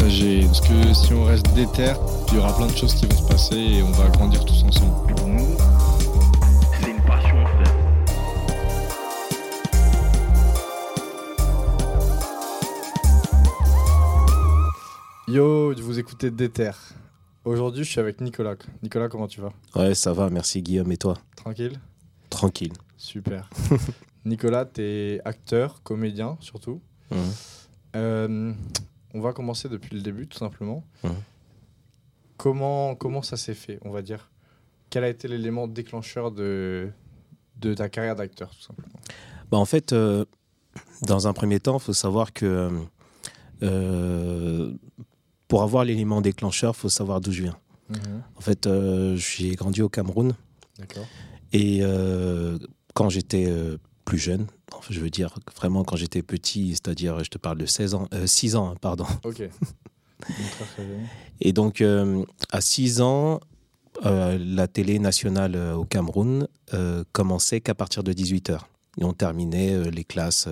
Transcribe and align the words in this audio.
partager. 0.00 0.46
Parce 0.46 0.60
que 0.60 0.94
si 0.94 1.12
on 1.12 1.24
reste 1.24 1.52
déter, 1.54 1.92
il 2.28 2.34
y 2.34 2.38
aura 2.38 2.56
plein 2.56 2.66
de 2.66 2.76
choses 2.76 2.94
qui 2.94 3.06
vont 3.06 3.16
se 3.16 3.28
passer 3.28 3.56
et 3.56 3.82
on 3.82 3.90
va 3.92 4.08
grandir 4.08 4.44
tous 4.44 4.62
ensemble. 4.64 5.14
Pour 5.14 5.26
nous, 5.28 5.56
c'est 6.80 6.90
une 6.90 7.02
passion, 7.02 7.46
frère. 7.46 7.76
Yo, 15.28 15.74
vous 15.74 15.98
écoutez 15.98 16.30
Déter. 16.30 16.72
Aujourd'hui, 17.44 17.84
je 17.84 17.90
suis 17.90 18.00
avec 18.00 18.20
Nicolas. 18.20 18.56
Nicolas, 18.82 19.08
comment 19.08 19.28
tu 19.28 19.40
vas? 19.40 19.52
Ouais, 19.74 19.94
ça 19.94 20.12
va, 20.12 20.28
merci 20.28 20.60
Guillaume. 20.62 20.90
Et 20.92 20.96
toi? 20.96 21.14
Tranquille? 21.36 21.78
Tranquille. 22.28 22.72
Super. 22.96 23.48
Nicolas, 24.24 24.64
t'es 24.66 25.20
acteur, 25.24 25.82
comédien 25.82 26.36
surtout. 26.40 26.80
Mhm. 27.10 27.18
Euh, 27.96 28.52
on 29.14 29.20
va 29.20 29.32
commencer 29.32 29.68
depuis 29.68 29.94
le 29.94 30.02
début, 30.02 30.26
tout 30.26 30.38
simplement. 30.38 30.84
Mhm. 31.04 31.14
Comment, 32.36 32.94
comment 32.94 33.22
ça 33.22 33.36
s'est 33.36 33.54
fait, 33.54 33.78
on 33.82 33.90
va 33.90 34.02
dire? 34.02 34.30
Quel 34.88 35.04
a 35.04 35.08
été 35.08 35.28
l'élément 35.28 35.68
déclencheur 35.68 36.30
de, 36.32 36.90
de 37.56 37.74
ta 37.74 37.88
carrière 37.88 38.16
d'acteur, 38.16 38.50
tout 38.50 38.62
simplement? 38.62 38.98
Bah, 39.50 39.58
en 39.58 39.64
fait, 39.64 39.92
euh, 39.92 40.24
dans 41.02 41.26
un 41.28 41.32
premier 41.32 41.60
temps, 41.60 41.76
il 41.76 41.82
faut 41.82 41.92
savoir 41.92 42.32
que 42.32 42.70
euh, 43.62 44.72
pour 45.48 45.62
avoir 45.62 45.84
l'élément 45.84 46.20
déclencheur, 46.20 46.74
il 46.76 46.78
faut 46.78 46.88
savoir 46.88 47.20
d'où 47.20 47.32
je 47.32 47.42
viens. 47.42 47.58
En 48.36 48.40
fait, 48.40 48.68
euh, 48.68 49.16
j'ai 49.16 49.56
grandi 49.56 49.82
au 49.82 49.88
Cameroun 49.88 50.34
D'accord. 50.78 51.06
et 51.52 51.82
quand 52.94 53.08
j'étais 53.10 53.52
plus 54.10 54.18
jeune, 54.18 54.46
enfin, 54.72 54.88
je 54.90 54.98
veux 54.98 55.08
dire 55.08 55.36
vraiment 55.54 55.84
quand 55.84 55.94
j'étais 55.94 56.22
petit, 56.22 56.72
c'est-à-dire 56.72 57.22
je 57.22 57.30
te 57.30 57.38
parle 57.38 57.58
de 57.58 57.66
16 57.66 57.94
ans, 57.94 58.08
euh, 58.12 58.26
6 58.26 58.56
ans, 58.56 58.70
hein, 58.70 58.74
pardon. 58.80 59.06
Ok. 59.22 59.48
Et 61.40 61.52
donc, 61.52 61.80
euh, 61.80 62.24
à 62.50 62.60
6 62.60 63.02
ans, 63.02 63.38
euh, 64.04 64.36
la 64.40 64.66
télé 64.66 64.98
nationale 64.98 65.54
euh, 65.54 65.74
au 65.74 65.84
Cameroun 65.84 66.48
commençait 67.12 67.60
qu'à 67.60 67.74
partir 67.74 68.02
de 68.02 68.12
18h. 68.12 68.58
Et 68.98 69.04
on 69.04 69.12
terminait 69.12 69.90
les 69.90 70.04
classes 70.04 70.48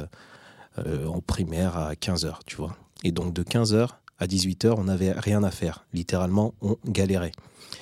en 0.76 1.20
primaire 1.20 1.76
à 1.76 1.94
15h, 1.94 2.38
tu 2.46 2.56
vois. 2.56 2.76
Et 3.02 3.10
donc, 3.10 3.32
de 3.32 3.42
15h 3.42 3.88
à 4.18 4.26
18h, 4.26 4.74
on 4.76 4.84
n'avait 4.84 5.12
rien 5.12 5.42
à 5.42 5.50
faire. 5.50 5.84
Littéralement, 5.92 6.54
on 6.60 6.76
galérait. 6.86 7.32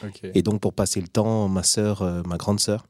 Ok. 0.02 0.20
Et 0.34 0.42
donc, 0.42 0.60
pour 0.60 0.72
passer 0.72 1.00
le 1.00 1.08
temps, 1.08 1.48
ma 1.48 1.62
sœur, 1.62 2.02
ma 2.26 2.36
grande 2.38 2.60
sœur, 2.60 2.86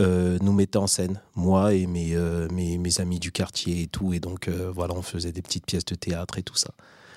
euh, 0.00 0.38
nous 0.42 0.52
mettait 0.52 0.76
en 0.78 0.86
scène, 0.86 1.20
moi 1.34 1.72
et 1.74 1.86
mes, 1.86 2.14
euh, 2.14 2.48
mes, 2.52 2.76
mes 2.78 3.00
amis 3.00 3.18
du 3.18 3.32
quartier 3.32 3.82
et 3.82 3.86
tout. 3.86 4.12
Et 4.12 4.20
donc, 4.20 4.48
euh, 4.48 4.70
voilà, 4.74 4.94
on 4.94 5.02
faisait 5.02 5.32
des 5.32 5.42
petites 5.42 5.64
pièces 5.66 5.84
de 5.86 5.94
théâtre 5.94 6.38
et 6.38 6.42
tout 6.42 6.56
ça. 6.56 6.70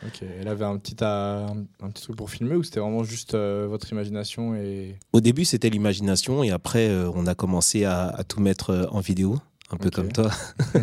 Ok. 0.05 0.21
Elle 0.39 0.47
avait 0.47 0.63
un 0.63 0.77
petit, 0.77 0.95
un 1.03 1.65
petit 1.89 2.03
truc 2.03 2.15
pour 2.15 2.29
filmer 2.29 2.55
ou 2.55 2.63
c'était 2.63 2.79
vraiment 2.79 3.03
juste 3.03 3.35
votre 3.35 3.91
imagination 3.91 4.55
et. 4.55 4.97
Au 5.11 5.19
début, 5.19 5.43
c'était 5.43 5.69
l'imagination 5.69 6.41
et 6.41 6.51
après, 6.51 6.89
on 7.13 7.27
a 7.27 7.35
commencé 7.35 7.83
à, 7.83 8.07
à 8.07 8.23
tout 8.23 8.39
mettre 8.39 8.87
en 8.93 9.01
vidéo, 9.01 9.39
un 9.71 9.75
peu 9.75 9.89
comme 9.89 10.09
toi, 10.13 10.31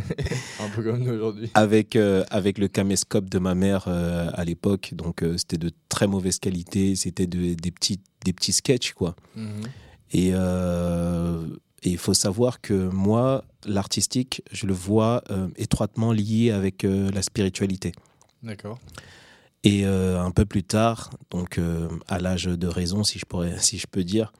un 0.61 0.69
peu 0.75 0.83
comme 0.83 0.99
nous 1.03 1.13
aujourd'hui. 1.15 1.51
avec, 1.55 1.97
avec 1.97 2.59
le 2.59 2.69
caméscope 2.69 3.31
de 3.31 3.39
ma 3.39 3.55
mère 3.55 3.89
à 3.89 4.45
l'époque. 4.45 4.91
Donc, 4.95 5.25
c'était 5.39 5.57
de 5.57 5.71
très 5.89 6.07
mauvaise 6.07 6.39
qualité, 6.39 6.95
c'était 6.95 7.27
de- 7.27 7.55
des, 7.55 7.71
petits, 7.71 8.01
des 8.27 8.35
petits 8.35 8.53
sketchs, 8.53 8.93
quoi. 8.93 9.17
Mhm. 9.35 9.63
Et 10.13 10.31
euh, 10.35 11.43
et 11.87 11.91
il 11.91 11.99
faut 11.99 12.15
savoir 12.15 12.61
que 12.61 12.89
moi, 12.89 13.45
l'artistique, 13.65 14.43
je 14.51 14.67
le 14.67 14.75
vois 14.75 15.23
euh, 15.31 15.47
étroitement 15.57 16.11
lié 16.13 16.51
avec 16.51 16.85
euh, 16.85 17.11
la 17.13 17.23
spiritualité. 17.23 17.93
D'accord. 18.43 18.79
Et 19.63 19.87
euh, 19.87 20.21
un 20.21 20.33
peu 20.33 20.45
plus 20.45 20.65
tard, 20.65 21.11
donc 21.31 21.61
à 22.09 22.19
l'âge 22.19 22.45
de 22.45 22.67
raison, 22.67 23.05
si 23.05 23.19
je, 23.21 23.25
pourrais, 23.25 23.57
si 23.61 23.79
je 23.79 23.87
peux 23.87 24.03
dire, 24.03 24.33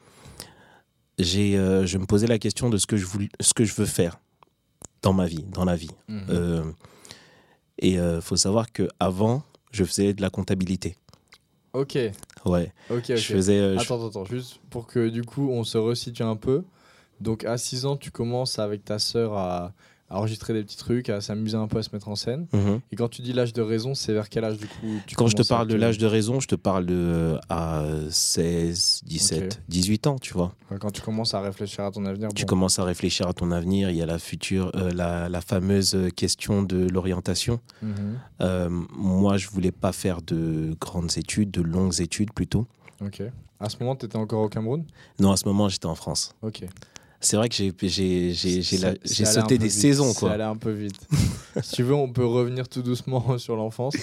j'ai, 1.19 1.53
je 1.53 1.99
me 1.99 2.05
posais 2.05 2.27
la 2.27 2.39
question 2.39 2.69
de 2.69 2.77
ce 2.79 2.87
que 2.87 2.97
je, 2.97 3.07
voulais, 3.07 3.29
ce 3.41 3.55
que 3.55 3.65
je 3.65 3.75
veux 3.75 3.87
faire 3.87 4.19
dans 5.03 5.13
ma 5.13 5.27
vie, 5.27 5.45
dans 5.45 5.65
la 5.65 5.77
vie. 5.77 5.91
Euh, 6.11 6.65
et 7.79 7.93
il 7.93 8.21
faut 8.23 8.37
savoir 8.37 8.73
que 8.73 8.89
avant, 8.99 9.43
je 9.71 9.85
faisais 9.85 10.15
de 10.15 10.21
la 10.23 10.31
comptabilité. 10.31 10.97
Ok. 11.73 11.95
Ouais, 12.45 12.73
Ok. 12.91 12.97
Ok. 12.97 13.05
je 13.09 13.17
faisais. 13.35 13.75
je- 13.75 13.81
attends, 13.81 14.07
attends, 14.07 14.25
juste 14.25 14.61
pour 14.71 14.87
que 14.87 15.09
du 15.09 15.23
coup 15.25 15.49
on 15.51 15.63
se 15.65 15.79
resitue 15.79 16.23
un 16.23 16.37
peu. 16.37 16.65
Donc 17.21 17.45
à 17.45 17.57
6 17.59 17.87
ans, 17.87 17.97
tu 17.97 18.11
commences 18.11 18.59
avec 18.59 18.85
ta 18.85 18.99
sœur 18.99 19.35
à, 19.35 19.73
à 20.09 20.19
enregistrer 20.19 20.53
des 20.53 20.63
petits 20.63 20.77
trucs, 20.77 21.09
à 21.09 21.21
s'amuser 21.21 21.57
un 21.57 21.67
peu, 21.67 21.79
à 21.79 21.83
se 21.83 21.91
mettre 21.93 22.09
en 22.09 22.15
scène. 22.15 22.47
Mhm. 22.53 22.81
Et 22.93 22.97
quand 22.97 23.09
tu 23.09 23.23
dis 23.23 23.33
l'âge 23.33 23.53
de 23.53 23.63
raison, 23.63 23.95
c'est 23.95 24.13
vers 24.13 24.29
quel 24.29 24.45
âge 24.45 24.59
du 24.59 24.67
coup 24.67 24.87
tu 25.07 25.17
Quand 25.17 25.27
je 25.27 25.35
te 25.35 25.43
parle 25.47 25.67
de 25.67 25.75
l'âge 25.77 25.99
de 25.99 26.07
raison, 26.07 26.39
je 26.41 26.47
te 26.47 26.55
parle 26.55 26.87
de 26.87 26.95
euh, 26.95 27.39
à 27.49 27.83
16, 28.11 29.03
17, 29.07 29.43
Ok. 29.55 29.61
18 29.69 30.07
ans, 30.07 30.19
tu 30.19 30.33
vois. 30.35 30.53
Quand 30.81 30.91
tu 30.91 31.01
commences 31.01 31.35
à 31.35 31.41
réfléchir 31.41 31.85
à 31.85 31.91
ton 31.91 32.05
avenir. 32.07 32.29
Tu 32.35 32.45
bon. 32.45 32.49
commences 32.49 32.79
à 32.79 32.85
réfléchir 32.85 33.27
à 33.29 33.33
ton 33.33 33.51
avenir. 33.51 33.91
Il 33.91 33.97
y 33.97 34.03
a 34.03 34.07
la 34.07 34.19
future, 34.19 34.71
euh, 34.77 34.91
la, 34.93 35.29
la 35.29 35.41
fameuse 35.41 35.97
question 36.15 36.63
de 36.63 36.87
l'orientation. 36.89 37.61
Mhm. 37.83 38.19
Euh, 38.43 38.69
moi, 38.97 39.39
je 39.39 39.49
voulais 39.49 39.73
pas 39.73 39.93
faire 39.93 40.23
de 40.23 40.77
grandes 40.81 41.17
études, 41.17 41.51
de 41.51 41.63
longues 41.63 42.01
études 42.01 42.33
plutôt. 42.33 42.67
Ok. 43.05 43.23
À 43.59 43.71
ce 43.71 43.77
moment, 43.81 43.97
tu 43.97 44.05
étais 44.07 44.17
encore 44.17 44.43
au 44.43 44.49
Cameroun? 44.49 44.85
Non, 45.19 45.33
à 45.33 45.37
ce 45.37 45.47
moment, 45.47 45.69
j'étais 45.69 45.87
en 45.87 45.95
France. 45.95 46.35
Ok. 46.43 46.65
C'est 47.21 47.37
vrai 47.37 47.49
que 47.49 47.55
j'ai 47.57 47.73
sauté 48.33 49.59
des 49.59 49.67
vite, 49.67 49.73
saisons 49.73 50.13
quoi. 50.15 50.33
allé 50.33 50.45
un 50.45 50.57
peu 50.57 50.71
vite. 50.71 51.01
si 51.63 51.77
tu 51.77 51.83
veux, 51.83 51.95
on 51.95 52.13
peut 52.13 52.27
revenir 52.27 52.69
tout 52.69 52.83
doucement 52.83 53.39
sur 53.39 53.57
l'enfance. 53.57 53.95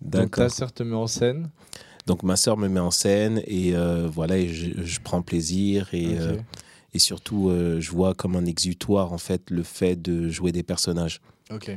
Donc 0.00 0.36
ta 0.36 0.48
sœur 0.48 0.72
te 0.72 0.82
met 0.82 0.96
en 0.96 1.06
scène. 1.06 1.50
Donc 2.06 2.22
ma 2.22 2.36
sœur 2.36 2.56
me 2.56 2.68
met 2.68 2.80
en 2.80 2.90
scène 2.90 3.42
et 3.46 3.74
euh, 3.76 4.08
voilà, 4.12 4.36
et 4.36 4.48
je, 4.48 4.82
je 4.82 5.00
prends 5.00 5.22
plaisir 5.22 5.88
et 5.92 6.18
euh, 6.18 6.36
et 6.94 6.98
surtout 6.98 7.48
euh, 7.48 7.80
je 7.80 7.90
vois 7.92 8.14
comme 8.14 8.34
un 8.36 8.44
exutoire 8.44 9.12
en 9.12 9.18
fait 9.18 9.50
le 9.50 9.62
fait 9.62 10.00
de 10.00 10.28
jouer 10.28 10.50
des 10.52 10.62
personnages. 10.62 11.20
Ok. 11.52 11.74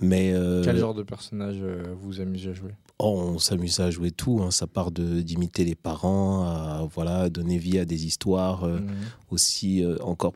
Mais 0.00 0.34
Quel 0.64 0.76
genre 0.76 0.94
de 0.94 1.02
personnage 1.02 1.56
vous 2.02 2.20
amusez 2.20 2.50
à 2.50 2.52
jouer? 2.52 2.72
On 2.98 3.38
s'amuse 3.38 3.80
à 3.80 3.90
jouer 3.90 4.10
tout. 4.10 4.40
hein. 4.42 4.50
Ça 4.50 4.66
part 4.66 4.90
de 4.90 5.20
d'imiter 5.20 5.64
les 5.64 5.74
parents, 5.74 6.44
à 6.44 6.88
voilà 6.92 7.28
donner 7.28 7.58
vie 7.58 7.78
à 7.78 7.84
des 7.84 8.06
histoires 8.06 8.64
euh, 8.64 8.78
Mhm. 8.80 8.94
aussi 9.30 9.82
euh, 9.84 9.96
encore 10.02 10.32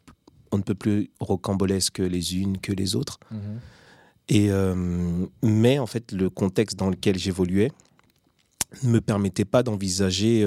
on 0.50 0.56
ne 0.58 0.62
peut 0.62 0.74
plus 0.74 1.10
rocambolesques 1.20 1.94
que 1.96 2.02
les 2.02 2.36
unes 2.38 2.56
que 2.58 2.72
les 2.72 2.96
autres. 2.96 3.18
Mhm. 3.30 3.60
Et 4.30 4.50
euh, 4.50 5.26
mais 5.42 5.78
en 5.78 5.86
fait, 5.86 6.12
le 6.12 6.30
contexte 6.30 6.78
dans 6.78 6.88
lequel 6.90 7.18
j'évoluais 7.18 7.70
ne 8.82 8.90
me 8.90 9.00
permettait 9.00 9.44
pas 9.44 9.62
d'envisager 9.62 10.44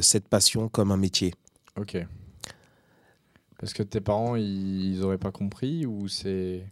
cette 0.00 0.28
passion 0.28 0.68
comme 0.68 0.90
un 0.90 0.96
métier. 0.96 1.34
Ok. 1.78 1.96
Parce 3.58 3.72
que 3.72 3.82
tes 3.82 4.00
parents, 4.00 4.34
ils, 4.36 4.94
ils 4.94 5.02
auraient 5.02 5.18
pas 5.18 5.30
compris 5.32 5.86
ou 5.86 6.08
c'est. 6.08 6.64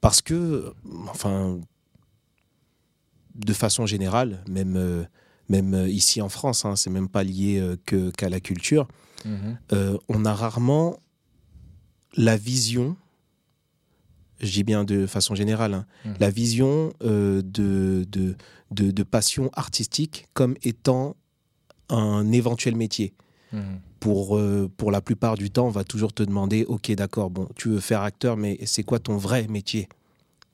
Parce 0.00 0.20
que, 0.22 0.72
enfin, 1.08 1.60
de 3.34 3.52
façon 3.52 3.86
générale, 3.86 4.42
même, 4.48 4.76
euh, 4.76 5.04
même 5.48 5.74
euh, 5.74 5.88
ici 5.88 6.20
en 6.22 6.28
France, 6.28 6.64
hein, 6.64 6.76
c'est 6.76 6.90
même 6.90 7.08
pas 7.08 7.22
lié 7.24 7.58
euh, 7.58 7.76
que- 7.86 8.10
qu'à 8.10 8.28
la 8.28 8.40
culture, 8.40 8.86
Mhm. 9.24 9.58
on 10.08 10.24
a 10.24 10.34
rarement 10.34 10.98
la 12.16 12.36
vision, 12.36 12.96
je 14.40 14.50
dis 14.50 14.64
bien 14.64 14.84
de 14.84 15.06
façon 15.06 15.34
générale, 15.34 15.74
hein, 15.74 15.86
Mhm. 16.04 16.14
la 16.20 16.30
vision 16.30 16.92
de, 17.00 17.42
de, 17.44 18.36
de, 18.70 18.90
de 18.90 19.02
passion 19.02 19.50
artistique 19.54 20.26
comme 20.32 20.54
étant 20.62 21.16
un 21.90 22.30
éventuel 22.32 22.76
métier. 22.76 23.12
Mhm. 23.52 23.80
Pour, 24.00 24.38
euh, 24.38 24.70
pour 24.78 24.90
la 24.90 25.02
plupart 25.02 25.36
du 25.36 25.50
temps, 25.50 25.66
on 25.66 25.70
va 25.70 25.84
toujours 25.84 26.12
te 26.14 26.22
demander, 26.22 26.64
ok 26.66 26.90
d'accord, 26.92 27.28
bon, 27.30 27.46
tu 27.56 27.68
veux 27.68 27.80
faire 27.80 28.00
acteur, 28.00 28.36
mais 28.38 28.58
c'est 28.64 28.82
quoi 28.82 28.98
ton 28.98 29.18
vrai 29.18 29.46
métier? 29.48 29.88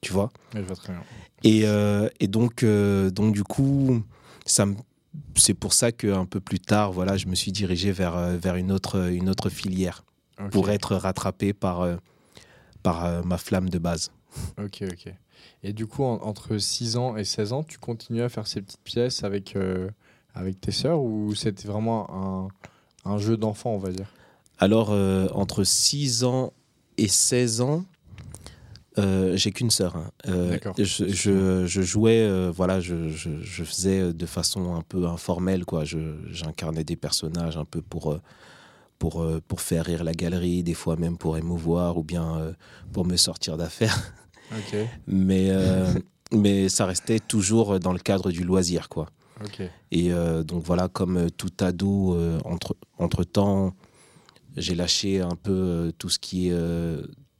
Tu 0.00 0.12
vois 0.12 0.30
Ouais, 0.54 0.60
je 0.60 0.66
vois 0.66 0.76
très 0.76 0.92
bien. 0.92 1.02
et, 1.42 1.62
euh, 1.66 2.08
et 2.20 2.28
donc, 2.28 2.62
euh, 2.62 3.10
donc, 3.10 3.34
du 3.34 3.42
coup, 3.44 4.02
ça 4.44 4.66
c'est 5.34 5.54
pour 5.54 5.72
ça 5.72 5.92
qu'un 5.92 6.26
peu 6.26 6.40
plus 6.40 6.60
tard, 6.60 6.92
voilà, 6.92 7.16
je 7.16 7.26
me 7.26 7.34
suis 7.34 7.50
dirigé 7.52 7.90
vers, 7.92 8.16
euh, 8.16 8.36
vers 8.36 8.56
une, 8.56 8.70
autre, 8.70 9.10
une 9.10 9.28
autre 9.30 9.48
filière 9.48 10.04
pour 10.50 10.68
être 10.70 10.94
rattrapé 10.96 11.52
par, 11.54 11.86
par 12.82 13.24
ma 13.24 13.38
flamme 13.38 13.70
de 13.70 13.78
base. 13.78 14.10
Ok, 14.58 14.82
ok. 14.90 15.12
Et 15.62 15.72
du 15.72 15.86
coup, 15.86 16.04
en- 16.04 16.20
entre 16.22 16.58
6 16.58 16.96
ans 16.96 17.16
et 17.16 17.24
16 17.24 17.52
ans, 17.52 17.62
tu 17.62 17.78
continues 17.78 18.22
à 18.22 18.28
faire 18.28 18.46
ces 18.46 18.60
petites 18.62 18.82
pièces 18.84 19.24
avec, 19.24 19.56
euh, 19.56 19.88
avec 20.34 20.60
tes 20.60 20.72
sœurs 20.72 21.00
ou 21.02 21.34
c'était 21.34 21.66
vraiment 21.68 22.48
un, 23.06 23.10
un 23.10 23.18
jeu 23.18 23.36
d'enfant, 23.36 23.70
on 23.70 23.78
va 23.78 23.90
dire? 23.90 24.12
Alors, 24.58 24.90
euh, 24.90 25.28
entre 25.32 25.64
6 25.64 26.24
ans 26.24 26.52
et 26.98 27.08
16 27.08 27.60
ans, 27.62 27.84
euh, 28.98 29.36
j'ai 29.36 29.52
qu'une 29.52 29.70
sœur. 29.70 29.96
hein. 29.96 30.10
Euh, 30.28 30.50
je, 30.78 31.04
je- 31.08 31.66
je 31.66 31.82
jouais, 31.82 32.20
euh, 32.22 32.50
voilà, 32.54 32.80
je, 32.80 33.08
faisais 33.64 34.12
de 34.12 34.26
façon 34.26 34.74
un 34.74 34.82
peu 34.82 35.06
informelle, 35.06 35.64
quoi. 35.64 35.84
J'incarnais 35.84 36.84
des 36.84 36.96
personnages 36.96 37.56
un 37.56 37.64
peu 37.64 37.82
pour, 37.82 38.18
pour, 38.98 39.26
pour 39.46 39.60
faire 39.60 39.84
rire 39.84 40.02
la 40.04 40.12
galerie, 40.12 40.62
des 40.62 40.74
fois 40.74 40.96
même 40.96 41.18
pour 41.18 41.36
émouvoir 41.36 41.98
ou 41.98 42.02
bien 42.04 42.54
pour 42.92 43.04
me 43.06 43.16
sortir 43.16 43.56
d'affaires. 43.56 44.12
Ok, 44.52 44.76
Mais, 45.08 45.50
mais 46.32 46.68
ça 46.68 46.86
restait 46.86 47.18
toujours 47.18 47.80
dans 47.80 47.92
le 47.92 47.98
cadre 47.98 48.30
du 48.30 48.44
loisir, 48.44 48.88
quoi. 48.88 49.10
Et 49.90 50.10
donc 50.44 50.62
voilà, 50.64 50.86
comme 50.88 51.30
tout 51.32 51.50
ado, 51.60 52.16
entre, 52.44 52.76
entre 52.98 53.24
temps, 53.24 53.74
j'ai 54.56 54.76
lâché 54.76 55.20
un 55.20 55.34
peu 55.34 55.92
tout 55.98 56.08
ce 56.08 56.20
qui 56.20 56.48
est, 56.50 56.54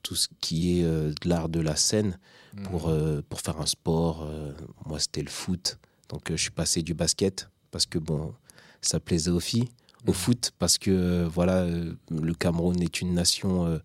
tout 0.06 0.14
ce 0.14 0.29
qui 0.41 0.79
est 0.81 0.85
euh, 0.85 1.12
de 1.23 1.29
l'art 1.29 1.49
de 1.49 1.58
la 1.61 1.75
scène 1.75 2.17
pour, 2.62 2.88
euh, 2.88 3.23
pour 3.29 3.41
faire 3.41 3.61
un 3.61 3.67
sport. 3.67 4.23
euh, 4.23 4.53
moi, 4.87 4.99
c'était 5.00 5.23
le 5.23 5.29
foot. 5.31 5.79
Donc 6.08 6.23
je 6.31 6.37
suis 6.37 6.53
passé 6.53 6.82
du 6.82 6.94
basket 6.94 7.50
parce 7.73 7.87
que 7.87 7.99
bon, 7.99 8.32
ça 8.81 9.00
plaisait 9.00 9.32
aux 9.32 9.41
filles. 9.41 9.69
Au 10.06 10.11
Mhm. 10.12 10.14
foot 10.14 10.53
parce 10.61 10.79
que 10.79 11.25
voilà, 11.25 11.67
le 11.67 12.35
Cameroun 12.35 12.81
est 12.81 13.00
une 13.00 13.14
nation, 13.14 13.81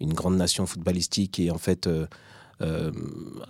une 0.00 0.12
grande 0.12 0.36
nation 0.36 0.66
footballistique 0.66 1.38
et 1.38 1.50
en 1.52 1.58
fait. 1.58 1.86
euh, 1.86 2.06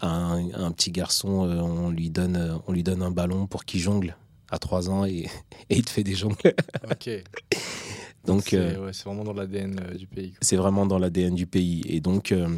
un, 0.02 0.50
un 0.54 0.70
petit 0.70 0.92
garçon, 0.92 1.28
on, 1.28 1.90
lui 1.90 2.10
donne, 2.10 2.60
on 2.68 2.72
lui 2.72 2.84
donne 2.84 3.02
un 3.02 3.10
ballon 3.10 3.48
pour 3.48 3.64
qu'il 3.64 3.80
jongle 3.80 4.16
à 4.52 4.58
3 4.60 4.88
ans 4.88 5.04
et, 5.04 5.26
et 5.70 5.76
il 5.78 5.84
te 5.84 5.90
fait 5.90 6.04
des 6.04 6.14
jongles. 6.14 6.54
Ok. 6.88 7.10
Donc, 8.24 8.48
c'est 8.48 8.56
euh, 8.56 8.86
ouais, 8.86 8.92
c'est 8.92 9.04
vraiment 9.04 9.24
dans 9.24 9.32
l'ADN 9.32 9.80
euh, 9.80 9.94
du 9.94 10.06
pays. 10.06 10.34
c'est 10.40 10.56
vraiment 10.56 10.86
dans 10.86 10.98
l'ADN 10.98 11.34
du 11.34 11.46
pays. 11.46 11.82
Et 11.86 12.00
donc, 12.00 12.32
euh, 12.32 12.48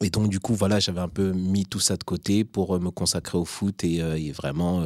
et 0.00 0.10
donc, 0.10 0.28
du 0.28 0.40
coup, 0.40 0.54
voilà, 0.54 0.80
j'avais 0.80 1.00
un 1.00 1.08
peu 1.08 1.32
mis 1.32 1.66
tout 1.66 1.80
ça 1.80 1.96
de 1.96 2.04
côté 2.04 2.44
pour 2.44 2.78
me 2.80 2.90
consacrer 2.90 3.38
au 3.38 3.44
foot 3.44 3.84
et, 3.84 3.96
et 3.96 4.32
vraiment, 4.32 4.84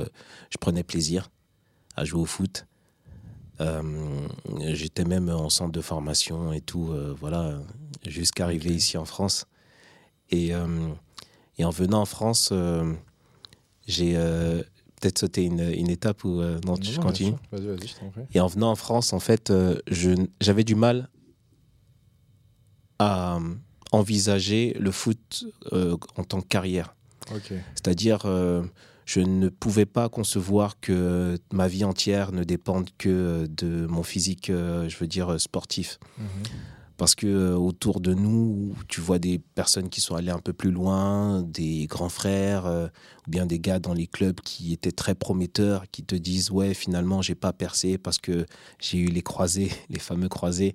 je 0.50 0.58
prenais 0.58 0.84
plaisir 0.84 1.30
à 1.96 2.04
jouer 2.04 2.20
au 2.20 2.26
foot. 2.26 2.66
J'étais 4.60 5.04
même 5.04 5.28
en 5.28 5.50
centre 5.50 5.72
de 5.72 5.80
formation 5.80 6.52
et 6.52 6.60
tout, 6.60 6.94
voilà, 7.18 7.58
jusqu'à 8.06 8.44
arriver 8.44 8.70
ici 8.70 8.98
en 8.98 9.04
France. 9.04 9.46
Et, 10.30 10.52
et 11.58 11.64
en 11.64 11.70
venant 11.70 12.02
en 12.02 12.06
France, 12.06 12.52
j'ai 13.88 14.16
peut-être 15.00 15.18
sauté 15.18 15.44
une, 15.44 15.60
une 15.60 15.88
étape 15.90 16.22
où 16.24 16.40
euh, 16.40 16.60
non, 16.66 16.74
Non, 16.74 16.78
je 16.82 16.96
non, 16.96 17.02
continue. 17.02 17.30
bien 17.30 17.38
sûr. 17.38 17.58
Vas-y, 17.58 17.76
vas-y, 17.78 17.88
je 17.88 17.94
t'en 17.96 18.10
prie. 18.10 18.22
Et 18.34 18.40
en 18.40 18.46
venant 18.46 18.70
en 18.70 18.76
France, 18.76 19.12
en 19.12 19.20
fait, 19.20 19.50
euh, 19.50 19.78
je 19.90 20.10
j'avais 20.40 20.64
du 20.64 20.74
mal 20.74 21.08
à 22.98 23.36
euh, 23.36 23.40
envisager 23.92 24.76
le 24.78 24.90
foot 24.90 25.44
euh, 25.72 25.96
en 26.16 26.24
tant 26.24 26.40
que 26.40 26.46
carrière. 26.46 26.94
Ok. 27.34 27.52
C'est-à-dire, 27.74 28.20
je 29.04 29.20
ne 29.20 29.48
pouvais 29.48 29.86
pas 29.86 30.08
concevoir 30.08 30.80
que 30.80 31.38
ma 31.52 31.68
vie 31.68 31.84
entière 31.84 32.32
ne 32.32 32.44
dépende 32.44 32.88
que 32.98 33.46
de 33.48 33.86
mon 33.86 34.02
physique, 34.02 34.46
je 34.48 34.96
veux 34.98 35.06
dire, 35.06 35.40
sportif. 35.40 35.98
Mhm. 36.18 36.26
Parce 37.00 37.14
que 37.14 37.26
euh, 37.26 37.56
autour 37.56 38.02
de 38.02 38.12
nous, 38.12 38.74
tu 38.86 39.00
vois 39.00 39.18
des 39.18 39.38
personnes 39.38 39.88
qui 39.88 40.02
sont 40.02 40.16
allées 40.16 40.30
un 40.30 40.38
peu 40.38 40.52
plus 40.52 40.70
loin, 40.70 41.40
des 41.42 41.86
grands 41.86 42.10
frères, 42.10 42.66
euh, 42.66 42.88
ou 43.26 43.30
bien 43.30 43.46
des 43.46 43.58
gars 43.58 43.78
dans 43.78 43.94
les 43.94 44.06
clubs 44.06 44.38
qui 44.42 44.74
étaient 44.74 44.92
très 44.92 45.14
prometteurs, 45.14 45.84
qui 45.90 46.02
te 46.04 46.14
disent 46.14 46.50
ouais 46.50 46.74
finalement 46.74 47.22
j'ai 47.22 47.34
pas 47.34 47.54
percé 47.54 47.96
parce 47.96 48.18
que 48.18 48.44
j'ai 48.78 48.98
eu 48.98 49.06
les 49.06 49.22
croisés, 49.22 49.70
les 49.88 49.98
fameux 49.98 50.28
croisés. 50.28 50.74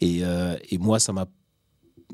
Et, 0.00 0.24
euh, 0.24 0.56
et 0.70 0.78
moi 0.78 0.98
ça 0.98 1.12
m'a 1.12 1.26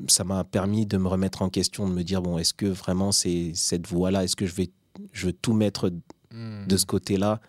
ça 0.07 0.23
m'a 0.23 0.43
permis 0.43 0.85
de 0.85 0.97
me 0.99 1.07
remettre 1.07 1.41
en 1.41 1.49
question, 1.49 1.89
de 1.89 1.93
me 1.95 2.03
dire 2.03 2.21
bon 2.21 2.37
est-ce 2.37 2.53
que 2.53 2.67
vraiment 2.67 3.11
c'est 3.11 3.53
cette 3.55 3.87
voie-là, 3.87 4.23
est-ce 4.23 4.35
que 4.35 4.45
je 4.45 4.53
vais 4.53 4.69
je 5.13 5.25
veux 5.25 5.33
tout 5.33 5.53
mettre 5.53 5.91
Mhm. 6.31 6.67
de 6.67 6.77
ce 6.77 6.85
côté-là? 6.85 7.41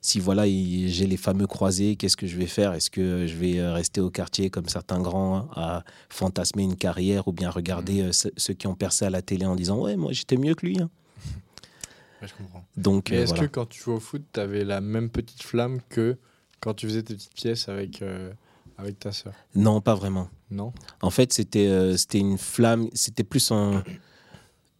Si 0.00 0.20
voilà, 0.20 0.46
il- 0.46 0.88
j'ai 0.88 1.06
les 1.06 1.16
fameux 1.16 1.46
croisés, 1.46 1.96
qu'est-ce 1.96 2.16
que 2.16 2.26
je 2.26 2.36
vais 2.36 2.46
faire? 2.46 2.72
Est-ce 2.72 2.90
que 2.90 3.26
je 3.26 3.34
vais 3.34 3.58
euh, 3.58 3.72
rester 3.72 4.00
au 4.00 4.10
quartier 4.10 4.48
comme 4.50 4.68
certains 4.68 5.00
grands 5.00 5.48
à 5.54 5.84
fantasmer 6.08 6.62
une 6.62 6.76
carrière 6.76 7.26
ou 7.28 7.32
bien 7.32 7.50
regarder 7.50 8.02
euh, 8.02 8.12
ce- 8.12 8.28
ceux 8.36 8.54
qui 8.54 8.66
ont 8.68 8.74
percé 8.76 9.04
à 9.06 9.10
la 9.10 9.22
télé 9.22 9.44
en 9.46 9.56
disant 9.56 9.78
ouais 9.80 9.96
moi 9.96 10.12
j'étais 10.12 10.36
mieux 10.36 10.54
que 10.54 10.66
lui. 10.66 10.80
hein. 10.80 10.88
Ouais, 12.22 12.26
je 12.28 12.34
comprends. 12.34 12.64
Donc 12.76 13.12
euh, 13.12 13.22
est-ce 13.22 13.32
voilà. 13.32 13.46
que 13.48 13.52
quand 13.52 13.66
tu 13.66 13.80
jouais 13.80 13.94
au 13.94 14.00
foot, 14.00 14.22
tu 14.32 14.40
avais 14.40 14.64
la 14.64 14.80
même 14.80 15.08
petite 15.08 15.42
flamme 15.42 15.80
que 15.88 16.16
quand 16.60 16.74
tu 16.74 16.86
faisais 16.88 17.02
tes 17.04 17.14
petites 17.14 17.34
pièces 17.34 17.68
avec, 17.68 18.02
euh, 18.02 18.32
avec 18.76 18.98
ta 18.98 19.12
sœur? 19.12 19.32
Non 19.54 19.80
pas 19.80 19.94
vraiment. 19.94 20.28
Non? 20.50 20.72
En 21.00 21.10
fait 21.10 21.32
c'était 21.32 21.68
euh, 21.68 21.96
c'était 21.96 22.18
une 22.18 22.38
flamme, 22.38 22.88
c'était 22.92 23.22
plus 23.24 23.52
un 23.52 23.84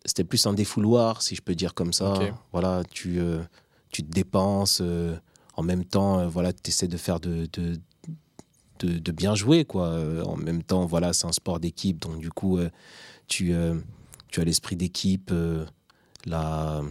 c'était 0.04 0.24
plus 0.24 0.46
un 0.46 0.52
défouloir 0.54 1.22
si 1.22 1.34
je 1.36 1.42
peux 1.42 1.54
dire 1.54 1.74
comme 1.74 1.92
ça. 1.92 2.12
Ok. 2.22 2.32
Voilà 2.52 2.82
tu 2.90 3.20
euh, 3.20 3.40
tu 3.90 4.02
te 4.04 4.10
dépenses 4.10 4.80
euh, 4.82 5.16
en 5.54 5.62
même 5.62 5.84
temps 5.84 6.18
euh, 6.20 6.28
voilà 6.28 6.52
tu 6.52 6.68
essaies 6.70 6.88
de 6.88 6.96
faire 6.96 7.20
de, 7.20 7.46
de 7.52 7.80
de, 8.80 8.98
de 8.98 9.12
bien 9.12 9.34
jouer 9.34 9.64
quoi. 9.64 9.88
Euh, 9.88 10.22
en 10.24 10.36
même 10.36 10.62
temps 10.62 10.86
voilà 10.86 11.12
c'est 11.12 11.26
un 11.26 11.32
sport 11.32 11.58
d'équipe 11.60 11.98
donc 12.00 12.18
du 12.20 12.30
coup 12.30 12.58
euh, 12.58 12.70
tu 13.26 13.52
euh, 13.52 13.74
tu 14.28 14.40
as 14.40 14.44
l'esprit 14.44 14.76
d'équipe 14.76 15.32
la 16.26 16.82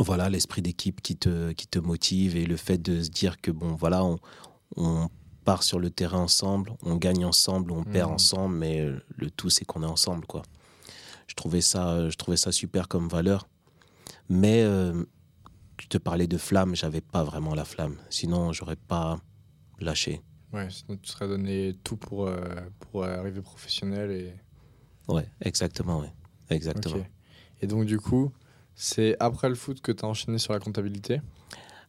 voilà 0.00 0.28
l'esprit 0.28 0.62
d'équipe 0.62 1.00
qui 1.00 1.16
te 1.16 1.52
qui 1.52 1.66
te 1.66 1.78
motive 1.78 2.36
et 2.36 2.44
le 2.46 2.56
fait 2.56 2.78
de 2.78 3.02
se 3.02 3.10
dire 3.10 3.40
que 3.40 3.50
bon 3.50 3.74
voilà 3.74 4.04
on, 4.04 4.18
on 4.76 5.08
part 5.44 5.62
sur 5.62 5.78
le 5.78 5.90
terrain 5.90 6.20
ensemble 6.20 6.72
on 6.82 6.96
gagne 6.96 7.24
ensemble 7.24 7.70
on 7.70 7.84
perd 7.84 8.08
Mhm. 8.08 8.14
ensemble 8.14 8.54
mais 8.56 8.88
le 9.16 9.30
tout 9.30 9.50
c'est 9.50 9.64
qu'on 9.64 9.82
est 9.82 9.86
ensemble 9.86 10.26
quoi. 10.26 10.42
Je 11.26 11.34
trouvais 11.34 11.60
ça 11.60 12.08
je 12.10 12.16
trouvais 12.16 12.36
ça 12.36 12.50
super 12.52 12.88
comme 12.88 13.08
valeur 13.08 13.46
mais 14.28 14.62
euh, 14.62 15.04
tu 15.76 15.88
te 15.88 15.98
parlais 15.98 16.26
de 16.26 16.38
flamme 16.38 16.74
j'avais 16.76 17.00
pas 17.00 17.24
vraiment 17.24 17.54
la 17.54 17.64
flamme 17.64 17.96
sinon 18.10 18.52
j'aurais 18.52 18.76
pas 18.76 19.18
lâché 19.80 20.20
Ouais, 20.52 20.68
sinon 20.70 20.96
tu 21.02 21.10
serais 21.10 21.26
donné 21.26 21.74
tout 21.82 21.96
pour, 21.96 22.28
euh, 22.28 22.36
pour 22.78 23.04
arriver 23.04 23.40
professionnel 23.40 24.12
et. 24.12 24.32
Ouais, 25.12 25.28
exactement, 25.40 25.98
ouais. 25.98 26.12
Exactement. 26.48 27.04
Et 27.60 27.66
donc, 27.66 27.86
du 27.86 27.98
coup, 27.98 28.30
c'est 28.76 29.16
après 29.18 29.48
le 29.48 29.56
foot 29.56 29.80
que 29.80 29.90
tu 29.90 30.04
as 30.04 30.08
enchaîné 30.08 30.38
sur 30.38 30.52
la 30.52 30.60
comptabilité? 30.60 31.20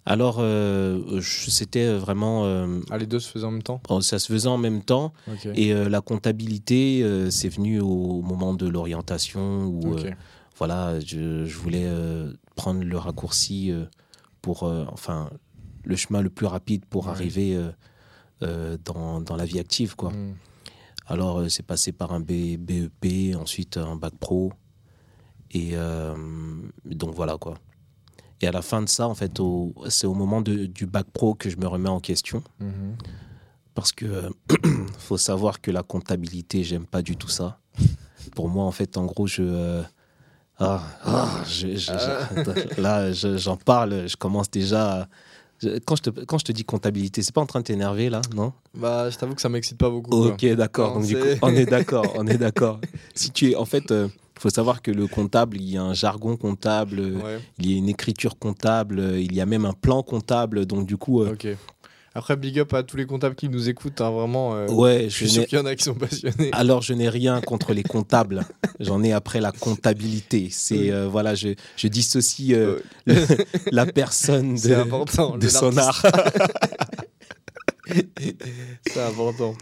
Alors, 0.04 0.38
euh, 0.39 1.20
je- 1.22 1.51
c'était 1.51 1.94
vraiment. 1.94 2.46
euh, 2.46 2.80
Ah, 2.89 2.98
les 2.98 3.06
deux 3.06 3.20
se 3.20 3.30
faisaient 3.30 3.46
en 3.46 3.51
même 3.51 3.62
temps? 3.62 3.80
Bon, 3.88 4.01
ça 4.01 4.18
se 4.18 4.34
faisait 4.34 4.50
en 4.50 4.58
même 4.58 4.82
temps. 4.84 5.13
Et 5.54 5.72
euh, 5.72 5.88
la 5.88 6.01
comptabilité, 6.01 7.04
euh, 7.04 7.30
c'est 7.30 7.50
venu 7.50 7.80
au 7.82 8.22
moment 8.24 8.56
de 8.56 8.68
l'orientation 8.68 9.65
où. 9.65 9.96
Voilà, 10.58 11.00
je, 11.00 11.46
je 11.46 11.58
voulais 11.58 11.86
euh, 11.86 12.34
prendre 12.56 12.84
le 12.84 12.98
raccourci 12.98 13.72
euh, 13.72 13.86
pour. 14.42 14.64
euh, 14.64 14.86
enfin, 14.92 15.30
le 15.84 15.96
chemin 15.96 16.22
le 16.22 16.30
plus 16.32 16.48
rapide 16.48 16.84
pour 16.86 17.06
Ouais. 17.06 17.12
arriver 17.12 17.60
dans, 18.42 19.22
dans 19.22 19.36
la 19.36 19.46
vie 19.46 19.60
active, 19.60 19.96
quoi. 19.96 20.12
Hmm. 20.12 20.34
Alors, 21.08 21.40
euh, 21.42 21.50
c'est 21.50 21.62
passé 21.64 21.92
par 21.92 22.12
un 22.12 22.20
B- 22.20 22.58
BEP, 22.58 23.36
ensuite 23.36 23.78
un 23.78 23.96
bac 23.96 24.14
pro. 24.20 24.52
Et 25.52 25.72
euh, 25.74 26.16
donc, 26.86 27.14
voilà, 27.16 27.38
quoi. 27.38 27.56
Et 28.42 28.48
à 28.48 28.52
la 28.52 28.64
fin 28.64 28.82
de 28.82 28.90
ça, 28.90 29.08
en 29.08 29.14
fait, 29.16 29.40
c'est 29.90 30.08
au 30.08 30.14
moment 30.16 30.42
de- 30.42 30.66
du 30.66 30.88
bac 30.88 31.06
pro 31.14 31.36
que 31.36 31.50
je 31.52 31.58
me 31.58 31.68
remets 31.68 31.90
en 31.90 32.00
question. 32.00 32.42
Mhm. 32.60 32.96
Parce 33.76 33.92
que 33.92 34.06
euh, 34.06 34.30
faut 34.98 35.18
savoir 35.18 35.62
que 35.62 35.70
la 35.70 35.84
comptabilité, 35.84 36.64
j'aime 36.64 36.88
pas 36.88 37.04
du 37.04 37.16
tout 37.16 37.30
ça. 37.30 37.60
Pour 38.36 38.50
moi, 38.50 38.66
en 38.66 38.72
fait, 38.72 38.98
en 38.98 39.06
gros, 39.06 39.28
je. 39.28 39.84
Euh, 40.62 40.66
ah, 40.66 40.82
ah, 41.06 41.28
je- 41.48 41.76
je- 41.76 41.76
je- 41.76 42.82
là, 42.82 43.12
je- 43.12 43.38
j'en 43.38 43.58
parle, 43.58 44.08
je 44.08 44.16
commence 44.16 44.50
déjà. 44.50 45.02
à- 45.02 45.08
quand, 45.86 45.96
je 45.96 46.02
te, 46.04 46.10
quand 46.26 46.38
je 46.38 46.46
te 46.46 46.52
dis 46.52 46.64
comptabilité, 46.66 47.22
c'est 47.24 47.34
pas 47.34 47.42
en 47.42 47.46
train 47.46 47.60
de 47.62 47.66
t'énerver 47.66 48.10
là, 48.10 48.22
non? 48.36 48.52
Bah, 48.74 49.10
je 49.10 49.18
t'avoue 49.18 49.36
que 49.36 49.42
ça 49.42 49.50
m'excite 49.50 49.78
pas 49.78 49.90
beaucoup. 49.90 50.12
Ok, 50.26 50.46
d'accord. 50.54 50.90
Non, 50.90 51.00
Donc, 51.00 51.08
du 51.08 51.16
coup, 51.16 51.22
c'est- 51.28 51.40
on 51.42 51.56
est 51.56 51.66
d'accord, 51.66 52.14
on 52.18 52.28
est 52.28 52.38
d'accord. 52.38 52.80
Si 53.16 53.32
tu 53.32 53.52
es. 53.52 53.56
En 53.56 53.64
fait, 53.66 53.86
il 53.90 54.10
faut 54.38 54.50
savoir 54.50 54.82
que 54.82 54.92
le 54.92 55.08
comptable, 55.08 55.56
il 55.58 55.70
y 55.70 55.78
a 55.78 55.82
un 55.84 55.94
jargon 55.94 56.36
comptable, 56.36 57.00
euh, 57.00 57.22
Ouais, 57.24 57.40
il 57.60 57.72
y 57.72 57.76
a 57.76 57.78
une 57.78 57.88
écriture 57.88 58.38
comptable, 58.38 59.00
euh, 59.00 59.20
il 59.20 59.34
y 59.34 59.40
a 59.40 59.46
même 59.46 59.64
un 59.66 59.72
plan 59.74 60.04
comptable. 60.04 60.66
Donc, 60.66 60.86
du 60.86 60.98
coup. 60.98 61.22
euh. 61.24 61.30
Après, 62.18 62.38
big 62.38 62.58
up 62.60 62.74
à 62.74 62.82
tous 62.82 62.96
les 62.96 63.06
comptables 63.06 63.36
qui 63.36 63.50
nous 63.50 63.68
écoutent, 63.68 64.00
hein, 64.00 64.10
vraiment. 64.10 64.56
euh, 64.56 64.68
ouais, 64.70 65.04
je 65.10 65.16
suis 65.16 65.30
sûr 65.30 65.46
qu'il 65.46 65.58
y 65.58 65.62
en 65.62 65.66
a 65.66 65.76
qui 65.76 65.84
sont 65.84 65.96
passionnés. 65.96 66.50
Alors, 66.54 66.82
je 66.82 66.94
n'ai 66.94 67.10
rien 67.10 67.42
contre 67.42 67.74
les 67.74 67.84
comptables. 67.84 68.46
J'en 68.80 69.04
ai 69.04 69.12
après 69.12 69.42
la 69.42 69.52
comptabilité. 69.52 70.48
C'est 70.50 70.92
euh, 70.92 71.10
voilà, 71.10 71.36
je, 71.36 71.50
je 71.76 71.88
dissocie 71.90 72.54
euh, 72.54 72.80
le- 73.06 73.26
la 73.72 73.86
personne 73.86 74.56
de, 74.64 74.74
important. 74.76 75.38
de 75.38 75.44
le- 75.44 75.50
son 75.50 75.76
art. 75.78 76.02
C'est 78.88 79.02
important. 79.02 79.54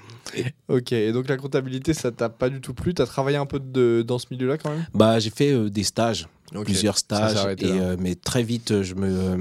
Ok, 0.70 0.92
et 0.94 1.12
donc 1.12 1.28
la 1.28 1.38
comptabilité, 1.38 1.94
ça 1.94 2.12
t'a 2.12 2.30
pas 2.30 2.50
du 2.50 2.62
tout 2.62 2.74
plu? 2.74 2.94
T'as 2.94 3.06
travaillé 3.06 3.38
un 3.38 3.46
peu 3.46 3.60
de, 3.60 4.04
dans 4.08 4.18
ce 4.20 4.28
milieu-là 4.32 4.58
quand 4.58 4.72
même? 4.72 4.86
Bah, 4.94 5.20
j'ai 5.20 5.30
fait 5.30 5.52
euh, 5.52 5.70
des 5.70 5.84
stages, 5.84 6.28
plusieurs 6.64 6.98
stages, 6.98 7.46
et, 7.60 7.66
euh, 7.66 7.96
mais 8.00 8.16
très 8.16 8.44
vite, 8.44 8.82
je 8.84 8.96
me, 8.96 9.08
euh, 9.08 9.38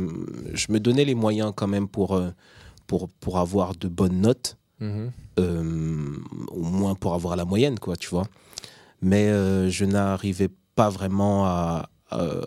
je 0.54 0.66
me 0.70 0.80
donnais 0.80 1.04
les 1.04 1.14
moyens 1.14 1.52
quand 1.54 1.68
même 1.68 1.88
pour, 1.88 2.16
pour, 2.92 3.08
pour 3.08 3.38
avoir 3.38 3.74
de 3.74 3.88
bonnes 3.88 4.20
notes, 4.20 4.58
Mhm. 4.80 5.10
euh, 5.38 6.16
au 6.48 6.62
moins 6.62 6.94
pour 6.94 7.14
avoir 7.14 7.36
la 7.36 7.46
moyenne, 7.46 7.78
quoi, 7.78 7.96
tu 7.96 8.08
vois. 8.10 8.26
Mais 9.00 9.28
euh, 9.28 9.70
je 9.70 9.84
n'arrivais 9.86 10.50
pas 10.74 10.90
vraiment 10.90 11.46
à. 11.46 11.88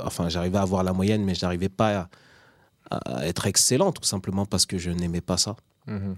enfin, 0.04 0.30
j'arrivais 0.30 0.60
à 0.60 0.62
avoir 0.62 0.84
la 0.84 0.94
moyenne, 0.94 1.24
mais 1.24 1.34
je 1.34 1.44
n'arrivais 1.44 1.70
pas 1.82 2.10
à, 2.92 2.98
à 3.16 3.26
être 3.26 3.48
excellent, 3.48 3.92
tout 3.92 4.04
simplement 4.04 4.46
parce 4.46 4.66
que 4.68 4.78
je 4.78 4.92
n'aimais 4.92 5.22
pas 5.22 5.38
ça. 5.38 5.56
Mhm. 5.88 6.16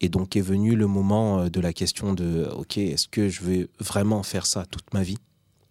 Et 0.00 0.08
donc 0.08 0.36
est 0.36 0.40
venu 0.54 0.76
le 0.76 0.86
moment 0.86 1.26
euh, 1.40 1.48
de 1.48 1.60
la 1.60 1.72
question 1.72 2.12
de 2.14 2.48
ok, 2.56 2.78
est-ce 2.78 3.08
que 3.08 3.28
je 3.28 3.42
vais 3.42 3.68
vraiment 3.80 4.22
faire 4.22 4.46
ça 4.46 4.64
toute 4.66 4.92
ma 4.94 5.02
vie? 5.02 5.18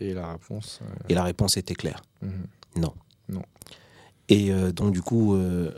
Et 0.02 0.14
la 0.14 0.28
réponse 0.34 0.80
euh, 0.82 0.86
Et 1.10 1.14
la 1.14 1.24
réponse 1.24 1.56
était 1.56 1.76
claire. 1.76 2.02
mhm. 2.22 2.48
Non. 2.84 2.94
Non. 3.30 3.44
Et 4.28 4.52
euh, 4.52 4.72
donc, 4.74 4.92
du 4.92 5.02
coup, 5.02 5.36
euh, 5.36 5.72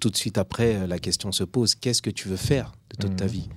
tout 0.00 0.10
de 0.10 0.16
suite 0.16 0.38
après, 0.38 0.74
euh, 0.76 0.86
la 0.86 0.98
question 0.98 1.30
se 1.32 1.44
pose 1.44 1.74
qu'est-ce 1.74 2.02
que 2.02 2.10
tu 2.10 2.28
veux 2.28 2.36
faire 2.36 2.72
de 2.90 2.96
toute 3.06 3.16
ta 3.16 3.26
Mhm. 3.26 3.30
vie? 3.30 3.48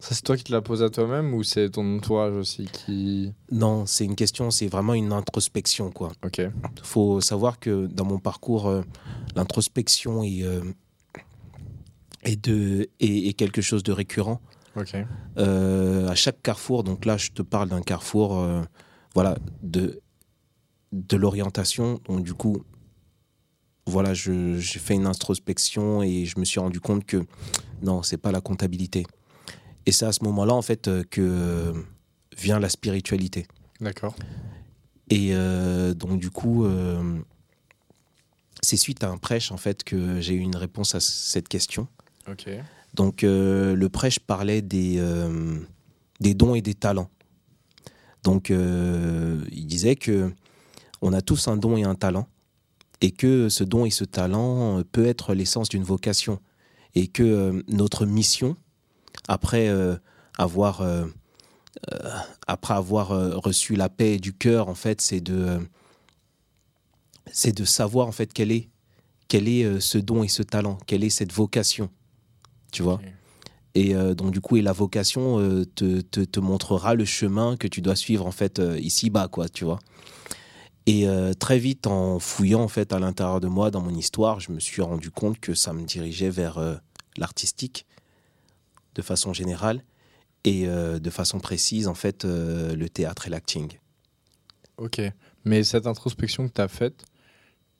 Ça, 0.00 0.14
c'est 0.14 0.22
toi 0.22 0.36
qui 0.36 0.44
te 0.44 0.52
la 0.52 0.60
poses 0.60 0.82
à 0.82 0.90
toi-même 0.90 1.32
ou 1.34 1.42
c'est 1.42 1.70
ton 1.70 1.96
entourage 1.96 2.34
aussi 2.34 2.66
qui. 2.66 3.32
Non, 3.50 3.86
c'est 3.86 4.04
une 4.04 4.16
question, 4.16 4.50
c'est 4.50 4.66
vraiment 4.68 4.92
une 4.94 5.12
introspection, 5.12 5.90
quoi. 5.90 6.12
Ok. 6.24 6.42
faut 6.82 7.20
savoir 7.22 7.58
que 7.58 7.86
dans 7.86 8.04
mon 8.04 8.18
parcours, 8.18 8.66
euh, 8.68 8.82
l'introspection 9.34 10.22
est, 10.22 10.42
euh, 10.42 10.60
est, 12.22 12.36
de, 12.44 12.88
est, 13.00 13.28
est 13.28 13.32
quelque 13.34 13.62
chose 13.62 13.82
de 13.82 13.92
récurrent. 13.92 14.40
Ok. 14.76 14.94
Euh, 15.38 16.08
à 16.08 16.14
chaque 16.14 16.42
carrefour, 16.42 16.82
donc 16.84 17.04
là 17.06 17.16
je 17.16 17.30
te 17.30 17.42
parle 17.42 17.68
d'un 17.68 17.80
carrefour 17.82 18.44
voilà, 19.14 19.38
de, 19.62 20.00
de 20.92 21.16
l'orientation. 21.16 22.00
Donc 22.08 22.24
du 22.24 22.34
coup, 22.34 22.64
voilà, 23.86 24.14
j'ai 24.14 24.60
fait 24.60 24.94
une 24.94 25.06
introspection 25.06 26.02
et 26.02 26.24
je 26.24 26.38
me 26.38 26.44
suis 26.44 26.60
rendu 26.60 26.80
compte 26.80 27.04
que 27.04 27.24
non, 27.82 28.02
c'est 28.02 28.16
pas 28.16 28.32
la 28.32 28.40
comptabilité. 28.40 29.06
Et 29.86 29.92
c'est 29.92 30.06
à 30.06 30.12
ce 30.12 30.24
moment-là 30.24 30.54
en 30.54 30.62
fait 30.62 30.88
euh, 30.88 31.04
que 31.10 31.74
vient 32.36 32.58
la 32.58 32.68
spiritualité. 32.68 33.46
D'accord. 33.80 34.14
Et 35.10 35.30
euh, 35.32 35.94
donc 35.94 36.18
du 36.18 36.30
coup, 36.30 36.64
euh, 36.64 37.18
c'est 38.62 38.76
suite 38.76 39.04
à 39.04 39.10
un 39.10 39.18
prêche 39.18 39.52
en 39.52 39.56
fait 39.56 39.84
que 39.84 40.20
j'ai 40.20 40.34
eu 40.34 40.40
une 40.40 40.56
réponse 40.56 40.94
à 40.94 41.00
cette 41.00 41.48
question. 41.48 41.86
Ok. 42.28 42.48
Donc 42.94 43.24
euh, 43.24 43.74
le 43.74 43.88
prêche 43.88 44.18
parlait 44.18 44.62
des, 44.62 45.02
des 46.20 46.34
dons 46.34 46.54
et 46.54 46.62
des 46.62 46.74
talents. 46.74 47.10
Donc 48.22 48.48
il 48.48 49.66
disait 49.66 49.96
que 49.96 50.32
on 51.02 51.12
a 51.12 51.20
tous 51.20 51.48
un 51.48 51.58
don 51.58 51.76
et 51.76 51.82
un 51.82 51.94
talent 51.94 52.26
et 53.04 53.10
que 53.10 53.50
ce 53.50 53.64
don 53.64 53.84
et 53.84 53.90
ce 53.90 54.04
talent 54.04 54.78
euh, 54.78 54.82
peut 54.82 55.04
être 55.04 55.34
l'essence 55.34 55.68
d'une 55.68 55.82
vocation. 55.82 56.40
Et 56.94 57.06
que 57.06 57.22
euh, 57.22 57.62
notre 57.68 58.06
mission 58.06 58.56
après 59.28 59.68
euh, 59.68 59.94
avoir 60.38 60.80
euh, 60.80 61.04
après 62.46 62.72
avoir 62.72 63.08
reçu 63.42 63.76
la 63.76 63.90
paix 63.90 64.16
du 64.18 64.32
cœur 64.32 64.68
en 64.68 64.74
fait 64.74 65.00
c'est 65.02 65.20
de 65.20 65.58
c'est 67.30 67.54
de 67.54 67.64
savoir 67.64 68.06
en 68.06 68.12
fait 68.12 68.32
quel 68.32 68.50
est 68.52 68.70
quel 69.28 69.48
est 69.48 69.80
ce 69.80 69.98
don 69.98 70.22
et 70.22 70.28
ce 70.28 70.42
talent 70.42 70.78
quelle 70.86 71.04
est 71.04 71.10
cette 71.10 71.32
vocation. 71.32 71.90
Tu 72.72 72.82
vois? 72.82 73.00
Et 73.74 73.92
donc 74.14 74.30
du 74.30 74.40
coup 74.40 74.56
et 74.56 74.62
la 74.62 74.72
vocation 74.72 75.38
te, 75.74 76.00
te, 76.00 76.20
te 76.20 76.40
montrera 76.40 76.94
le 76.94 77.04
chemin 77.04 77.56
que 77.56 77.66
tu 77.66 77.82
dois 77.82 77.96
suivre 77.96 78.24
en 78.24 78.32
fait 78.32 78.62
ici 78.78 79.10
bas 79.10 79.28
quoi 79.28 79.48
tu 79.48 79.64
vois? 79.64 79.80
Et 80.86 81.08
euh, 81.08 81.32
très 81.32 81.58
vite 81.58 81.86
en 81.86 82.18
fouillant 82.18 82.60
en 82.60 82.68
fait 82.68 82.92
à 82.92 82.98
l'intérieur 82.98 83.40
de 83.40 83.48
moi 83.48 83.70
dans 83.70 83.80
mon 83.80 83.94
histoire 83.94 84.40
je 84.40 84.52
me 84.52 84.60
suis 84.60 84.82
rendu 84.82 85.10
compte 85.10 85.40
que 85.40 85.54
ça 85.54 85.72
me 85.72 85.84
dirigeait 85.84 86.30
vers 86.30 86.58
euh, 86.58 86.74
l'artistique 87.16 87.86
de 88.94 89.02
façon 89.02 89.32
générale 89.32 89.82
et 90.44 90.68
euh, 90.68 90.98
de 90.98 91.10
façon 91.10 91.40
précise 91.40 91.88
en 91.88 91.94
fait 91.94 92.24
le 92.24 92.86
théâtre 92.88 93.26
et 93.26 93.30
l'acting 93.30 93.78
Ok. 94.76 95.00
Mais 95.44 95.62
cette 95.62 95.86
introspection 95.86 96.48
que 96.48 96.52
tu 96.52 96.60
as 96.60 96.66
faite, 96.66 97.04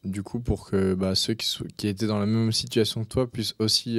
du 0.05 0.23
coup, 0.23 0.39
pour 0.39 0.71
que 0.71 0.95
bah, 0.95 1.17
ceux 1.17 1.35
qui, 1.35 1.89
étaient 1.89 2.07
dans 2.07 2.21
la 2.21 2.27
même 2.27 2.53
situation 2.53 3.03
que 3.03 3.09
toi 3.09 3.27
puissent 3.29 3.57
aussi 3.59 3.97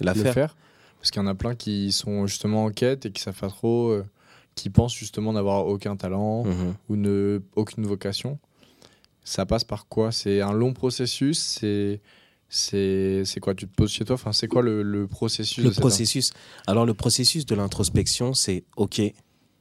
la 0.00 0.14
le 0.14 0.22
faire 0.22 0.32
faire, 0.32 0.56
parce 0.98 1.10
qu'il 1.10 1.20
y 1.20 1.24
en 1.24 1.28
a 1.28 1.34
plein 1.34 1.54
qui 1.54 1.92
sont 1.92 2.26
justement 2.26 2.64
en 2.64 2.70
quête 2.70 3.04
et 3.04 3.12
qui 3.12 3.20
savent 3.20 3.38
pas 3.38 3.48
trop, 3.50 4.00
qui 4.54 4.70
pensent 4.70 4.94
justement 4.94 5.34
n'avoir 5.34 5.66
aucun 5.66 5.96
talent 5.96 6.44
Mhm. 6.44 6.74
ou 6.88 6.96
ne, 6.96 7.42
aucune 7.54 7.86
vocation. 7.86 8.38
Ça 9.28 9.44
passe 9.44 9.64
par 9.64 9.86
quoi? 9.88 10.10
C'est 10.10 10.40
un 10.40 10.52
long 10.52 10.72
processus 10.72 11.38
C'est 11.38 12.00
c'est 12.48 13.40
quoi? 13.40 13.54
Tu 13.54 13.68
te 13.68 13.74
poses 13.74 13.90
chez 13.92 14.06
toi? 14.06 14.14
Enfin, 14.14 14.32
c'est 14.32 14.48
quoi 14.48 14.62
le, 14.62 14.82
le 14.82 15.06
processus 15.06 15.62
le 15.62 15.68
de 15.70 15.74
processus 15.74 16.32
alors 16.66 16.86
le 16.86 16.94
processus 16.94 17.44
de 17.44 17.54
l'introspection 17.54 18.32
c'est 18.32 18.64
ok 18.76 19.02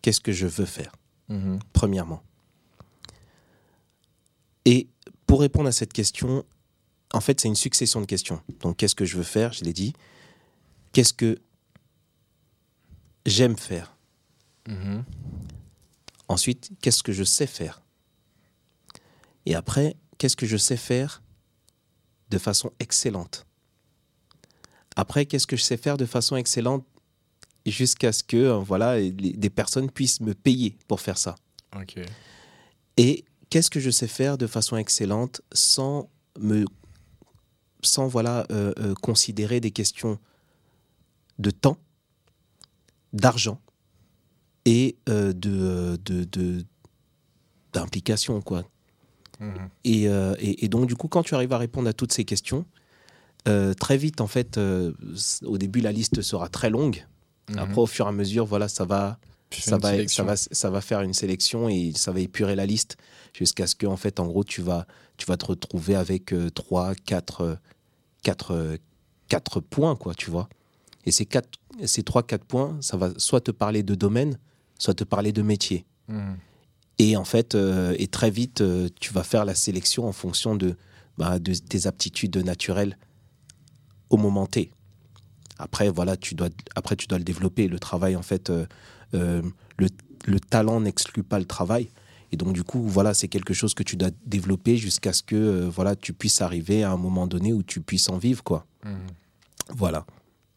qu'est-ce 0.02 0.22
que 0.22 0.32
je 0.32 0.48
veux 0.48 0.66
faire? 0.66 0.94
Mhm. 1.28 1.60
premièrement. 1.74 2.24
Et 4.64 4.88
pour 5.26 5.42
répondre 5.42 5.68
à 5.68 5.74
cette 5.74 5.92
question, 5.92 6.46
en 7.14 7.20
fait, 7.20 7.42
c'est 7.42 7.50
une 7.50 7.56
succession 7.56 8.00
de 8.00 8.06
questions. 8.06 8.42
Donc, 8.62 8.78
qu'est-ce 8.78 8.96
que 8.96 9.04
je 9.04 9.18
veux 9.18 9.24
faire? 9.24 9.52
Je 9.52 9.66
l'ai 9.66 9.74
dit. 9.74 9.92
Qu'est-ce 10.94 11.12
que 11.14 11.38
j'aime 13.26 13.58
faire? 13.58 13.98
Mhm. 14.68 15.04
Ensuite, 16.30 16.72
qu'est-ce 16.82 17.04
que 17.04 17.12
je 17.12 17.26
sais 17.26 17.48
faire? 17.48 17.82
Et 19.48 19.56
après, 19.56 19.96
qu'est-ce 20.18 20.36
que 20.36 20.46
je 20.46 20.58
sais 20.58 20.76
faire 20.76 21.24
de 22.30 22.38
façon 22.38 22.70
excellente? 22.80 23.46
Après, 24.98 25.26
qu'est-ce 25.26 25.48
que 25.48 25.56
je 25.56 25.64
sais 25.64 25.78
faire 25.78 25.96
de 25.96 26.06
façon 26.06 26.36
excellente 26.36 26.86
jusqu'à 27.66 28.12
ce 28.12 28.26
que 28.26 28.36
euh, 28.36 28.58
voilà, 28.58 29.00
les- 29.00 29.12
des 29.12 29.50
personnes 29.50 29.90
puissent 29.90 30.20
me 30.20 30.34
payer 30.34 30.78
pour 30.90 31.00
faire 31.00 31.18
ça? 31.18 31.36
Et 32.98 33.24
qu'est-ce 33.50 33.70
que 33.70 33.80
je 33.80 33.90
sais 33.90 34.10
faire 34.10 34.38
de 34.38 34.48
façon 34.48 34.76
excellente 34.76 35.40
sans 35.54 36.10
me 36.38 36.66
sans 37.84 38.08
voilà 38.08 38.46
euh, 38.52 38.74
euh, 38.80 38.94
considérer 38.96 39.62
des 39.62 39.72
questions 39.72 40.20
de 41.40 41.52
temps, 41.52 41.78
d'argent 43.14 43.62
et 44.66 44.98
euh, 45.08 45.32
de- 45.32 46.66
d'implication 47.72 48.42
quoi? 48.42 48.66
Et, 49.84 50.08
euh, 50.08 50.36
et- 50.40 50.66
et 50.66 50.68
donc 50.70 50.88
du 50.88 50.96
coup 50.96 51.08
quand 51.08 51.24
tu 51.24 51.36
arrives 51.36 51.54
à 51.54 51.58
répondre 51.58 51.88
à 51.88 51.94
toutes 51.94 52.12
ces 52.14 52.26
questions, 52.26 52.66
euh, 53.48 53.74
très 53.74 53.98
vite 53.98 54.20
en 54.22 54.28
fait, 54.28 54.58
euh, 54.58 54.94
au 55.46 55.58
début 55.58 55.80
la 55.82 55.92
liste 55.92 56.22
sera 56.22 56.50
très 56.50 56.70
longue. 56.70 57.06
Mhm. 57.50 57.60
Après 57.60 57.82
au 57.82 57.86
fur 57.86 58.06
et 58.06 58.10
à 58.10 58.12
mesure 58.12 58.46
voilà 58.46 58.68
ça 58.68 58.86
va 58.86 59.20
ça 59.62 59.78
va, 59.78 59.92
ça, 60.10 60.24
va, 60.24 60.36
ça 60.36 60.70
va 60.70 60.82
faire 60.82 61.02
une 61.02 61.14
sélection 61.14 61.70
et 61.70 61.94
ça 61.96 62.12
va 62.12 62.20
épurer 62.20 62.56
la 62.56 62.66
liste 62.66 62.98
jusqu'à 63.34 63.66
ce 63.66 63.76
que, 63.76 63.86
en 63.88 63.96
fait, 63.96 64.20
en 64.20 64.28
gros, 64.28 64.44
tu 64.44 64.62
vas, 64.62 64.86
tu 65.16 65.26
vas 65.26 65.38
te 65.38 65.46
retrouver 65.46 65.96
avec 65.96 66.34
3, 66.54 66.94
4, 67.06 67.58
4, 68.24 68.78
4 69.30 69.60
points, 69.62 69.96
quoi, 69.96 70.14
tu 70.16 70.30
vois. 70.30 70.50
Et 71.06 71.12
ces, 71.12 71.26
quatre, 71.26 71.48
ces 71.86 72.04
3, 72.04 72.24
4 72.24 72.44
points, 72.44 72.76
ça 72.82 72.98
va 72.98 73.12
soit 73.18 73.40
te 73.40 73.52
parler 73.52 73.84
de 73.84 73.96
domaine, 73.96 74.38
soit 74.78 74.96
te 74.96 75.06
parler 75.06 75.32
de 75.32 75.42
métier. 75.42 75.86
Mhm. 76.10 76.38
Et 77.00 77.16
en 77.16 77.26
fait, 77.26 77.56
euh, 77.56 77.96
et 78.00 78.08
très 78.08 78.32
vite, 78.32 78.62
euh, 78.62 78.90
tu 79.00 79.14
vas 79.14 79.24
faire 79.24 79.46
la 79.46 79.56
sélection 79.56 80.08
en 80.08 80.12
fonction 80.12 80.56
de, 80.56 80.76
bah, 81.18 81.40
de 81.40 81.54
tes 81.54 81.86
aptitudes 81.88 82.38
naturelles 82.38 82.98
au 84.10 84.18
moment 84.18 84.48
T. 84.48 84.72
Après, 85.60 85.90
voilà, 85.90 86.18
tu 86.18 86.34
dois, 86.36 86.50
après, 86.76 86.96
tu 86.96 87.08
dois 87.08 87.18
le 87.18 87.24
développer. 87.24 87.68
Le 87.68 87.80
travail, 87.80 88.16
en 88.16 88.22
fait, 88.22 88.50
euh, 88.50 88.66
le, 89.14 89.88
le 90.26 90.40
talent 90.40 90.80
n'exclut 90.82 91.24
pas 91.24 91.40
le 91.40 91.46
travail. 91.46 91.90
Et 92.32 92.38
donc, 92.38 92.54
du 92.54 92.64
coup, 92.64 92.82
voilà, 92.82 93.14
c'est 93.14 93.28
quelque 93.28 93.54
chose 93.54 93.74
que 93.74 93.84
tu 93.84 93.96
dois 93.96 94.10
développer 94.26 94.76
jusqu'à 94.78 95.14
ce 95.14 95.24
que 95.24 95.66
voilà, 95.68 95.96
tu 95.96 96.14
puisses 96.14 96.42
arriver 96.42 96.84
à 96.84 96.92
un 96.92 96.98
moment 96.98 97.26
donné 97.26 97.54
où 97.54 97.64
tu 97.64 97.80
puisses 97.80 98.10
en 98.10 98.18
vivre, 98.18 98.44
quoi. 98.44 98.66
Mhm. 98.84 99.08
Voilà. 99.70 100.06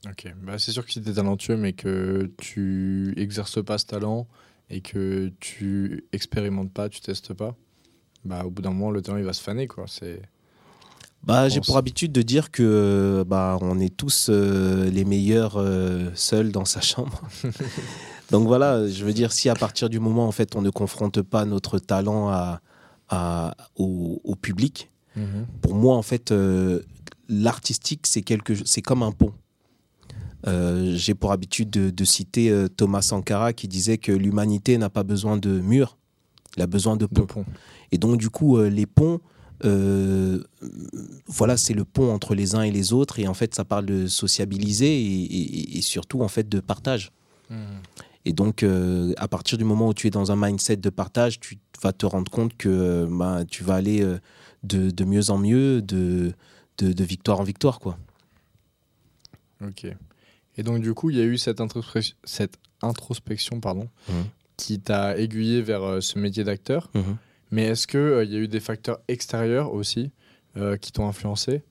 Ok, 0.07 0.33
bah, 0.43 0.59
c'est 0.59 0.73
sûr 0.73 0.85
que 0.85 0.93
si 0.93 1.03
tu 1.03 1.11
es 1.11 1.13
talentueux, 1.13 1.57
mais 1.57 1.73
que 1.75 2.31
tu 2.39 3.15
exerces 3.17 3.63
pas 3.63 3.79
ce 3.79 3.87
talent 3.87 4.27
et 4.71 4.81
que 4.81 5.33
tu 5.41 6.05
expérimentes 6.13 6.73
pas, 6.73 6.89
tu 6.89 7.01
testes 7.01 7.35
pas, 7.35 7.57
bah, 8.25 8.45
au 8.45 8.51
bout 8.51 8.63
d'un 8.63 8.71
moment, 8.71 8.91
le 8.91 9.03
talent 9.03 9.19
il 9.19 9.25
va 9.25 9.33
se 9.33 9.43
faner. 9.43 9.67
Quoi. 9.67 9.85
C'est... 9.89 10.23
Bah, 11.25 11.49
j'ai 11.51 11.61
pour 11.61 11.77
habitude 11.77 12.13
de 12.13 12.23
dire 12.23 12.51
que 12.51 13.25
bah, 13.27 13.59
on 13.61 13.79
est 13.79 13.95
tous 13.95 14.29
euh, 14.31 14.89
les 14.91 15.05
meilleurs 15.05 15.57
euh, 15.59 16.11
seuls 16.15 16.51
dans 16.53 16.65
sa 16.65 16.81
chambre. 16.81 17.21
Donc 18.31 18.47
voilà, 18.47 18.89
je 18.89 19.05
veux 19.05 19.13
dire, 19.13 19.33
si 19.33 19.49
à 19.49 19.55
partir 19.55 19.91
du 19.91 19.99
moment 19.99 20.27
en 20.27 20.33
fait 20.33 20.55
on 20.57 20.63
ne 20.63 20.71
confronte 20.71 21.21
pas 21.21 21.45
notre 21.45 21.79
talent 21.79 22.29
à, 22.29 22.61
à- 23.09 23.55
au, 23.77 24.21
au 24.25 24.37
public, 24.37 24.91
pour 25.61 25.75
moi 25.75 25.97
en 25.97 26.03
fait 26.03 26.31
euh, 26.33 26.81
l'artistique 27.29 28.07
c'est 28.07 28.23
quelque, 28.23 28.55
c'est 28.65 28.81
comme 28.81 29.03
un 29.03 29.13
pont. 29.13 29.35
Euh, 30.47 30.95
J'ai 30.97 31.15
pour 31.15 31.33
habitude 31.33 31.71
de, 31.71 31.91
de 31.91 32.05
citer 32.05 32.51
euh, 32.51 32.69
Thomas 32.69 33.03
Sankara 33.03 33.53
qui 33.53 33.69
disait 33.69 33.99
que 33.99 34.13
l'humanité 34.13 34.79
n'a 34.79 34.89
pas 34.91 35.03
besoin 35.03 35.37
de 35.37 35.61
murs, 35.61 35.99
elle 36.57 36.63
a 36.63 36.67
besoin 36.67 36.97
de 36.97 37.07
De 37.07 37.07
ponts. 37.07 37.27
pont. 37.27 37.45
Et 37.93 37.99
donc, 37.99 38.17
du 38.19 38.31
coup, 38.31 38.57
euh, 38.57 38.69
les 38.71 38.87
ponts, 38.87 39.21
voilà, 41.27 41.57
c'est 41.57 41.75
le 41.75 41.85
pont 41.85 42.13
entre 42.13 42.35
les 42.35 42.55
uns 42.55 42.63
et 42.63 42.71
les 42.71 42.93
autres. 42.93 43.19
Et 43.19 43.29
en 43.29 43.35
fait, 43.35 43.55
ça 43.55 43.65
parle 43.65 43.87
de 43.87 44.07
sociabiliser 44.07 44.87
et, 45.01 45.23
et- 45.23 45.79
et 45.79 45.83
surtout, 45.83 46.23
en 46.23 46.29
fait, 46.29 46.49
de 46.49 46.61
partage. 46.61 47.13
Et 48.25 48.33
donc, 48.33 48.65
à 49.17 49.29
partir 49.29 49.59
du 49.59 49.65
moment 49.65 49.89
où 49.89 49.95
tu 49.95 50.07
es 50.07 50.11
dans 50.11 50.31
un 50.33 50.37
mindset 50.37 50.77
de 50.77 50.91
partage, 50.91 51.41
tu 51.41 51.59
vas 51.83 51.93
te 51.93 52.07
rendre 52.07 52.31
compte 52.31 52.57
que 52.57 53.07
bah, 53.11 53.45
tu 53.49 53.65
vas 53.65 53.75
aller 53.75 54.03
de, 54.63 54.91
de 54.91 55.05
mieux 55.05 55.31
en 55.31 55.39
mieux, 55.39 55.83
de, 55.83 56.33
de, 56.79 56.93
de 56.93 57.05
victoire 57.05 57.41
en 57.41 57.45
victoire, 57.45 57.81
quoi. 57.81 57.99
Ok. 59.63 59.87
Et 60.57 60.63
donc, 60.63 60.81
du 60.83 60.95
coup, 60.95 61.11
il 61.11 61.17
y 61.17 61.21
a 61.21 61.25
eu 61.25 61.39
cette, 61.39 61.61
introspection, 61.61 62.17
cette 62.25 62.59
introspection 62.83 63.61
pardon, 63.61 63.89
Mhm. 64.09 64.25
qui 64.57 64.81
t'a 64.81 65.17
aiguillé 65.19 65.63
vers 65.63 65.83
euh, 65.83 66.01
ce 66.01 66.19
métier 66.19 66.45
d'acteur. 66.45 66.91
Mhm. 66.95 67.17
Mais 67.51 67.65
est-ce 67.65 67.87
qu'il 67.87 68.31
y 68.33 68.37
a 68.37 68.39
eu 68.39 68.49
des 68.49 68.61
facteurs 68.61 69.01
extérieurs 69.09 69.73
aussi 69.73 70.11
euh, 70.57 70.77
qui 70.77 70.93
t'ont 70.93 71.07
influencé? 71.09 71.63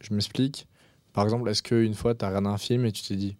Je 0.00 0.12
m'explique. 0.14 0.66
Par 1.12 1.24
exemple, 1.24 1.48
est-ce 1.50 1.62
qu'une 1.62 1.94
fois, 1.94 2.14
tu 2.14 2.24
as 2.24 2.28
regardé 2.28 2.48
un 2.48 2.58
film 2.58 2.84
et 2.86 2.92
tu 2.92 3.02
t'es 3.02 3.16
dit 3.16 3.36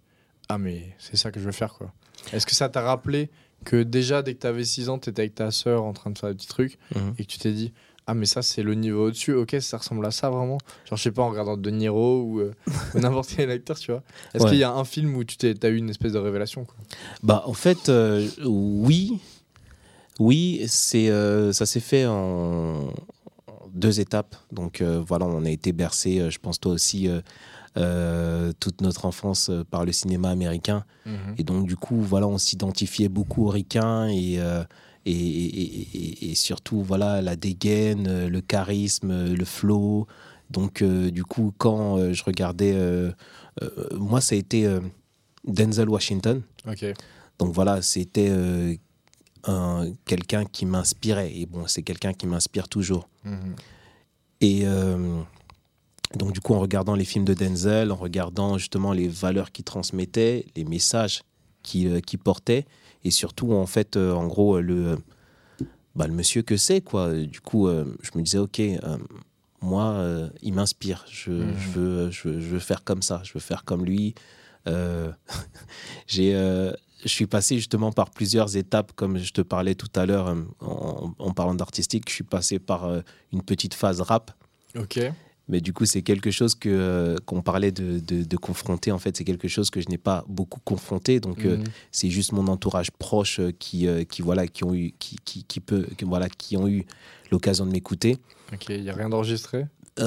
Ah, 0.49 0.59
mais 0.59 0.95
c'est 0.99 1.17
ça 1.17 1.31
que 1.33 1.41
je 1.41 1.45
veux 1.45 1.53
faire, 1.53 1.75
quoi 1.75 1.93
Est-ce 2.33 2.47
que 2.47 2.55
ça 2.55 2.69
t'a 2.69 2.83
rappelé 2.83 3.31
que 3.65 3.83
déjà, 3.83 4.23
dès 4.23 4.35
que 4.35 4.41
tu 4.41 4.47
avais 4.47 4.65
6 4.65 4.89
ans, 4.89 4.99
tu 4.99 5.09
étais 5.11 5.23
avec 5.23 5.35
ta 5.35 5.51
sœur 5.51 5.83
en 5.85 5.93
train 5.93 6.11
de 6.11 6.19
faire 6.19 6.29
des 6.31 6.35
petits 6.37 6.49
trucs 6.49 6.79
Mhm. 6.95 7.15
et 7.19 7.25
que 7.25 7.31
tu 7.31 7.39
t'es 7.39 7.53
dit 7.53 7.73
Ah, 8.07 8.15
mais 8.15 8.27
ça, 8.27 8.43
c'est 8.43 8.63
le 8.65 8.75
niveau 8.75 9.07
au-dessus, 9.07 9.33
ok, 9.33 9.57
ça 9.61 9.77
ressemble 9.79 10.05
à 10.05 10.11
ça 10.11 10.29
vraiment 10.29 10.59
Genre, 10.89 10.97
je 10.99 11.03
sais 11.05 11.13
pas, 11.13 11.23
en 11.23 11.31
regardant 11.31 11.57
De 11.57 11.71
Niro 11.71 12.23
ou, 12.23 12.41
euh, 12.41 12.53
ou 12.95 12.99
n'importe 12.99 13.33
quel 13.37 13.51
acteur, 13.51 13.79
tu 13.79 13.93
vois 13.93 14.03
Est-ce 14.35 14.43
Ouais. 14.45 14.51
qu'il 14.51 14.59
y 14.59 14.65
a 14.65 14.73
un 14.73 14.85
film 14.85 15.15
où 15.17 15.23
tu 15.25 15.37
t'es, 15.37 15.55
as 15.65 15.69
eu 15.69 15.77
une 15.77 15.89
espèce 15.91 16.13
de 16.13 16.19
révélation 16.19 16.65
quoi? 16.65 16.75
Bah, 17.23 17.43
en 17.47 17.53
fait, 17.55 17.89
euh, 17.89 18.29
oui. 18.45 19.21
Oui, 20.21 20.63
c'est, 20.67 21.09
euh, 21.11 21.53
ça 21.53 21.65
s'est 21.65 21.81
fait 21.81 22.07
en 22.07 22.93
deux 23.73 24.01
étapes. 24.01 24.37
Donc 24.53 24.83
voilà, 24.83 25.25
on 25.27 25.45
a 25.45 25.51
été 25.51 25.73
bercé, 25.73 26.29
je 26.31 26.39
pense 26.39 26.61
toi 26.61 26.73
aussi, 26.73 27.09
toute 28.61 28.81
notre 28.83 29.07
enfance 29.07 29.51
par 29.71 29.85
le 29.85 29.93
cinéma 29.93 30.29
américain. 30.31 30.85
Et 31.39 31.45
donc 31.45 31.67
du 31.67 31.77
coup, 31.77 32.01
voilà, 32.01 32.27
on 32.27 32.39
s'identifiait 32.39 33.09
beaucoup 33.09 33.47
aux 33.47 33.51
ricains 33.51 34.09
et, 34.09 34.39
et, 35.07 35.13
et- 35.13 35.89
et- 35.95 36.31
et 36.31 36.35
surtout, 36.35 36.83
voilà, 36.83 37.21
la 37.23 37.37
dégaine, 37.37 38.07
euh, 38.09 38.29
le 38.29 38.41
charisme, 38.41 39.11
euh, 39.11 39.35
le 39.37 39.45
flow. 39.45 40.07
Donc 40.51 40.83
euh, 40.83 41.11
du 41.11 41.25
coup, 41.25 41.53
quand 41.59 42.13
je 42.13 42.23
regardais, 42.25 42.77
moi, 43.95 44.21
ça 44.21 44.35
a 44.35 44.39
été 44.39 44.69
Denzel 45.47 45.89
Washington. 45.89 46.43
Donc 47.39 47.53
voilà, 47.55 47.81
c'était 47.83 48.31
un- 49.45 49.93
quelqu'un 50.05 50.45
qui 50.45 50.67
m'inspirait. 50.67 51.33
Et 51.35 51.47
bon, 51.47 51.67
c'est 51.67 51.83
quelqu'un 51.83 52.13
qui 52.13 52.27
m'inspire 52.27 52.69
toujours. 52.69 53.09
Mhm. 53.25 53.55
Et 54.43 54.63
euh, 54.65 55.21
donc 56.17 56.33
du 56.33 56.41
coup, 56.41 56.55
en 56.55 56.61
regardant 56.61 56.95
les 56.95 57.05
films 57.05 57.25
de 57.25 57.35
Denzel, 57.35 57.91
en 57.91 57.97
regardant 57.97 58.59
justement 58.59 58.93
les 58.93 59.09
valeurs 59.09 59.53
qu'il 59.53 59.65
transmettait, 59.65 60.45
les 60.57 60.65
messages 60.65 61.23
qu'il 61.63 61.87
euh, 61.89 62.01
qu'il 62.01 62.19
portait, 62.19 62.67
et 63.05 63.11
surtout, 63.11 63.53
en 63.53 63.67
fait, 63.67 63.97
euh, 63.97 64.13
en 64.13 64.27
gros, 64.27 64.61
le, 64.61 64.99
bah, 65.95 66.07
le 66.07 66.13
monsieur 66.15 66.43
que 66.43 66.57
c'est, 66.57 66.81
quoi. 66.81 67.13
Du 67.15 67.41
coup, 67.41 67.69
euh, 67.69 67.85
je 68.03 68.11
me 68.17 68.23
disais, 68.23 68.39
ok, 68.39 68.61
euh, 68.61 68.99
moi, 69.61 70.05
il 70.43 70.53
m'inspire. 70.55 71.05
Je, 71.09 71.31
Mhm. 71.33 71.55
je 71.57 71.69
veux, 71.71 72.11
je, 72.11 72.29
veux- 72.29 72.41
je 72.41 72.47
veux 72.49 72.59
faire 72.59 72.83
comme 72.85 73.03
ça. 73.03 73.21
Je 73.25 73.33
veux 73.35 73.41
faire 73.41 73.65
comme 73.65 73.85
lui. 73.85 74.15
J'ai, 76.07 76.33
je 76.33 77.09
suis 77.09 77.27
passé 77.27 77.57
justement 77.57 77.91
par 77.93 78.11
plusieurs 78.11 78.57
étapes, 78.57 78.93
comme 78.95 79.19
je 79.19 79.33
te 79.33 79.41
parlais 79.41 79.75
tout 79.75 79.89
à 79.97 80.07
l'heure 80.07 80.35
en, 80.61 81.13
en 81.19 81.31
parlant 81.33 81.55
d'artistique. 81.55 82.05
Je 82.09 82.15
suis 82.15 82.25
passé 82.25 82.59
par 82.59 82.85
euh, 82.85 83.01
une 83.33 83.43
petite 83.43 83.75
phase 83.75 84.01
rap. 84.01 84.31
Ok. 84.77 85.01
Mais 85.53 85.61
du 85.61 85.73
coup, 85.75 85.85
c'est 85.85 86.01
quelque 86.03 86.31
chose 86.31 86.55
que 86.55 86.69
euh, 86.71 87.17
qu'on 87.27 87.43
parlait 87.43 87.71
de, 87.73 87.99
de, 88.01 88.25
de 88.25 88.37
confronter. 88.39 88.91
En 88.91 88.99
fait, 88.99 89.15
c'est 89.17 89.25
quelque 89.25 89.49
chose 89.49 89.69
que 89.71 89.81
je 89.83 89.89
n'ai 89.91 89.99
pas 89.99 90.25
beaucoup 90.27 90.61
confronté. 90.65 91.21
Donc, 91.21 91.45
euh, 91.45 91.59
Mhm. 91.59 91.65
c'est 91.93 92.09
juste 92.11 92.33
mon 92.33 92.49
entourage 92.49 92.91
proche 92.91 93.39
euh, 93.39 93.53
qui, 93.59 93.87
euh, 93.87 94.03
qui 94.05 94.23
voilà, 94.23 94.47
qui 94.49 94.65
ont 94.65 94.75
eu, 94.75 94.93
qui, 94.99 95.17
qui, 95.25 95.45
qui 95.45 95.61
peut, 95.61 95.87
voilà, 96.03 96.29
qui 96.31 96.57
ont 96.57 96.67
eu 96.67 96.85
l'occasion 97.31 97.67
de 97.67 97.71
m'écouter. 97.71 98.17
Ok, 98.53 98.71
il 98.71 98.83
n'y 98.83 98.91
a 98.91 98.95
rien 98.95 99.09
d'enregistré? 99.11 99.67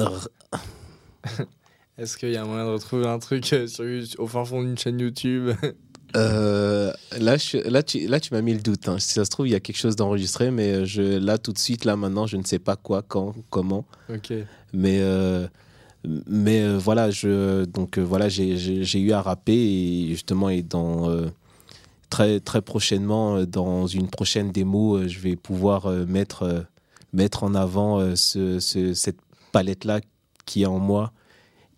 Est-ce 1.98 2.18
qu'il 2.18 2.30
y 2.30 2.36
a 2.36 2.44
moyen 2.44 2.66
de 2.66 2.70
retrouver 2.70 3.06
un 3.06 3.18
truc 3.18 3.46
sur, 3.46 3.84
au 4.18 4.26
fin 4.26 4.44
fond 4.44 4.62
d'une 4.62 4.76
chaîne 4.76 5.00
YouTube? 5.00 5.50
euh, 6.16 6.92
là, 7.18 7.36
je, 7.36 7.58
là, 7.68 7.82
tu, 7.82 8.06
là, 8.06 8.18
tu 8.20 8.32
m'as 8.34 8.40
mis 8.42 8.54
le 8.54 8.60
doute. 8.60 8.88
hein. 8.88 8.98
Si 8.98 9.12
ça 9.12 9.24
se 9.24 9.30
trouve, 9.30 9.46
il 9.46 9.52
y 9.52 9.54
a 9.54 9.60
quelque 9.60 9.76
chose 9.78 9.96
d'enregistré, 9.96 10.50
mais 10.50 10.72
euh, 10.72 10.84
je, 10.84 11.02
là, 11.02 11.38
tout 11.38 11.52
de 11.52 11.58
suite, 11.58 11.84
là, 11.84 11.96
maintenant, 11.96 12.26
je 12.26 12.36
ne 12.36 12.44
sais 12.44 12.58
pas 12.58 12.76
quoi, 12.76 13.02
quand, 13.06 13.34
comment. 13.50 13.84
Ok. 14.12 14.32
Mais, 14.72 14.98
euh, 15.00 15.46
mais 16.28 16.62
euh, 16.62 16.78
voilà, 16.78 17.10
je, 17.10 17.64
donc, 17.66 17.98
voilà 17.98 18.28
j'ai, 18.28 18.56
eu 18.98 19.12
à 19.12 19.20
rapper 19.22 19.54
et 19.56 20.08
justement, 20.10 20.48
et 20.48 20.62
dans, 20.62 21.10
très, 22.10 22.40
très 22.40 22.62
prochainement, 22.62 23.42
dans 23.44 23.86
une 23.86 24.08
prochaine 24.08 24.52
démo, 24.52 25.06
je 25.08 25.18
vais 25.18 25.36
pouvoir 25.36 25.88
mettre, 26.06 26.64
mettre 27.12 27.42
en 27.44 27.54
avant 27.54 28.14
ce, 28.16 28.58
ce- 28.60 28.94
cette 28.94 29.18
palette-là 29.52 30.00
qui 30.44 30.62
est 30.62 30.66
en 30.66 30.78
moi. 30.78 31.12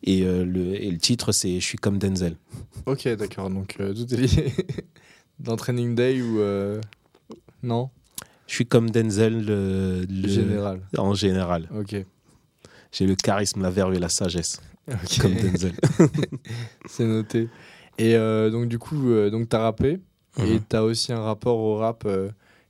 Et, 0.05 0.23
euh, 0.25 0.45
le, 0.45 0.75
et 0.81 0.91
le 0.91 0.99
titre, 0.99 1.33
c'est 1.33 1.59
Je 1.61 1.65
suis 1.65 1.79
comme 1.79 1.99
Denzel. 1.99 2.37
Ok, 2.87 3.07
d'accord. 3.17 3.51
Donc 3.51 3.77
euh, 3.81 3.93
tout 3.93 4.13
est 4.15 4.17
lié. 4.17 4.53
Dans 5.41 5.57
Training 5.57 5.95
Day 5.95 6.21
ou. 6.23 6.39
euh, 6.41 6.81
Non? 7.63 7.91
Je 8.47 8.55
suis 8.55 8.67
comme 8.67 8.91
Denzel 8.91 9.45
le, 9.45 10.07
le- 10.09 10.29
Général. 10.29 10.81
en 10.97 11.13
général. 11.15 11.69
Ok. 11.77 11.97
J'ai 12.93 13.07
le 13.07 13.15
charisme, 13.15 13.61
la 13.61 13.71
verve 13.71 13.95
et 13.95 13.99
la 13.99 14.09
sagesse, 14.09 14.61
Ok. 14.91 15.21
comme 15.21 15.35
Denzel. 15.35 15.75
C'est 16.87 17.05
noté. 17.05 17.49
Et 17.99 18.15
euh, 18.17 18.49
donc, 18.51 18.69
du 18.69 18.79
coup, 18.79 19.13
donc 19.31 19.49
t'as 19.49 19.59
rappé. 19.61 19.99
Et 20.39 20.55
Mhm. 20.55 20.61
t'as 20.69 20.83
aussi 20.83 21.13
un 21.13 21.21
rapport 21.21 21.59
au 21.59 21.77
rap 21.77 22.07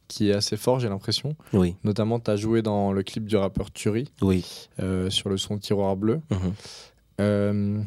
qui 0.08 0.30
est 0.30 0.32
assez 0.32 0.56
fort, 0.56 0.80
j'ai 0.80 0.88
l'impression. 0.88 1.36
Oui, 1.52 1.76
Notamment, 1.84 2.18
t'as 2.18 2.34
joué 2.36 2.62
dans 2.62 2.92
le 2.92 3.02
clip 3.02 3.26
du 3.26 3.36
rappeur 3.36 3.70
Turi 3.70 4.10
oui. 4.22 4.68
euh, 4.80 5.10
sur 5.10 5.28
le 5.28 5.36
son 5.36 5.58
Tiroir 5.58 5.94
Bleu. 5.96 6.20
Mhm. 6.30 6.54
Euh, 7.20 7.80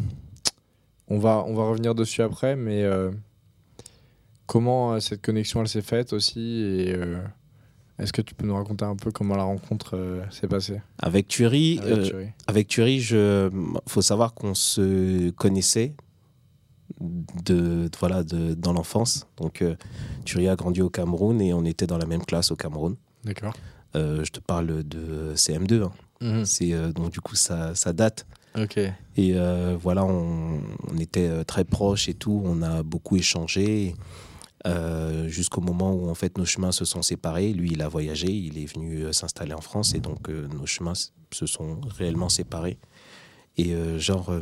on, 1.08 1.20
va, 1.20 1.44
on 1.48 1.54
va 1.56 1.64
revenir 1.64 1.96
dessus 1.96 2.22
après, 2.22 2.56
mais 2.56 2.84
euh, 2.84 3.12
comment 4.46 4.94
euh, 4.94 5.00
cette 5.00 5.22
connexion 5.22 5.62
elle 5.62 5.68
s'est 5.68 5.82
faite 5.82 6.14
aussi 6.14 6.40
et 6.40 6.96
est-ce 8.00 8.12
que 8.14 8.22
tu 8.22 8.34
peux 8.34 8.46
nous 8.48 8.56
raconter 8.56 8.84
un 8.86 8.96
peu 8.96 9.12
comment 9.12 9.36
la 9.36 9.44
rencontre 9.44 9.96
euh, 9.96 10.24
s'est 10.32 10.48
passée? 10.48 10.82
Avec 10.98 11.28
Thury, 11.28 11.80
avec 11.84 11.98
euh, 12.00 12.04
Turi 12.04 12.26
Avec 12.48 12.68
Thury, 12.68 13.00
je 13.00 13.50
faut 13.88 14.02
savoir 14.02 14.34
qu'on 14.34 14.54
se 14.56 15.30
connaissait 15.32 15.94
de, 17.00 17.86
de- 17.88 17.90
voilà 18.00 18.24
de, 18.24 18.54
dans 18.54 18.74
l'enfance. 18.74 19.28
Donc 19.38 19.62
euh, 19.62 19.76
Thury 20.26 20.48
a 20.50 20.56
grandi 20.56 20.82
au 20.82 20.90
Cameroun 20.90 21.40
et 21.42 21.54
on 21.54 21.64
était 21.66 21.88
dans 21.88 21.98
la 21.98 22.06
même 22.06 22.24
classe 22.26 22.52
au 22.52 22.56
Cameroun. 22.56 22.96
D'accord. 23.24 23.54
Je 23.94 24.30
te 24.32 24.40
parle 24.40 24.84
de 24.84 25.34
CM2. 25.36 25.84
hein. 25.84 25.92
C'est 26.46 26.74
euh, 26.74 26.92
donc 26.94 27.12
du 27.12 27.20
coup 27.22 27.36
ça, 27.36 27.76
ça 27.76 27.94
date. 27.94 28.26
Ok. 28.56 28.78
Et 28.78 28.94
euh, 29.36 29.78
voilà, 29.80 30.06
on, 30.06 30.62
on 30.90 30.98
était 30.98 31.28
euh, 31.28 31.44
très 31.44 31.64
proches 31.64 32.10
et 32.10 32.14
tout. 32.14 32.42
On 32.46 32.62
a 32.62 32.84
beaucoup 32.84 33.16
échangé 33.16 33.96
euh, 34.66 35.28
jusqu'au 35.28 35.62
moment 35.62 35.94
où 35.94 36.10
en 36.10 36.16
fait 36.16 36.38
nos 36.38 36.46
chemins 36.46 36.72
se 36.72 36.86
sont 36.86 37.02
séparés. 37.02 37.54
Lui, 37.54 37.72
il 37.72 37.82
a 37.82 37.88
voyagé, 37.88 38.32
il 38.32 38.58
est 38.58 38.66
venu 38.66 39.12
s'installer 39.14 39.54
en 39.54 39.62
France 39.62 39.94
et 39.94 40.00
donc 40.00 40.30
euh, 40.30 40.48
nos 40.48 40.66
chemins 40.66 40.94
se 40.96 41.46
sont 41.46 41.80
réellement 41.82 42.30
séparés. 42.30 42.78
Et 43.58 43.76
genre 44.00 44.34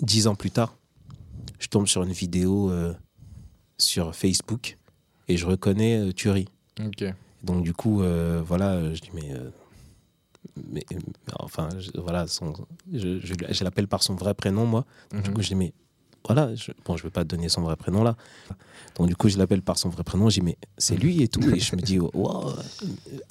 dix 0.00 0.26
ans 0.26 0.34
plus 0.34 0.50
tard, 0.50 0.76
je 1.58 1.66
tombe 1.66 1.86
sur 1.88 2.02
une 2.02 2.12
vidéo 2.12 2.70
sur 3.78 4.14
Facebook 4.14 4.76
et 5.28 5.38
je 5.38 5.46
reconnais 5.46 6.12
Thury. 6.12 6.46
Ok. 6.78 7.04
Donc 7.42 7.64
du 7.64 7.72
coup, 7.72 8.02
voilà, 8.44 8.94
je 8.94 9.00
dis 9.00 9.10
mais, 9.14 9.32
mais 10.56 10.84
mais 10.92 11.00
enfin, 11.38 11.68
je- 11.78 11.90
voilà, 12.00 12.26
son, 12.26 12.52
je, 12.92 13.18
je, 13.20 13.34
je 13.48 13.64
l'appelle 13.64 13.88
par 13.88 14.02
son 14.02 14.14
vrai 14.14 14.34
prénom 14.34 14.66
moi. 14.66 14.84
Donc, 15.12 15.22
Du 15.22 15.28
Mhm. 15.30 15.34
coup, 15.36 15.42
je 15.42 15.48
dis 15.48 15.54
mais 15.54 15.72
voilà, 16.26 16.54
je, 16.54 16.72
bon, 16.84 16.96
je 16.96 17.02
vais 17.04 17.10
pas 17.10 17.24
te 17.24 17.28
donner 17.28 17.48
son 17.48 17.62
vrai 17.62 17.76
prénom 17.76 18.02
là. 18.02 18.16
Donc 18.96 19.06
du 19.08 19.16
coup, 19.16 19.28
je 19.28 19.38
l'appelle 19.38 19.62
par 19.62 19.78
son 19.78 19.88
vrai 19.88 20.04
prénom. 20.04 20.28
Je 20.28 20.40
dis 20.40 20.44
mais 20.44 20.58
c'est 20.76 20.96
lui 20.96 21.22
et 21.22 21.28
tout. 21.28 21.48
Et 21.50 21.60
je 21.60 21.74
me 21.76 21.80
dis 21.80 21.98
wow, 21.98 22.48
euh, 22.50 22.62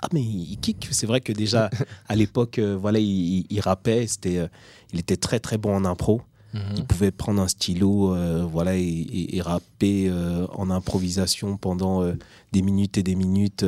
ah 0.01 0.08
mais 0.13 0.21
il 0.23 0.58
kick. 0.58 0.88
C'est 0.91 1.05
vrai 1.05 1.21
que 1.21 1.32
déjà 1.34 1.69
à 2.08 2.15
l'époque, 2.15 2.58
euh, 2.60 2.75
voilà, 2.75 2.99
il, 2.99 3.05
il, 3.39 3.45
il 3.49 3.60
rappait. 3.62 4.08
C'était, 4.08 4.38
euh, 4.39 4.47
il 4.93 4.99
était 4.99 5.17
très 5.17 5.39
très 5.39 5.58
bon 5.58 5.75
en 5.75 5.86
impro. 5.86 6.21
Mhm. 6.53 6.62
Il 6.77 6.86
pouvait 6.86 7.12
prendre 7.12 7.39
un 7.43 7.47
stylo, 7.47 8.15
euh, 8.15 8.43
voilà, 8.43 8.75
et, 8.75 8.82
et- 8.82 9.36
et 9.38 9.41
rapper 9.41 10.12
en 10.53 10.71
improvisation 10.71 11.58
pendant 11.58 12.03
des 12.51 12.62
minutes 12.63 12.97
et 12.97 13.03
des 13.03 13.13
minutes 13.15 13.63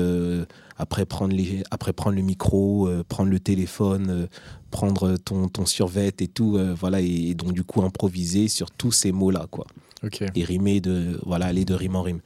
après 0.81 1.05
prendre, 1.05 1.31
les, 1.31 1.61
après 1.69 1.93
prendre 1.93 2.15
le 2.15 2.23
micro, 2.23 2.87
euh, 2.87 3.03
prendre 3.07 3.29
le 3.29 3.39
téléphone, 3.39 4.09
euh, 4.09 4.27
prendre 4.71 5.15
ton, 5.17 5.47
ton 5.47 5.67
survêt 5.67 6.11
et 6.19 6.27
tout, 6.27 6.57
euh, 6.57 6.73
voilà, 6.73 7.01
et, 7.01 7.29
et 7.29 7.35
donc 7.35 7.53
du 7.53 7.63
coup 7.63 7.83
improviser 7.83 8.47
sur 8.47 8.71
tous 8.71 8.91
ces 8.91 9.11
mots-là, 9.11 9.45
quoi. 9.51 9.67
Et 10.33 10.43
rimer 10.43 10.81
de, 10.81 11.19
voilà, 11.23 11.45
aller 11.45 11.65
de 11.65 11.75
rime 11.75 11.95
en 11.95 12.01
rime. 12.01 12.21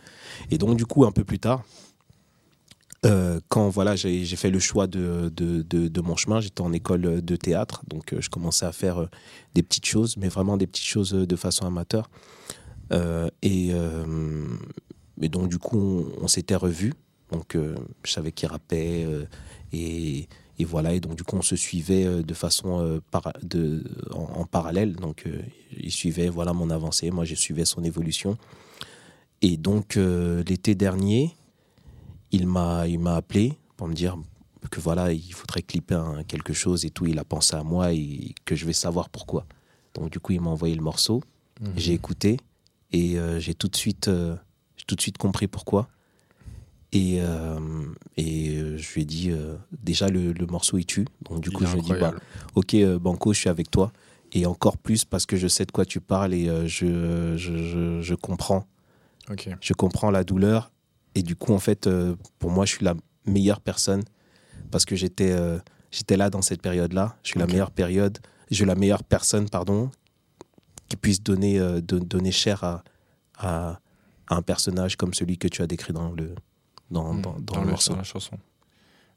Et 0.52 0.58
donc 0.58 0.78
du 0.78 0.86
coup, 0.86 1.04
un 1.04 1.12
peu 1.12 1.26
plus 1.26 1.40
tard, 1.40 1.64
quand 3.50 3.70
voilà, 3.70 3.96
j'ai 3.96 4.26
fait 4.26 4.50
le 4.50 4.58
choix 4.58 4.88
de, 4.88 5.32
de, 5.36 5.62
de, 5.62 5.88
de 5.90 6.02
mon 6.02 6.16
chemin, 6.16 6.40
j'étais 6.40 6.62
en 6.62 6.74
école 6.74 7.22
de 7.22 7.36
théâtre, 7.36 7.84
donc 7.88 8.16
je 8.18 8.30
commençais 8.30 8.66
à 8.66 8.72
faire 8.72 9.10
des 9.54 9.62
petites 9.62 9.86
choses, 9.86 10.18
mais 10.18 10.28
vraiment 10.28 10.58
des 10.58 10.66
petites 10.66 10.88
choses 10.88 11.12
de 11.12 11.36
façon 11.36 11.68
amateur. 11.68 12.10
Et, 13.44 13.74
et 15.22 15.30
donc 15.30 15.50
du 15.50 15.60
coup, 15.60 15.78
on, 15.78 16.24
on 16.24 16.28
s'était 16.28 16.56
revus, 16.56 16.94
donc 17.32 17.56
euh, 17.56 17.76
je 18.04 18.12
savais 18.12 18.32
qui 18.32 18.46
rappait, 18.46 19.04
euh, 19.06 19.26
et, 19.74 20.28
et 20.60 20.66
voilà, 20.66 20.94
et 20.94 21.00
donc 21.00 21.16
du 21.16 21.24
coup, 21.24 21.36
on 21.38 21.42
se 21.42 21.56
suivait 21.56 22.06
euh, 22.06 22.22
de 22.24 22.34
façon 22.34 23.02
para- 23.12 23.34
de, 23.44 23.84
en, 24.12 24.42
en 24.42 24.46
parallèle, 24.46 24.96
donc 24.96 25.26
il 25.78 25.92
suivait 25.92 26.30
voilà 26.30 26.54
mon 26.54 26.70
avancée, 26.70 27.12
moi 27.12 27.26
je 27.26 27.36
suivais 27.36 27.66
son 27.66 27.84
évolution. 27.84 28.38
Et 29.42 29.58
donc 29.58 29.96
l'été 29.96 30.76
dernier, 30.76 31.36
il 32.32 32.48
m'a 32.48 32.88
il 32.88 33.00
m'a 33.00 33.16
appelé 33.16 33.54
pour 33.78 33.88
me 33.88 33.94
dire 33.94 34.18
que 34.72 34.80
voilà, 34.80 35.12
il 35.14 35.34
faudrait 35.34 35.62
clipper 35.62 35.96
un- 35.96 36.24
quelque 36.24 36.54
chose 36.54 36.86
et 36.86 36.90
tout. 36.90 37.06
Il 37.06 37.20
a 37.20 37.24
pensé 37.26 37.56
à 37.56 37.64
moi 37.64 37.94
et 37.94 38.34
que 38.46 38.56
je 38.56 38.66
vais 38.66 38.74
savoir 38.74 39.10
pourquoi. 39.10 39.46
Donc 39.94 40.10
du 40.12 40.20
coup, 40.20 40.32
il 40.34 40.42
m'a 40.42 40.50
envoyé 40.50 40.74
le 40.76 40.82
morceau. 40.82 41.22
Mhm. 41.62 41.74
J'ai 41.78 41.94
écouté 41.94 42.38
et 42.92 43.20
euh, 43.20 43.40
j'ai 43.40 43.54
tout 43.54 43.68
de 43.68 43.76
suite 43.76 44.08
euh, 44.08 44.36
j'ai 44.78 44.86
tout 44.86 44.96
de 44.96 45.02
suite 45.02 45.18
compris 45.18 45.48
pourquoi. 45.48 45.88
Et, 46.96 47.18
euh, 47.20 47.60
et 48.16 48.56
euh, 48.58 48.78
je 48.78 48.94
lui 48.94 49.02
ai 49.02 49.06
dit 49.06 49.30
euh, 49.32 49.56
déjà 49.84 50.08
le, 50.08 50.32
le 50.32 50.46
morceau 50.46 50.78
il 50.78 50.86
tue. 50.86 51.06
Donc 51.30 51.42
du 51.42 51.50
Il 51.50 51.54
coup, 51.54 51.66
je 51.66 51.74
lui 51.74 51.80
ai 51.80 51.82
dit 51.84 51.92
bah, 52.00 52.14
ok 52.56 52.76
Banco, 53.02 53.34
je 53.34 53.40
suis 53.40 53.50
avec 53.50 53.70
toi. 53.70 53.92
Et 54.32 54.46
encore 54.46 54.78
plus 54.78 55.04
parce 55.06 55.26
que 55.26 55.36
je 55.38 55.48
sais 55.48 55.66
de 55.66 55.72
quoi 55.72 55.86
tu 55.86 56.00
parles 56.02 56.34
et 56.34 56.46
je, 56.68 57.36
je, 57.38 57.58
je, 57.58 58.02
je 58.02 58.16
comprends. 58.16 58.66
Je 59.62 59.74
comprends 59.74 60.10
la 60.12 60.24
douleur. 60.24 60.72
Et 61.16 61.22
du 61.24 61.36
coup 61.36 61.54
en 61.54 61.60
fait 61.60 61.90
pour 62.40 62.50
moi 62.52 62.66
je 62.66 62.72
suis 62.76 62.86
la 62.86 62.96
meilleure 63.26 63.60
personne 63.62 64.04
parce 64.72 64.86
que 64.86 64.96
j'étais 64.96 65.36
j'étais 65.92 66.18
là 66.18 66.30
dans 66.30 66.42
cette 66.42 66.62
période 66.62 66.94
là 66.94 67.16
je 67.24 67.30
suis 67.32 67.40
la 67.40 67.46
meilleure 67.48 67.72
période. 67.72 68.18
Je 68.52 68.56
suis 68.56 68.66
la 68.66 68.76
meilleure 68.76 69.04
personne 69.04 69.50
pardon 69.50 69.90
qui 70.88 70.96
puisse 70.98 71.22
donner 71.24 71.60
euh, 71.60 71.82
de- 71.82 72.00
donner 72.00 72.32
chair 72.32 72.64
à, 72.64 72.84
à 73.38 73.80
à 74.28 74.36
un 74.38 74.42
personnage 74.42 74.96
comme 74.98 75.14
celui 75.14 75.38
que 75.38 75.48
tu 75.48 75.62
as 75.62 75.68
décrit 75.68 75.94
dans 75.94 76.12
le 76.12 76.34
dans, 76.92 77.14
Mm, 77.14 77.22
dans, 77.22 77.34
dans 77.34 77.40
dans 77.40 77.60
le 77.60 77.66
le- 77.66 77.72
morceau 77.72 77.92
dans 77.92 77.98
la 77.98 78.04
chanson. 78.04 78.38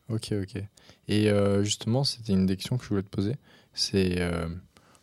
Ok, 0.09 0.33
ok. 0.33 0.63
Et 1.09 1.31
euh, 1.31 1.63
justement, 1.63 2.03
c'était 2.05 2.33
une 2.33 2.47
des 2.47 2.57
questions 2.57 2.79
que 2.79 2.85
je 2.85 2.89
voulais 2.89 3.03
te 3.03 3.09
poser. 3.11 3.35
C'est 3.75 4.21
euh, 4.21 4.49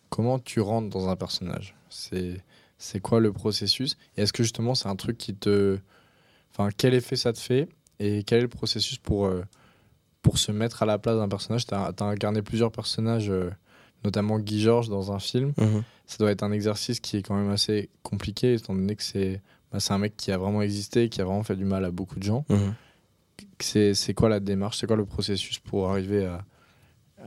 comment 0.10 0.40
tu 0.40 0.62
rentres 0.62 0.90
dans 0.90 1.10
un 1.10 1.16
personnage? 1.16 1.76
C'est 1.90 2.42
c'est 2.78 3.00
quoi 3.00 3.20
le 3.20 3.32
processus? 3.32 3.98
Et 4.18 4.24
est-ce 4.24 4.34
que 4.34 4.44
justement 4.44 4.76
c'est 4.76 4.90
un 4.90 4.96
truc 4.96 5.18
qui 5.18 5.34
te... 5.34 5.78
Enfin, 6.52 6.70
quel 6.76 6.94
effet 6.94 7.16
ça 7.16 7.32
te 7.34 7.40
fait? 7.40 7.70
Et 8.00 8.24
quel 8.24 8.40
est 8.40 8.44
le 8.44 8.48
processus 8.48 8.98
pour, 8.98 9.26
euh, 9.28 9.44
pour 10.22 10.38
se 10.38 10.52
mettre 10.52 10.84
à 10.84 10.86
la 10.86 10.98
place 10.98 11.16
d'un 11.18 11.30
personnage? 11.30 11.66
Tu 11.66 11.74
as, 11.74 11.94
incarné 12.02 12.42
plusieurs 12.42 12.72
personnages, 12.72 13.32
notamment 14.04 14.40
Guy 14.40 14.60
Georges 14.62 14.90
dans 14.90 15.12
un 15.12 15.20
film. 15.20 15.54
Mhm. 15.58 15.84
Ça 16.06 16.18
doit 16.18 16.32
être 16.32 16.44
un 16.44 16.52
exercice 16.52 17.00
qui 17.00 17.18
est 17.18 17.22
quand 17.22 17.36
même 17.36 17.50
assez 17.50 17.90
compliqué, 18.04 18.54
étant 18.56 18.76
donné 18.76 18.96
que 18.96 19.04
c'est 19.04 19.42
c'est 19.80 19.94
un 19.94 19.98
mec 19.98 20.16
qui 20.18 20.32
a 20.32 20.38
vraiment 20.38 20.62
existé, 20.62 21.10
qui 21.10 21.22
a 21.22 21.26
vraiment 21.26 21.44
fait 21.44 21.56
du 21.56 21.66
mal 21.66 21.84
à 21.86 21.92
beaucoup 21.92 22.18
de 22.20 22.24
gens. 22.24 22.46
Mhm. 22.50 22.74
C'est 23.60 24.14
quoi 24.14 24.30
la 24.30 24.40
démarche 24.40 24.80
C'est 24.80 24.88
quoi 24.88 24.96
le 24.98 25.06
processus 25.06 25.60
pour 25.60 25.90
arriver 25.90 26.26
à, 26.26 26.46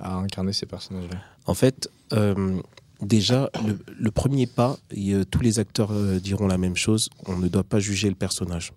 à 0.01 0.15
incarner 0.17 0.53
ces 0.53 0.67
personnages-là? 0.67 1.19
En 1.47 1.55
fait, 1.55 1.91
euh, 2.13 2.61
déjà, 3.01 3.51
le, 3.67 3.79
le 3.99 4.11
premier 4.11 4.47
pas, 4.47 4.77
et, 4.91 5.15
euh, 5.15 5.25
tous 5.25 5.41
les 5.41 5.59
acteurs 5.59 5.91
euh, 5.93 6.19
diront 6.21 6.47
la 6.47 6.59
même 6.59 6.77
chose, 6.77 7.09
on 7.27 7.37
ne 7.39 7.49
doit 7.49 7.65
pas 7.65 7.79
juger 7.81 8.09
le 8.09 8.15
personnage. 8.15 8.73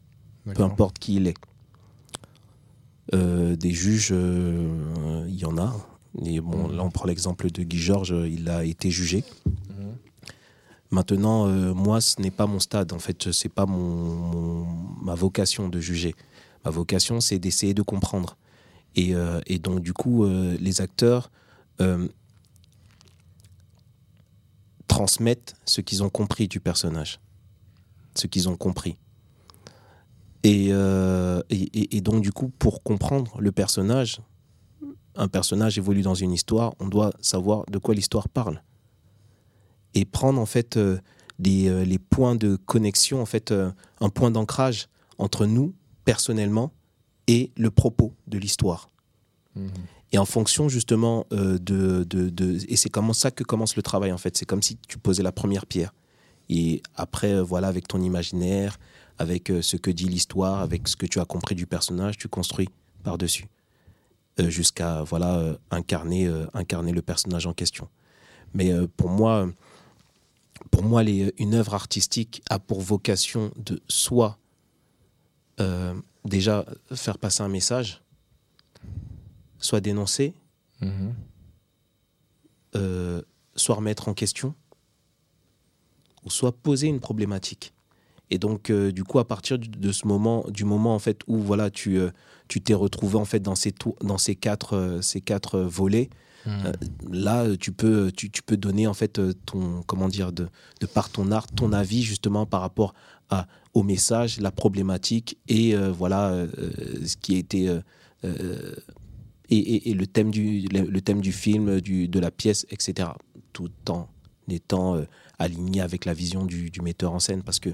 peu 0.55 0.63
importe 0.63 0.97
qui 0.97 1.15
il 1.15 1.27
est. 1.27 1.35
Euh, 3.13 3.55
des 3.55 3.71
juges, 3.71 4.11
il 4.11 5.35
y 5.35 5.45
en 5.45 5.57
a. 5.57 5.75
Et 6.25 6.39
bon, 6.41 6.67
Mhm. 6.69 6.75
là, 6.77 6.83
on 6.83 6.89
prend 6.89 7.05
l'exemple 7.05 7.51
de 7.51 7.63
Guy 7.63 7.77
Georges, 7.77 8.15
il 8.29 8.49
a 8.49 8.63
été 8.63 8.89
jugé. 8.89 9.23
Mhm. 9.45 9.95
Maintenant, 10.91 11.47
euh, 11.47 11.73
moi, 11.73 12.01
ce 12.01 12.21
n'est 12.21 12.31
pas 12.31 12.47
mon 12.47 12.59
stade. 12.59 12.91
En 12.91 12.99
fait, 12.99 13.31
c'est 13.31 13.49
pas 13.49 13.65
mon, 13.65 14.65
ma 15.01 15.15
vocation 15.15 15.69
de 15.69 15.79
juger. 15.79 16.15
Ma 16.65 16.71
vocation, 16.71 17.21
c'est 17.21 17.39
d'essayer 17.39 17.73
de 17.73 17.81
comprendre. 17.81 18.37
Et, 18.95 19.15
euh, 19.15 19.39
donc, 19.63 19.79
du 19.79 19.93
coup, 19.93 20.25
euh, 20.25 20.57
les 20.59 20.81
acteurs 20.81 21.31
transmettent 24.87 25.55
ce 25.65 25.81
qu'ils 25.81 26.03
ont 26.03 26.09
compris 26.09 26.47
du 26.47 26.59
personnage, 26.59 27.19
ce 28.13 28.27
qu'ils 28.27 28.49
ont 28.49 28.55
compris. 28.55 28.97
Et 30.43 30.71
donc, 32.01 32.21
du 32.21 32.31
coup, 32.31 32.49
pour 32.49 32.83
comprendre 32.83 33.35
le 33.39 33.51
personnage, 33.51 34.19
un 35.15 35.27
personnage 35.27 35.79
évolue 35.79 36.03
dans 36.03 36.13
une 36.13 36.33
histoire, 36.33 36.75
on 36.79 36.87
doit 36.87 37.11
savoir 37.19 37.65
de 37.71 37.79
quoi 37.79 37.95
l'histoire 37.95 38.29
parle. 38.29 38.61
Et 39.93 40.05
prendre, 40.05 40.39
en 40.39 40.45
fait, 40.45 40.77
euh, 40.77 40.99
les, 41.39 41.67
euh, 41.69 41.83
les 41.83 41.99
points 41.99 42.35
de 42.35 42.55
connexion, 42.55 43.21
en 43.21 43.25
fait, 43.25 43.51
euh, 43.51 43.71
un 43.99 44.09
point 44.09 44.31
d'ancrage 44.31 44.87
entre 45.17 45.45
nous, 45.45 45.73
personnellement, 46.05 46.71
et 47.27 47.51
le 47.57 47.69
propos 47.71 48.13
de 48.27 48.37
l'histoire. 48.37 48.89
Mhm. 49.55 49.69
Et 50.13 50.17
en 50.17 50.25
fonction 50.25 50.67
justement 50.67 51.25
euh, 51.31 51.57
de, 51.57 52.03
de, 52.03 52.29
de- 52.29 52.59
Et 52.67 52.75
c'est 52.75 52.89
comme 52.89 53.13
ça 53.13 53.31
que 53.31 53.43
commence 53.45 53.77
le 53.77 53.81
travail 53.81 54.11
en 54.11 54.17
fait. 54.17 54.35
C'est 54.35 54.45
comme 54.45 54.61
si 54.61 54.77
tu 54.87 54.97
posais 54.97 55.23
la 55.23 55.31
première 55.31 55.65
pierre. 55.65 55.93
Et 56.49 56.81
après, 56.95 57.31
euh, 57.31 57.41
voilà, 57.43 57.67
avec 57.69 57.87
ton 57.87 58.01
imaginaire, 58.01 58.77
avec 59.19 59.49
euh, 59.49 59.61
ce 59.61 59.77
que 59.77 59.89
dit 59.89 60.09
l'histoire, 60.09 60.59
avec 60.59 60.87
ce 60.89 60.97
que 60.97 61.05
tu 61.05 61.19
as 61.21 61.25
compris 61.25 61.55
du 61.55 61.65
personnage, 61.65 62.17
tu 62.17 62.27
construis 62.27 62.67
par-dessus. 63.03 63.45
Jusqu'à 64.37 65.03
voilà, 65.03 65.55
incarner, 65.69 66.27
incarner 66.53 66.91
le 66.93 67.01
personnage 67.03 67.45
en 67.45 67.53
question. 67.53 67.87
Mais 68.53 68.71
pour 68.97 69.09
moi, 69.09 69.47
pour 70.69 70.83
moi 70.83 71.03
les, 71.03 71.33
une 71.37 71.53
œuvre 71.55 71.73
artistique 71.73 72.41
a 72.49 72.59
pour 72.59 72.81
vocation 72.81 73.51
de 73.57 73.81
soit 73.87 74.37
euh, 75.59 75.93
déjà 76.25 76.65
faire 76.93 77.17
passer 77.17 77.41
un 77.43 77.47
message, 77.49 78.01
soit 79.59 79.81
dénoncer, 79.81 80.33
Mhm. 80.81 81.13
euh, 82.75 83.21
soit 83.55 83.75
remettre 83.75 84.07
en 84.07 84.13
question, 84.13 84.53
ou 86.25 86.29
soit 86.29 86.51
poser 86.51 86.87
une 86.87 86.99
problématique. 86.99 87.73
Et 88.29 88.37
donc, 88.37 88.69
euh, 88.69 88.91
du 88.91 89.03
coup, 89.03 89.19
à 89.19 89.27
partir 89.27 89.59
du- 89.59 89.67
de 89.67 89.91
ce 89.91 90.07
moment, 90.07 90.45
du 90.49 90.63
moment 90.63 90.95
en 90.95 90.99
fait 90.99 91.19
où 91.27 91.37
voilà, 91.39 91.69
tu 91.69 91.97
euh, 91.99 92.11
tu 92.47 92.61
t'es 92.61 92.73
retrouvé 92.73 93.15
en 93.17 93.25
fait 93.25 93.39
dans 93.41 93.55
ces 93.55 93.73
dans 94.01 94.17
ces 94.17 94.35
quatre 94.35 94.75
euh, 94.77 95.01
ces 95.01 95.19
quatre 95.21 95.55
euh, 95.55 95.67
volets, 95.67 96.09
Mhm. 96.45 96.65
euh, 96.65 96.71
là, 97.11 97.43
euh, 97.43 97.55
tu 97.57 97.71
peux 97.71 98.11
tu, 98.11 98.29
tu 98.31 98.41
peux 98.43 98.57
donner 98.57 98.87
en 98.87 98.93
fait 98.93 99.19
euh, 99.19 99.33
ton 99.45 99.83
comment 99.83 100.07
dire 100.09 100.31
de 100.31 100.47
de 100.79 100.85
par 100.85 101.09
ton 101.09 101.31
art 101.31 101.47
ton 101.47 101.71
avis 101.73 102.01
justement 102.03 102.45
par 102.45 102.61
rapport 102.61 102.93
à 103.29 103.47
au 103.73 103.83
message, 103.83 104.39
la 104.39 104.51
problématique 104.51 105.37
et 105.47 105.75
euh, 105.75 105.91
voilà 105.91 106.29
euh, 106.29 106.47
euh, 106.57 107.05
ce 107.05 107.15
qui 107.15 107.35
a 107.35 107.37
été 107.37 107.69
euh, 107.69 107.79
euh, 108.25 108.75
et, 109.49 109.57
et- 109.57 109.89
et 109.89 109.93
le 109.93 110.07
thème 110.07 110.31
du 110.31 110.67
le, 110.69 110.81
le 110.81 111.01
thème 111.01 111.21
du 111.21 111.31
film, 111.31 111.79
du, 111.81 112.07
de 112.07 112.19
la 112.19 112.31
pièce, 112.31 112.65
etc. 112.69 113.09
Tout 113.53 113.69
en 113.89 114.07
étant 114.49 114.95
euh, 114.95 115.03
aligné 115.39 115.81
avec 115.81 116.05
la 116.05 116.13
vision 116.13 116.45
du, 116.45 116.69
du 116.69 116.81
metteur 116.81 117.13
en 117.13 117.19
scène, 117.19 117.41
parce 117.43 117.59
que 117.59 117.69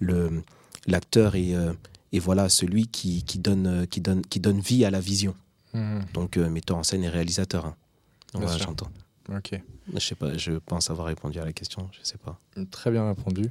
le 0.00 0.42
l'acteur 0.86 1.34
est, 1.36 1.54
euh, 1.54 1.72
est 2.12 2.18
voilà 2.18 2.48
celui 2.48 2.86
qui, 2.86 3.22
qui 3.24 3.38
donne 3.38 3.66
euh, 3.66 3.86
qui 3.86 4.00
donne 4.00 4.22
qui 4.22 4.40
donne 4.40 4.60
vie 4.60 4.84
à 4.84 4.90
la 4.90 5.00
vision. 5.00 5.34
Mhm. 5.74 6.04
Donc 6.14 6.36
euh, 6.36 6.48
metteur 6.50 6.76
en 6.78 6.82
scène 6.82 7.04
et 7.04 7.08
réalisateur. 7.08 7.66
hein. 7.66 7.74
Sûr. 8.34 8.48
j'entends. 8.58 8.90
Ok. 9.34 9.60
Je 9.92 9.98
sais 9.98 10.14
pas, 10.14 10.36
je 10.36 10.52
pense 10.52 10.90
avoir 10.90 11.06
répondu 11.06 11.38
à 11.38 11.44
la 11.44 11.52
question, 11.52 11.88
je 11.92 11.98
sais 12.02 12.18
pas. 12.18 12.38
Très 12.70 12.90
bien 12.90 13.06
répondu. 13.08 13.50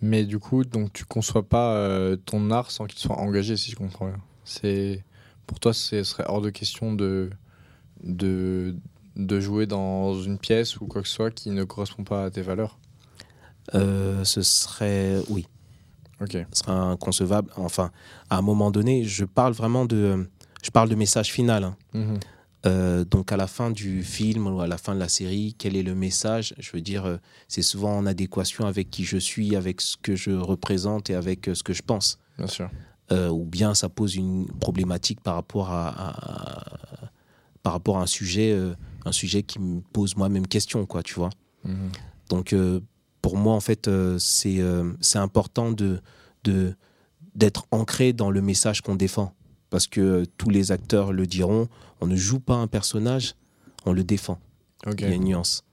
Mais 0.00 0.24
du 0.24 0.38
coup, 0.38 0.64
donc 0.64 0.92
tu 0.92 1.04
conçois 1.04 1.42
pas 1.48 1.72
euh, 1.74 2.16
ton 2.16 2.50
art 2.50 2.70
sans 2.70 2.86
qu'il 2.86 2.98
soit 2.98 3.18
engagé, 3.18 3.56
si 3.56 3.70
je 3.70 3.76
comprends 3.76 4.06
bien. 4.06 4.20
C'est 4.44 5.04
pour 5.46 5.58
toi, 5.60 5.72
ce 5.72 6.02
serait 6.04 6.24
hors 6.26 6.40
de 6.40 6.50
question 6.50 6.92
de 6.92 7.30
de 8.02 8.76
de 9.16 9.40
jouer 9.40 9.66
dans 9.66 10.14
une 10.14 10.38
pièce 10.38 10.80
ou 10.80 10.86
quoi 10.86 11.02
que 11.02 11.08
ce 11.08 11.14
soit 11.14 11.30
qui 11.32 11.50
ne 11.50 11.64
correspond 11.64 12.04
pas 12.04 12.24
à 12.26 12.30
tes 12.30 12.42
valeurs? 12.42 12.78
Euh, 13.74 14.22
ce 14.24 14.42
serait 14.42 15.20
oui, 15.28 15.46
Ok. 16.20 16.32
ce 16.52 16.58
serait 16.60 16.72
inconcevable. 16.72 17.50
Enfin, 17.56 17.90
à 18.30 18.38
un 18.38 18.42
moment 18.42 18.70
donné, 18.70 19.04
je 19.04 19.24
parle 19.24 19.52
vraiment 19.52 19.84
de 19.84 20.28
je 20.62 20.70
parle 20.70 20.88
de 20.88 20.94
message 20.94 21.32
final. 21.32 21.64
hein. 21.64 21.76
Mhm. 21.94 22.18
Euh, 22.66 23.04
donc 23.04 23.30
à 23.30 23.36
la 23.36 23.46
fin 23.46 23.70
du 23.70 24.02
film 24.02 24.46
ou 24.48 24.60
à 24.60 24.66
la 24.66 24.78
fin 24.78 24.94
de 24.94 24.98
la 24.98 25.08
série, 25.08 25.54
quel 25.56 25.76
est 25.76 25.82
le 25.84 25.94
message? 25.94 26.54
Je 26.58 26.70
veux 26.72 26.80
dire, 26.80 27.04
euh, 27.04 27.16
c'est 27.46 27.62
souvent 27.62 27.96
en 27.96 28.04
adéquation 28.04 28.66
avec 28.66 28.90
qui 28.90 29.04
je 29.04 29.16
suis, 29.16 29.54
avec 29.54 29.80
ce 29.80 29.96
que 29.96 30.16
je 30.16 30.32
représente 30.32 31.08
et 31.10 31.14
avec 31.14 31.48
euh, 31.48 31.54
ce 31.54 31.62
que 31.62 31.72
je 31.72 31.82
pense. 31.82 32.18
Bien 32.36 32.46
sûr. 32.48 32.70
ou 33.10 33.44
bien 33.44 33.74
ça 33.74 33.88
pose 33.88 34.16
une 34.16 34.46
problématique 34.60 35.20
par 35.20 35.34
rapport 35.34 35.70
à, 35.70 35.88
à- 35.88 37.10
par 37.62 37.72
rapport 37.72 37.98
à 37.98 38.02
un 38.02 38.06
sujet, 38.06 38.56
un 39.04 39.12
sujet 39.12 39.42
qui 39.42 39.58
me 39.58 39.80
pose 39.80 40.16
moi-même 40.16 40.46
question, 40.46 40.84
quoi, 40.86 41.02
tu 41.02 41.14
vois? 41.14 41.30
Mhm. 41.64 41.90
Donc, 42.28 42.54
pour 43.22 43.36
moi, 43.36 43.54
en 43.54 43.60
fait, 43.60 43.90
c'est 44.18 44.60
c'est 45.00 45.18
important 45.18 45.72
de 45.72 46.00
de- 46.44 46.74
d'être 47.34 47.66
ancré 47.72 48.12
dans 48.12 48.30
le 48.30 48.40
message 48.42 48.80
qu'on 48.82 48.94
défend. 48.96 49.32
Parce 49.70 49.86
que 49.86 50.24
tous 50.38 50.50
les 50.50 50.72
acteurs 50.72 51.12
le 51.12 51.26
diront, 51.26 51.68
on 52.00 52.06
ne 52.06 52.16
joue 52.16 52.40
pas 52.40 52.54
un 52.54 52.66
personnage, 52.66 53.34
on 53.84 53.92
le 53.92 54.02
défend. 54.04 54.38
Il 54.86 55.00
y 55.00 55.04
a 55.04 55.10
une 55.14 55.24
nuance. 55.24 55.64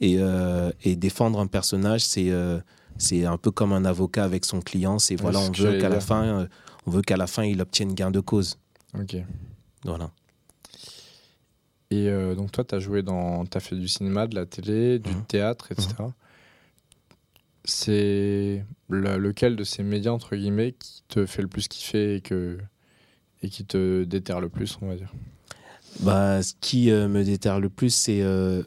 Et, 0.00 0.16
euh, 0.18 0.70
et 0.84 0.96
défendre 0.96 1.40
un 1.40 1.46
personnage, 1.46 2.04
c'est 2.04 2.30
euh, 2.30 2.60
c'est 2.98 3.24
un 3.24 3.36
peu 3.38 3.50
comme 3.50 3.72
un 3.72 3.84
avocat 3.84 4.24
avec 4.24 4.44
son 4.44 4.60
client. 4.60 4.98
C'est 4.98 5.16
voilà, 5.16 5.40
c'est 5.40 5.48
on 5.48 5.52
veut 5.52 5.78
qu'à 5.80 5.88
la 5.88 6.00
fin, 6.00 6.22
euh, 6.24 6.46
on 6.86 6.90
veut 6.90 7.02
qu'à 7.02 7.16
la 7.16 7.26
fin, 7.26 7.44
il 7.44 7.60
obtienne 7.60 7.94
gain 7.94 8.10
de 8.10 8.20
cause. 8.20 8.58
Ok. 8.98 9.16
Voilà. 9.84 10.10
Et 11.90 12.10
donc 12.36 12.52
toi, 12.52 12.64
tu 12.64 12.74
as 12.74 12.80
joué 12.80 13.02
dans... 13.02 13.44
As 13.54 13.60
fait 13.60 13.74
du 13.76 13.88
cinéma, 13.88 14.26
de 14.26 14.34
la 14.34 14.44
télé, 14.44 14.98
du 14.98 15.10
Mhm. 15.14 15.24
théâtre, 15.24 15.72
etc. 15.72 15.94
C'est 17.64 18.64
le- 18.88 19.18
lequel 19.18 19.56
de 19.56 19.64
ces 19.64 19.82
médias, 19.82 20.10
entre 20.12 20.36
guillemets, 20.36 20.72
qui 20.78 21.02
te 21.08 21.26
fait 21.26 21.42
le 21.42 21.48
plus 21.48 21.68
kiffer 21.68 22.16
et, 22.16 22.20
que... 22.20 22.58
et 23.42 23.48
qui 23.48 23.64
te 23.64 24.04
déterre 24.04 24.40
le 24.40 24.48
plus, 24.48 24.78
on 24.82 24.88
va 24.88 24.96
dire 24.96 25.12
Bah, 26.00 26.42
ce 26.42 26.54
qui 26.60 26.90
euh, 26.90 27.08
me 27.08 27.24
déterre 27.24 27.60
le 27.60 27.68
plus, 27.68 27.90
c'est 27.90 28.20
euh, 28.22 28.62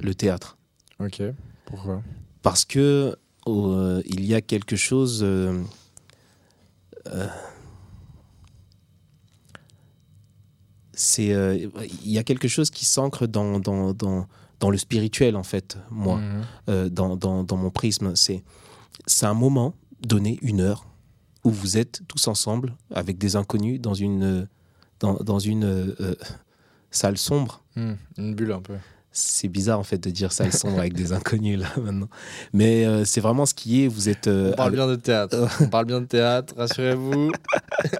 le 0.00 0.14
théâtre. 0.14 0.58
Ok. 1.00 1.22
Pourquoi? 1.66 2.02
Parce 2.42 2.64
que 2.64 3.16
euh, 3.46 4.02
il 4.06 4.24
y 4.24 4.34
a 4.34 4.40
quelque 4.40 4.76
chose. 4.76 5.26
c'est, 10.92 11.26
il 11.26 12.10
y 12.10 12.18
a 12.18 12.22
quelque 12.22 12.48
chose 12.48 12.70
qui 12.70 12.84
s'ancre 12.84 13.26
dans, 13.26 13.58
dans, 13.58 13.92
dans, 13.92 14.26
dans 14.60 14.70
le 14.70 14.78
spirituel, 14.78 15.36
en 15.36 15.42
fait, 15.42 15.76
moi, 15.90 16.20
dans, 16.66 17.16
dans, 17.16 17.42
dans 17.42 17.56
mon 17.56 17.70
prisme. 17.70 18.14
C'est, 18.14 18.44
c'est 19.06 19.26
un 19.26 19.34
moment 19.34 19.74
donné, 20.00 20.38
une 20.42 20.60
heure, 20.60 20.86
où 21.44 21.50
vous 21.50 21.76
êtes 21.78 22.00
tous 22.08 22.26
ensemble, 22.28 22.74
avec 22.92 23.18
des 23.18 23.36
inconnus, 23.36 23.80
dans 23.80 23.94
une, 23.94 24.48
dans, 25.00 25.14
dans 25.14 25.38
une 25.38 25.64
euh, 25.64 26.14
salle 26.90 27.18
sombre. 27.18 27.62
Mhm. 27.76 27.96
Une 28.18 28.34
bulle 28.34 28.52
un 28.52 28.60
peu. 28.60 28.74
C'est 29.16 29.46
bizarre 29.46 29.78
en 29.78 29.84
fait 29.84 29.98
de 29.98 30.10
dire 30.10 30.32
salle 30.32 30.52
sombre 30.52 30.80
avec 30.80 30.92
des 30.94 31.12
inconnus 31.12 31.56
là 31.60 31.68
maintenant. 31.80 32.08
Mais 32.52 32.84
euh, 32.84 33.04
c'est 33.04 33.20
vraiment 33.20 33.46
ce 33.46 33.54
qui 33.54 33.84
est. 33.84 33.86
Vous 33.88 34.08
êtes. 34.08 34.26
euh, 34.26 34.50
On 34.52 34.56
parle 34.56 34.72
bien 34.72 34.88
de 34.88 34.96
théâtre. 34.96 35.36
on 35.60 35.68
parle 35.68 35.84
bien 35.84 36.00
de 36.00 36.06
théâtre, 36.06 36.52
rassurez-vous. 36.56 37.30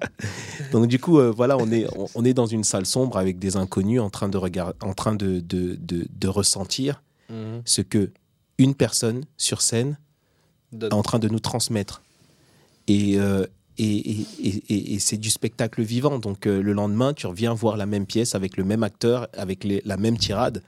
Donc 0.73 0.87
du 0.89 0.99
coup, 0.99 1.21
voilà, 1.33 1.57
on 1.57 1.71
est, 1.71 1.87
on, 1.97 2.07
on 2.17 2.25
est 2.25 2.35
dans 2.35 2.47
une 2.47 2.65
salle 2.65 2.85
sombre 2.87 3.17
avec 3.17 3.39
des 3.39 3.57
inconnus 3.57 4.01
en 4.01 4.11
train 4.11 4.29
de 4.29 4.37
regarder, 4.39 4.75
en 4.83 4.93
train 4.95 5.15
de, 5.15 5.39
de, 5.41 5.77
de, 5.77 6.07
de 6.19 6.29
ressentir 6.29 7.03
Mhm. 7.31 7.63
ce 7.65 7.81
que 7.81 8.11
une 8.59 8.75
personne 8.75 9.25
sur 9.39 9.63
scène 9.63 9.97
est 10.79 10.93
en 10.93 11.03
train 11.03 11.19
de 11.19 11.29
nous 11.29 11.39
transmettre. 11.39 12.03
Et, 12.89 13.19
euh, 13.19 13.47
et, 13.79 13.85
et, 13.87 14.27
et- 14.41 14.95
et- 14.95 14.99
c'est 14.99 15.17
du 15.17 15.31
spectacle 15.31 15.83
vivant. 15.83 16.19
Donc 16.19 16.47
euh, 16.47 16.63
le 16.63 16.73
lendemain, 16.73 17.13
tu 17.15 17.27
reviens 17.27 17.55
voir 17.55 17.77
la 17.77 17.87
même 17.87 18.07
pièce 18.07 18.35
avec 18.35 18.57
le 18.57 18.65
même 18.65 18.83
acteur, 18.83 19.29
avec 19.33 19.65
les- 19.65 19.83
la 19.85 19.97
même 19.97 20.17
tirade. 20.19 20.63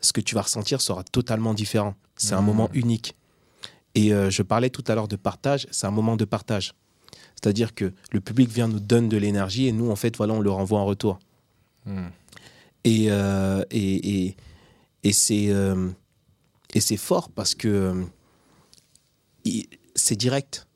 Ce 0.00 0.12
que 0.12 0.20
tu 0.20 0.34
vas 0.34 0.42
ressentir 0.42 0.80
sera 0.80 1.02
totalement 1.04 1.54
différent. 1.54 1.94
C'est 2.16 2.34
un 2.34 2.40
Mhm. 2.40 2.46
moment 2.46 2.70
unique. 2.74 3.14
Et 3.94 4.12
euh, 4.12 4.28
je 4.30 4.42
parlais 4.42 4.70
tout 4.70 4.84
à 4.88 4.94
l'heure 4.94 5.08
de 5.08 5.16
partage, 5.16 5.66
c'est 5.70 5.86
un 5.86 5.90
moment 5.90 6.16
de 6.16 6.24
partage. 6.24 6.74
C'est-à-dire 7.36 7.74
que 7.74 7.92
le 8.12 8.20
public 8.20 8.48
vient 8.50 8.68
nous 8.68 8.80
donne 8.80 9.08
de 9.08 9.16
l'énergie 9.16 9.66
et 9.66 9.72
nous, 9.72 9.90
en 9.90 9.96
fait, 9.96 10.16
voilà, 10.16 10.34
on 10.34 10.40
le 10.40 10.50
renvoie 10.50 10.78
en 10.80 10.84
retour. 10.86 11.18
Mhm. 11.86 12.10
Et, 12.84 13.06
euh, 13.10 13.64
et, 13.70 14.26
et, 14.26 14.36
et 15.04 15.12
c'est 15.12 15.46
euh, 15.48 15.88
et 16.74 16.80
c'est 16.80 16.96
fort 16.98 17.30
parce 17.30 17.54
que 17.54 17.68
euh, 17.68 18.04
c'est 19.94 20.16
direct. 20.16 20.66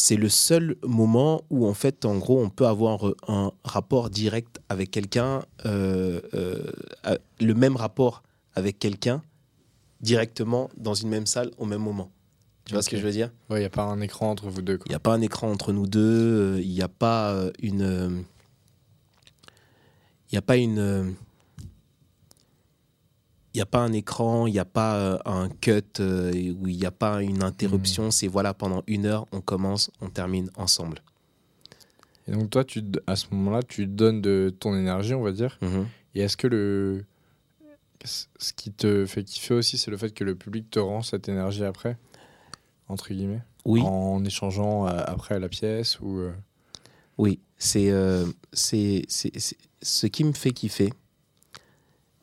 C'est 0.00 0.14
le 0.14 0.28
seul 0.28 0.76
moment 0.84 1.42
où, 1.50 1.66
en 1.66 1.74
fait, 1.74 2.04
en 2.04 2.18
gros, 2.18 2.40
on 2.40 2.50
peut 2.50 2.68
avoir 2.68 3.00
un 3.26 3.50
rapport 3.64 4.10
direct 4.10 4.60
avec 4.68 4.92
quelqu'un, 4.92 5.42
euh, 5.66 6.20
euh, 6.34 6.62
le 7.40 7.52
même 7.54 7.74
rapport 7.74 8.22
avec 8.54 8.78
quelqu'un, 8.78 9.22
directement 10.00 10.70
dans 10.76 10.94
une 10.94 11.08
même 11.08 11.26
salle 11.26 11.50
au 11.58 11.64
même 11.64 11.82
moment. 11.82 12.12
Tu 12.64 12.74
vois 12.74 12.82
ce 12.82 12.88
que 12.88 12.96
je 12.96 13.02
veux 13.02 13.10
dire? 13.10 13.32
Ouais, 13.50 13.56
il 13.58 13.62
n'y 13.62 13.66
a 13.66 13.70
pas 13.70 13.82
un 13.82 14.00
écran 14.00 14.30
entre 14.30 14.48
vous 14.48 14.62
deux. 14.62 14.78
il 14.86 14.90
n'y 14.90 14.94
a 14.94 15.00
pas 15.00 15.14
un 15.14 15.20
écran 15.20 15.50
entre 15.50 15.72
nous 15.72 15.88
deux, 15.88 16.00
euh, 16.58 16.60
il 16.62 16.70
n'y 16.70 16.82
a 16.82 16.88
pas 16.88 17.32
euh, 17.32 17.50
une. 17.60 17.82
euh, 17.82 18.08
Il 20.30 20.34
n'y 20.34 20.38
a 20.38 20.42
pas 20.42 20.58
une. 20.58 21.16
Il 23.58 23.62
n'y 23.62 23.64
a 23.64 23.66
pas 23.66 23.80
un 23.80 23.92
écran, 23.92 24.46
il 24.46 24.52
n'y 24.52 24.60
a 24.60 24.64
pas 24.64 24.94
euh, 24.94 25.18
un 25.24 25.48
cut, 25.48 25.82
euh, 25.98 26.30
où 26.60 26.68
il 26.68 26.76
n'y 26.76 26.86
a 26.86 26.92
pas 26.92 27.24
une 27.24 27.42
interruption. 27.42 28.12
C'est 28.12 28.28
voilà, 28.28 28.54
pendant 28.54 28.84
une 28.86 29.04
heure, 29.04 29.26
on 29.32 29.40
commence, 29.40 29.90
on 30.00 30.10
termine 30.10 30.48
ensemble. 30.56 31.02
Et 32.28 32.30
donc 32.30 32.50
toi, 32.50 32.62
tu, 32.62 32.84
à 33.08 33.16
ce 33.16 33.26
moment-là, 33.32 33.64
tu 33.64 33.88
donnes 33.88 34.22
de 34.22 34.54
ton 34.60 34.76
énergie, 34.76 35.12
on 35.12 35.22
va 35.22 35.32
dire. 35.32 35.58
Mhm. 35.60 35.88
Et 36.14 36.20
est-ce 36.20 36.36
que 36.36 36.46
le... 36.46 37.04
Ce 38.04 38.52
qui 38.52 38.70
te 38.70 39.04
fait 39.06 39.24
kiffer 39.24 39.54
aussi, 39.54 39.76
c'est 39.76 39.90
le 39.90 39.96
fait 39.96 40.14
que 40.14 40.22
le 40.22 40.36
public 40.36 40.70
te 40.70 40.78
rend 40.78 41.02
cette 41.02 41.28
énergie 41.28 41.64
après 41.64 41.98
Entre 42.86 43.12
guillemets? 43.12 43.42
Oui, 43.64 43.80
En 43.82 44.24
échangeant 44.24 44.86
euh, 44.86 45.02
après 45.04 45.34
à 45.34 45.40
la 45.40 45.48
pièce 45.48 45.98
ou... 45.98 46.20
oui, 47.18 47.40
c'est 47.56 47.90
euh, 47.90 48.24
ce 48.52 50.06
qui 50.06 50.22
me 50.22 50.32
fait 50.32 50.52
kiffer. 50.52 50.92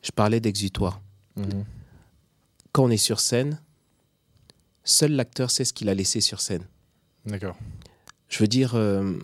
Je 0.00 0.12
parlais 0.12 0.40
d'exutoire. 0.40 1.02
Mhm. 1.36 1.64
Quand 2.72 2.84
on 2.84 2.90
est 2.90 2.96
sur 2.98 3.20
scène, 3.20 3.60
seul 4.84 5.12
l'acteur 5.12 5.50
sait 5.50 5.64
ce 5.64 5.72
qu'il 5.72 5.88
a 5.88 5.94
laissé 5.94 6.20
sur 6.20 6.40
scène. 6.40 6.64
D'accord. 7.24 7.56
Je 8.28 8.38
veux 8.38 8.48
dire, 8.48 8.74
euh, 8.74 9.14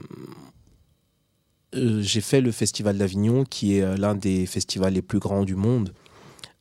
euh, 1.75 2.01
j'ai 2.03 2.20
fait 2.20 2.40
le 2.40 2.53
Festival 2.53 2.96
d'Avignon, 2.98 3.44
qui 3.44 3.77
est 3.77 3.83
euh, 3.83 3.96
l'un 3.96 4.14
des 4.14 4.46
festivals 4.46 4.92
les 4.94 5.03
plus 5.03 5.18
grands 5.18 5.44
du 5.44 5.55
monde. 5.55 5.92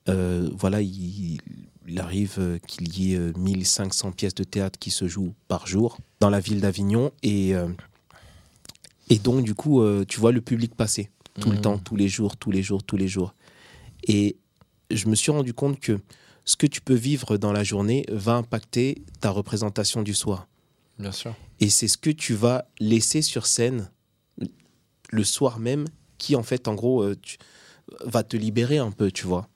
Euh, 0.09 0.49
voilà, 0.57 0.81
il, 0.81 1.39
il 1.87 1.99
arrive 1.99 2.59
qu'il 2.67 2.97
y 2.97 3.13
ait 3.13 3.17
euh, 3.17 3.33
1500 3.37 4.11
pièces 4.13 4.35
de 4.35 4.43
théâtre 4.43 4.79
qui 4.79 4.91
se 4.91 5.07
jouent 5.07 5.33
par 5.47 5.67
jour 5.67 5.97
dans 6.19 6.29
la 6.29 6.39
ville 6.39 6.61
d'Avignon. 6.61 7.11
Et, 7.23 7.53
et 9.09 9.19
donc, 9.19 9.43
du 9.43 9.55
coup, 9.55 9.83
tu 10.05 10.19
vois 10.19 10.31
le 10.31 10.41
public 10.41 10.75
passer 10.75 11.09
tout 11.39 11.49
le 11.49 11.55
Mhm. 11.57 11.61
temps, 11.61 11.77
tous 11.77 11.95
les 11.95 12.07
jours, 12.09 12.37
tous 12.37 12.51
les 12.51 12.61
jours, 12.63 12.83
tous 12.83 12.97
les 12.97 13.07
jours. 13.07 13.33
Et 14.07 14.37
je 14.95 15.08
me 15.08 15.15
suis 15.15 15.32
rendu 15.32 15.54
compte 15.54 15.80
que 15.80 15.99
ce 16.45 16.56
que 16.58 16.67
tu 16.67 16.82
peux 16.82 16.95
vivre 16.95 17.38
dans 17.38 17.51
la 17.51 17.63
journée 17.63 18.06
va 18.10 18.34
impacter 18.36 19.04
ta 19.19 19.30
représentation 19.30 20.01
du 20.01 20.13
soir. 20.13 20.47
Bien 20.99 21.12
sûr. 21.12 21.36
Et 21.60 21.69
c'est 21.69 21.88
ce 21.88 21.97
que 21.97 22.10
tu 22.10 22.34
vas 22.34 22.65
laisser 22.80 23.21
sur 23.21 23.45
scène 23.45 23.89
le 25.12 25.23
soir 25.23 25.60
même 25.60 25.86
qui, 26.17 26.36
en 26.36 26.43
fait, 26.43 26.67
en 26.67 26.73
gros, 26.75 27.04
euh, 27.04 27.15
tu- 27.21 27.38
va 28.06 28.23
te 28.23 28.38
libérer 28.38 28.77
un 28.77 28.91
peu, 28.91 29.12
tu 29.12 29.25
vois. 29.27 29.47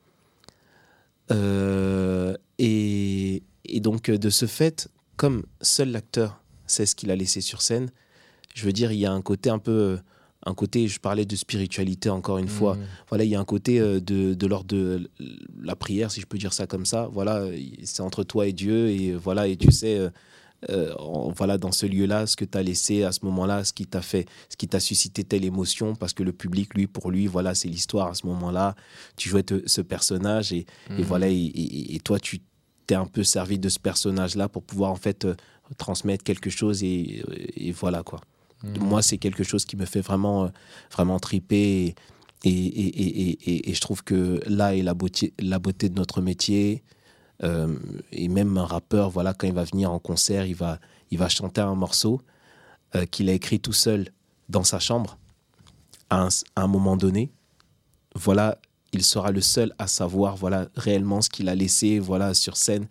Euh, 1.32 2.36
et, 2.60 3.44
et 3.66 3.80
donc, 3.80 4.10
euh, 4.10 4.18
de 4.18 4.30
ce 4.30 4.46
fait, 4.46 4.88
comme 5.18 5.44
seul 5.62 5.92
l'acteur 5.92 6.42
sait 6.68 6.86
ce 6.86 6.96
qu'il 6.96 7.10
a 7.12 7.16
laissé 7.16 7.42
sur 7.42 7.62
scène, 7.62 7.90
je 8.54 8.66
veux 8.66 8.74
dire, 8.74 8.92
il 8.92 9.00
y 9.00 9.06
a 9.06 9.12
un 9.12 9.22
côté 9.22 9.50
un 9.50 9.60
peu. 9.60 10.00
Un 10.48 10.54
côté, 10.54 10.88
je 10.88 11.00
parlais 11.00 11.26
de 11.26 11.36
spiritualité 11.36 12.10
encore 12.10 12.38
une 12.38 12.48
fois. 12.48 12.76
Mhm. 12.76 12.84
Voilà, 13.10 13.24
il 13.24 13.30
y 13.32 13.36
a 13.36 13.40
un 13.40 13.46
côté 13.46 13.80
euh, 13.80 14.00
de, 14.00 14.34
de 14.36 14.48
l'ordre 14.48 14.68
de 14.68 15.10
la 15.62 15.76
prière, 15.76 16.12
si 16.12 16.22
je 16.22 16.26
peux 16.28 16.38
dire 16.38 16.54
ça 16.54 16.68
comme 16.68 16.86
ça. 16.86 17.10
Voilà, 17.12 17.46
c'est 17.84 18.02
entre 18.02 18.24
toi 18.24 18.46
et 18.48 18.54
Dieu, 18.54 18.90
et 18.90 19.10
euh, 19.12 19.18
voilà, 19.18 19.48
et 19.48 19.58
tu 19.58 19.72
sais, 19.72 19.98
euh, 20.70 20.94
en- 21.00 21.32
voilà, 21.32 21.58
dans 21.58 21.72
ce 21.72 21.86
lieu-là, 21.88 22.28
ce 22.28 22.36
que 22.36 22.46
tu 22.46 22.58
as 22.58 22.64
laissé 22.64 23.04
à 23.04 23.12
ce 23.12 23.20
moment-là, 23.26 23.64
ce 23.64 23.74
qui 23.74 23.86
t'a 23.88 24.02
fait, 24.02 24.28
ce 24.50 24.56
qui 24.56 24.68
t'a 24.68 24.80
suscité 24.80 25.24
telle 25.24 25.46
émotion, 25.46 25.96
parce 25.96 26.14
que 26.14 26.22
le 26.24 26.32
public, 26.32 26.74
lui, 26.76 26.86
pour 26.88 27.10
lui, 27.12 27.26
voilà, 27.28 27.56
c'est 27.56 27.68
l'histoire 27.68 28.08
à 28.10 28.14
ce 28.14 28.26
moment-là. 28.28 28.76
Tu 29.18 29.30
jouais 29.30 29.44
te- 29.44 29.64
ce 29.68 29.82
personnage, 29.82 30.54
et, 30.54 30.58
et 30.60 30.66
Mhm. 30.92 31.02
voilà, 31.02 31.28
et, 31.28 31.34
et- 31.36 31.96
et 31.96 32.00
toi, 32.00 32.20
tu 32.20 32.40
t'es 32.88 32.96
un 32.96 33.06
peu 33.08 33.24
servi 33.24 33.58
de 33.58 33.68
ce 33.70 33.80
personnage-là 33.80 34.48
pour 34.48 34.62
pouvoir, 34.62 34.92
en 34.92 34.96
fait, 34.96 35.26
euh, 35.26 35.34
transmettre 35.80 36.24
quelque 36.24 36.52
chose, 36.52 36.84
et 36.84 37.24
voilà, 37.72 38.04
quoi 38.04 38.22
Mhm. 38.64 38.78
moi 38.88 39.02
c'est 39.02 39.18
quelque 39.18 39.44
chose 39.44 39.66
qui 39.66 39.76
me 39.76 39.86
fait 39.86 40.02
vraiment 40.02 40.46
euh, 40.46 40.50
vraiment 40.92 41.20
triper 41.20 41.96
et, 42.44 42.50
et, 42.50 42.50
et, 42.50 43.70
et, 43.70 43.74
je 43.74 43.82
trouve 43.82 44.04
que 44.04 44.40
là 44.48 44.76
est 44.76 44.82
la 44.84 44.94
beauté 44.94 45.34
la 45.40 45.60
beauté 45.60 45.90
de 45.90 45.96
notre 45.96 46.22
métier 46.22 46.84
Euh, 47.44 47.76
et 48.14 48.30
même 48.30 48.58
un 48.58 48.66
rappeur 48.66 49.10
voilà 49.10 49.34
quand 49.34 49.46
il 49.46 49.54
va 49.54 49.66
venir 49.66 49.92
en 49.92 50.00
concert 50.00 50.46
il 50.46 50.56
va 50.56 50.80
il 51.12 51.18
va 51.18 51.28
chanter 51.28 51.60
un 51.60 51.76
morceau 51.76 52.22
euh, 52.96 53.06
qu'il 53.12 53.28
a 53.30 53.34
écrit 53.34 53.60
tout 53.60 53.74
seul 53.86 54.08
dans 54.48 54.64
sa 54.64 54.80
chambre 54.80 55.18
à 56.10 56.18
un, 56.26 56.30
à 56.56 56.62
un 56.64 56.68
moment 56.68 56.96
donné 56.96 57.24
voilà 58.16 58.58
il 58.94 59.04
sera 59.04 59.32
le 59.32 59.42
seul 59.42 59.74
à 59.80 59.88
savoir 59.88 60.38
voilà 60.38 60.70
réellement 60.78 61.20
ce 61.22 61.30
qu'il 61.30 61.50
a 61.50 61.56
laissé 61.56 62.00
voilà 62.00 62.34
sur 62.34 62.56
scène 62.56 62.88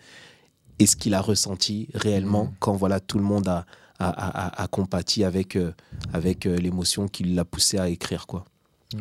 et 0.79 0.87
ce 0.87 0.95
qu'il 0.97 1.15
a 1.15 1.23
ressenti 1.23 1.89
réellement 1.95 2.45
Mhm. 2.45 2.55
quand 2.61 2.77
voilà 2.77 3.01
tout 3.01 3.17
le 3.17 3.25
monde 3.25 3.49
a, 3.49 3.65
a, 3.99 4.09
a- 4.09 4.47
a- 4.47 4.63
a 4.63 4.67
compati 4.69 5.25
avec, 5.25 5.57
euh, 5.57 5.73
avec 6.13 6.47
euh, 6.47 6.57
l'émotion 6.57 7.07
qui 7.09 7.25
l'a 7.25 7.45
poussé 7.45 7.79
à 7.79 7.89
écrire. 7.89 8.27
Quoi. 8.27 8.45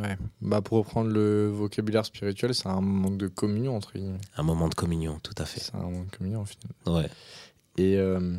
Ouais. 0.02 0.18
Bah, 0.42 0.62
pour 0.62 0.78
reprendre 0.80 1.10
le 1.12 1.50
vocabulaire 1.50 2.06
spirituel, 2.06 2.54
c'est 2.56 2.68
un 2.68 2.82
moment 2.82 3.12
de 3.12 3.28
communion 3.28 3.76
entre 3.76 3.94
guillemets. 3.94 4.20
Un 4.38 4.44
moment 4.44 4.68
de 4.70 4.76
communion, 4.76 5.20
tout 5.22 5.36
à 5.38 5.46
fait. 5.46 5.60
C'est 5.60 5.76
un 5.76 5.80
moment 5.80 6.04
de 6.04 6.16
communion 6.16 6.42
au 6.42 6.46
final. 6.46 6.72
Ouais. 6.88 7.10
Et, 7.78 7.98
euh, 7.98 8.36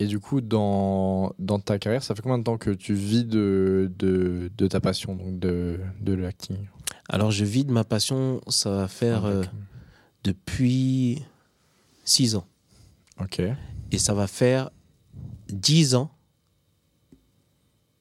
et 0.00 0.06
du 0.06 0.18
coup, 0.18 0.40
dans, 0.40 1.32
dans 1.38 1.58
ta 1.60 1.78
carrière, 1.78 2.02
ça 2.02 2.14
fait 2.14 2.22
combien 2.22 2.38
de 2.38 2.44
temps 2.44 2.58
que 2.58 2.70
tu 2.70 2.94
vis 2.94 3.24
de, 3.24 3.90
de, 3.98 4.50
de 4.56 4.66
ta 4.66 4.80
passion, 4.80 5.14
donc 5.14 5.38
de, 5.38 5.78
de 6.00 6.12
l'acting? 6.14 6.58
Alors, 7.08 7.30
je 7.30 7.44
vis 7.44 7.64
de 7.64 7.72
ma 7.72 7.84
passion, 7.84 8.40
ça 8.48 8.70
va 8.70 8.88
faire 8.88 9.24
euh, 9.24 9.42
depuis 10.24 11.22
6 12.04 12.34
ans. 12.36 12.46
Ok. 13.20 13.40
Et 13.92 13.98
ça 13.98 14.14
va 14.14 14.26
faire 14.26 14.70
10 15.48 15.94
ans. 15.94 16.10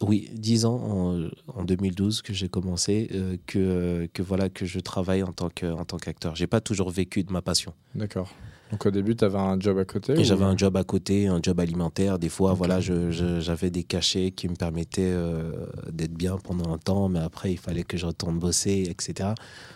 Oui, 0.02 0.30
10 0.34 0.66
ans 0.66 0.76
en, 0.76 1.30
en 1.48 1.64
2012 1.64 2.22
que 2.24 2.34
j'ai 2.34 2.50
commencé, 2.50 3.08
euh, 3.14 3.38
que, 3.48 4.10
que 4.12 4.22
voilà 4.22 4.50
que 4.50 4.66
je 4.66 4.80
travaille 4.82 5.24
en 5.24 5.32
tant 5.32 5.50
que 5.50 5.66
en 5.72 5.86
tant 5.86 5.96
qu'acteur. 5.98 6.36
J'ai 6.36 6.48
pas 6.48 6.60
toujours 6.60 6.90
vécu 6.90 7.24
de 7.24 7.32
ma 7.32 7.42
passion. 7.42 7.74
D'accord. 7.96 8.30
Donc 8.72 8.86
au 8.86 8.92
début, 8.92 9.16
tu 9.16 9.24
avais 9.24 9.38
un 9.38 9.58
job 9.58 9.78
à 9.78 9.86
côté 9.86 10.14
ou- 10.18 10.24
j'avais 10.26 10.44
un 10.44 10.58
job 10.58 10.76
à 10.76 10.84
côté, 10.84 11.28
un 11.28 11.40
job 11.42 11.58
alimentaire. 11.60 12.20
Des 12.20 12.28
fois, 12.28 12.54
voilà, 12.54 12.82
j'avais 12.82 13.70
des 13.70 13.84
cachets 13.84 14.32
qui 14.32 14.50
me 14.50 14.56
permettaient 14.56 15.12
euh, 15.14 15.68
d'être 15.92 16.14
bien 16.16 16.38
pendant 16.38 16.74
un 16.74 16.78
temps, 16.80 17.08
mais 17.08 17.20
après, 17.20 17.54
il 17.54 17.58
fallait 17.60 17.84
que 17.84 17.96
je 17.96 18.06
retourne 18.08 18.40
bosser, 18.40 18.84
etc. 18.90 19.30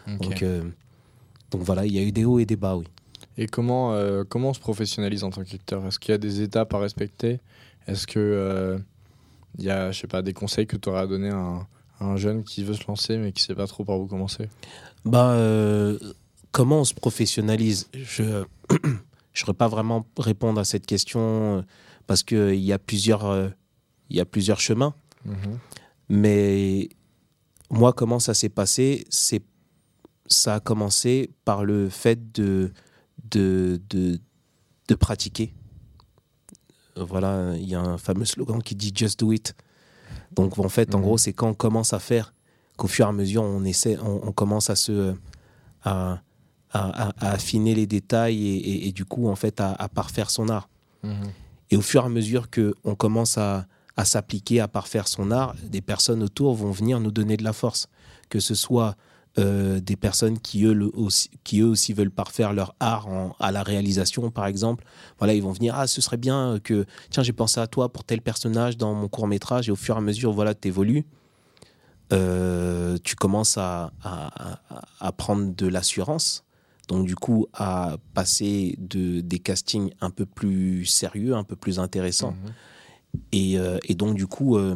Donc, 0.08 0.42
euh, 0.42 0.64
donc 1.52 1.62
voilà, 1.62 1.86
il 1.86 1.94
y 1.94 2.00
a 2.00 2.02
eu 2.04 2.12
des 2.12 2.26
hauts 2.26 2.40
et 2.40 2.46
des 2.46 2.56
bas, 2.58 2.76
oui. 2.76 2.86
Et 3.38 3.48
comment, 3.48 3.94
euh, 3.94 4.24
comment 4.28 4.50
on 4.50 4.54
se 4.54 4.60
professionnalise 4.60 5.24
en 5.24 5.30
tant 5.30 5.44
qu'acteur 5.44 5.86
Est-ce 5.86 6.00
qu'il 6.00 6.12
y 6.12 6.16
a 6.16 6.18
des 6.18 6.42
étapes 6.42 6.74
à 6.74 6.80
respecter? 6.80 7.40
Est-ce 7.88 8.08
que 8.08 8.20
euh, 8.20 8.78
il 9.58 9.66
y 9.66 9.70
a, 9.70 9.92
je 9.92 10.00
sais 10.00 10.08
pas, 10.08 10.22
des 10.22 10.34
conseils 10.34 10.68
que 10.68 10.76
tu 10.76 10.90
aurais 10.90 11.02
à 11.02 11.08
donner 11.08 11.30
à 11.30 11.38
un, 11.38 11.68
à 12.00 12.06
un 12.06 12.18
jeune 12.18 12.44
qui 12.44 12.64
veut 12.64 12.74
se 12.74 12.86
lancer 12.88 13.18
mais 13.18 13.32
qui 13.32 13.44
sait 13.44 13.56
pas 13.56 13.68
trop 13.68 13.86
par 13.86 14.00
où 14.00 14.08
commencer? 14.08 14.50
Bah, 15.06 15.32
euh, 15.32 15.98
comment 16.52 16.82
on 16.82 16.84
se 16.84 16.94
professionnalise? 16.94 17.90
Je 17.94 18.24
ne 18.72 18.96
saurais 19.34 19.54
pas 19.54 19.68
vraiment 19.68 20.06
répondre 20.18 20.60
à 20.60 20.66
cette 20.66 20.86
question 20.86 21.60
euh, 21.60 21.62
parce 22.08 22.24
qu'il 22.24 22.56
y, 22.56 22.74
a 22.74 22.80
plusieurs, 22.80 23.52
il 24.10 24.16
y 24.16 24.22
a 24.22 24.26
plusieurs 24.26 24.62
chemins. 24.62 24.94
Mais 26.08 26.88
moi, 27.70 27.92
comment 27.92 28.20
ça 28.20 28.34
s'est 28.34 28.50
passé? 28.50 29.06
C'est 29.10 29.44
Ça 30.28 30.56
a 30.56 30.60
commencé 30.62 31.30
par 31.44 31.66
le 31.66 31.90
fait 31.90 32.32
de, 32.32 32.72
de, 33.32 33.80
de, 33.90 34.20
de 34.88 34.96
pratiquer. 34.96 35.54
Voilà, 36.96 37.54
il 37.56 37.68
y 37.70 37.76
a 37.76 37.82
un 37.82 37.98
fameux 37.98 38.26
slogan 38.26 38.62
qui 38.62 38.76
dit 38.76 38.92
Just 38.96 39.20
do 39.20 39.32
it. 39.32 39.54
Donc, 40.36 40.58
en 40.58 40.70
fait, 40.70 40.96
en 40.96 41.00
Mhm. 41.00 41.04
gros, 41.04 41.18
c'est 41.18 41.34
quand 41.34 41.50
on 41.50 41.54
commence 41.54 41.94
à 41.94 42.00
faire 42.00 42.34
qu'au 42.76 42.88
fur 42.88 43.06
et 43.06 43.10
à 43.10 43.12
mesure, 43.12 43.44
on, 43.44 43.64
essaie, 43.64 43.98
on, 44.00 44.28
on 44.28 44.32
commence 44.32 44.70
à 44.70 44.76
se. 44.76 45.14
À, 45.84 46.22
à- 46.74 47.14
affiner 47.32 47.74
les 47.74 47.88
détails 47.88 48.46
et, 48.46 48.56
et- 48.58 48.88
et 48.88 48.92
du 48.92 49.06
coup, 49.06 49.30
en 49.30 49.36
fait, 49.36 49.62
à, 49.62 49.72
à 49.74 49.88
parfaire 49.88 50.30
son 50.30 50.50
art. 50.50 50.68
Et 51.72 51.78
au 51.78 51.82
fur 51.82 52.04
et 52.04 52.06
à 52.06 52.10
mesure 52.10 52.50
qu'on 52.52 52.96
commence 52.96 53.38
à, 53.38 53.66
à 53.96 54.04
s'appliquer, 54.04 54.60
à 54.60 54.68
parfaire 54.68 55.08
son 55.08 55.32
art, 55.32 55.56
des 55.64 55.80
personnes 55.82 56.22
autour 56.24 56.56
vont 56.56 56.72
venir 56.72 57.00
nous 57.00 57.12
donner 57.12 57.38
de 57.38 57.44
la 57.44 57.54
force. 57.54 57.88
Que 58.30 58.40
ce 58.42 58.54
soit 58.54 58.96
euh, 59.40 59.80
des 59.80 59.96
personnes 59.96 60.40
qui 60.40 60.64
eux, 60.66 60.74
le- 60.74 60.90
aussi, 60.96 61.30
qui 61.44 61.60
eux 61.62 61.68
aussi 61.68 61.94
veulent 61.94 62.10
parfaire 62.12 62.54
leur 62.54 62.76
art 62.80 63.08
en- 63.08 63.36
à 63.40 63.52
la 63.52 63.62
réalisation, 63.64 64.32
par 64.32 64.48
exemple. 64.48 64.84
Voilà, 65.20 65.34
ils 65.36 65.44
vont 65.44 65.52
venir, 65.52 65.76
ah, 65.78 65.86
ce 65.88 66.02
serait 66.02 66.18
bien 66.18 66.60
que, 66.64 66.86
tiens, 67.10 67.22
j'ai 67.24 67.34
pensé 67.34 67.60
à 67.60 67.68
toi 67.68 67.90
pour 67.94 68.04
tel 68.04 68.22
personnage 68.22 68.78
dans 68.78 68.94
mon 68.96 69.08
court 69.08 69.28
métrage, 69.28 69.70
et 69.70 69.72
au 69.72 69.76
fur 69.76 69.96
et 69.96 70.00
à 70.00 70.02
mesure, 70.02 70.32
voilà, 70.34 70.56
tu 70.56 70.68
évolues. 70.70 71.06
tu 73.04 73.16
commences 73.16 73.58
à, 73.58 73.92
à- 74.04 75.12
prendre 75.12 75.54
de 75.56 75.68
l'assurance. 75.68 76.44
Donc, 76.88 77.06
du 77.06 77.16
coup, 77.16 77.48
à 77.54 77.98
passer 78.14 78.76
de, 78.80 79.20
des 79.20 79.40
castings 79.40 79.92
un 80.00 80.10
peu 80.10 80.26
plus 80.26 80.86
sérieux, 80.86 81.36
un 81.36 81.44
peu 81.44 81.56
plus 81.58 81.80
intéressants. 81.80 82.34
Et, 83.34 83.60
euh, 83.60 83.78
et 83.86 83.94
donc, 83.96 84.16
du 84.16 84.26
coup, 84.28 84.58
euh, 84.58 84.76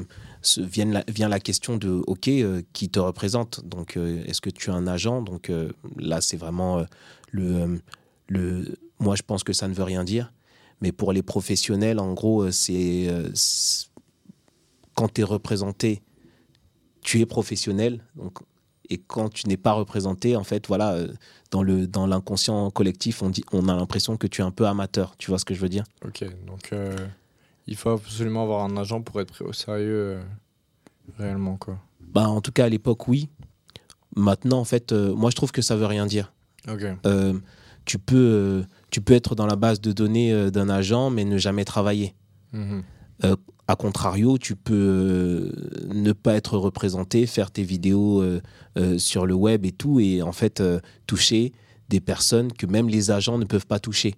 vient, 0.57 0.85
la, 0.85 1.03
vient 1.07 1.29
la 1.29 1.39
question 1.39 1.77
de 1.77 2.01
OK, 2.07 2.27
euh, 2.27 2.61
qui 2.73 2.89
te 2.89 2.99
représente? 2.99 3.65
Donc, 3.65 3.97
euh, 3.97 4.23
est-ce 4.25 4.41
que 4.41 4.49
tu 4.49 4.69
as 4.69 4.73
un 4.73 4.87
agent? 4.87 5.21
Donc, 5.21 5.49
euh, 5.49 5.71
là, 5.97 6.21
c'est 6.21 6.37
vraiment 6.37 6.85
le, 7.31 7.79
le. 8.27 8.65
Moi, 8.99 9.15
je 9.15 9.23
pense 9.23 9.43
que 9.43 9.53
ça 9.53 9.67
ne 9.67 9.73
veut 9.73 9.83
rien 9.83 10.03
dire. 10.03 10.31
Mais 10.81 10.91
pour 10.91 11.13
les 11.13 11.21
professionnels, 11.21 11.99
en 11.99 12.13
gros, 12.13 12.49
c'est. 12.51 13.07
quand 14.95 15.13
tu 15.13 15.21
es 15.21 15.23
représenté, 15.23 16.01
tu 17.01 17.19
es 17.19 17.25
professionnel. 17.25 18.03
Donc, 18.15 18.39
et 18.89 18.97
quand 18.97 19.29
tu 19.29 19.47
n'es 19.47 19.57
pas 19.57 19.71
représenté, 19.71 20.35
en 20.35 20.43
fait, 20.43 20.67
voilà, 20.67 20.97
dans 21.51 21.63
le 21.63 21.87
dans 21.87 22.07
l'inconscient 22.07 22.69
collectif, 22.71 23.21
on, 23.21 23.29
dit, 23.29 23.43
on 23.53 23.69
a 23.69 23.75
l'impression 23.75 24.17
que 24.17 24.27
tu 24.27 24.41
es 24.41 24.43
un 24.43 24.51
peu 24.51 24.65
amateur. 24.65 25.15
Tu 25.17 25.29
vois 25.29 25.39
ce 25.39 25.45
que 25.45 25.53
je 25.53 25.61
veux 25.61 25.69
dire? 25.69 25.85
Ok, 26.03 26.25
donc 26.45 26.71
il 27.71 27.77
faut 27.77 27.89
absolument 27.89 28.43
avoir 28.43 28.63
un 28.65 28.75
agent 28.77 29.01
pour 29.01 29.19
être 29.21 29.31
pris 29.31 29.45
au 29.45 29.53
sérieux 29.53 30.17
euh, 30.17 30.21
réellement 31.17 31.57
quoi. 31.57 31.79
Bah, 32.13 32.27
en 32.27 32.41
tout 32.41 32.51
cas, 32.51 32.65
à 32.65 32.69
l'époque, 32.69 33.07
oui. 33.07 33.29
Maintenant, 34.15 34.59
en 34.59 34.65
fait, 34.65 34.91
euh, 34.91 35.15
moi, 35.15 35.29
je 35.29 35.35
trouve 35.35 35.51
que 35.51 35.61
ça 35.61 35.75
veut 35.75 35.85
rien 35.85 36.05
dire. 36.05 36.33
Ok. 36.69 36.83
Euh, 37.05 37.39
tu, 37.85 37.97
peux, 37.97 38.17
euh, 38.17 38.63
tu 38.89 38.99
peux 39.01 39.13
être 39.13 39.35
dans 39.35 39.45
la 39.45 39.55
base 39.55 39.79
de 39.79 39.93
données 39.93 40.51
d'un 40.51 40.69
agent, 40.69 41.09
mais 41.09 41.23
ne 41.23 41.37
jamais 41.37 41.65
travailler. 41.65 42.13
Mhm. 42.53 42.83
A 43.67 43.75
contrario, 43.77 44.37
tu 44.37 44.55
peux 44.57 45.53
ne 45.93 46.11
pas 46.11 46.33
être 46.33 46.57
représenté, 46.57 47.25
faire 47.27 47.51
tes 47.51 47.63
vidéos 47.63 48.21
sur 48.97 49.25
le 49.25 49.33
web 49.33 49.63
et 49.63 49.71
tout, 49.71 49.99
et 49.99 50.21
en 50.23 50.31
fait, 50.31 50.61
toucher 51.05 51.53
des 51.87 52.01
personnes 52.01 52.51
que 52.51 52.65
même 52.65 52.89
les 52.89 53.11
agents 53.11 53.37
ne 53.37 53.45
peuvent 53.45 53.67
pas 53.67 53.79
toucher. 53.79 54.15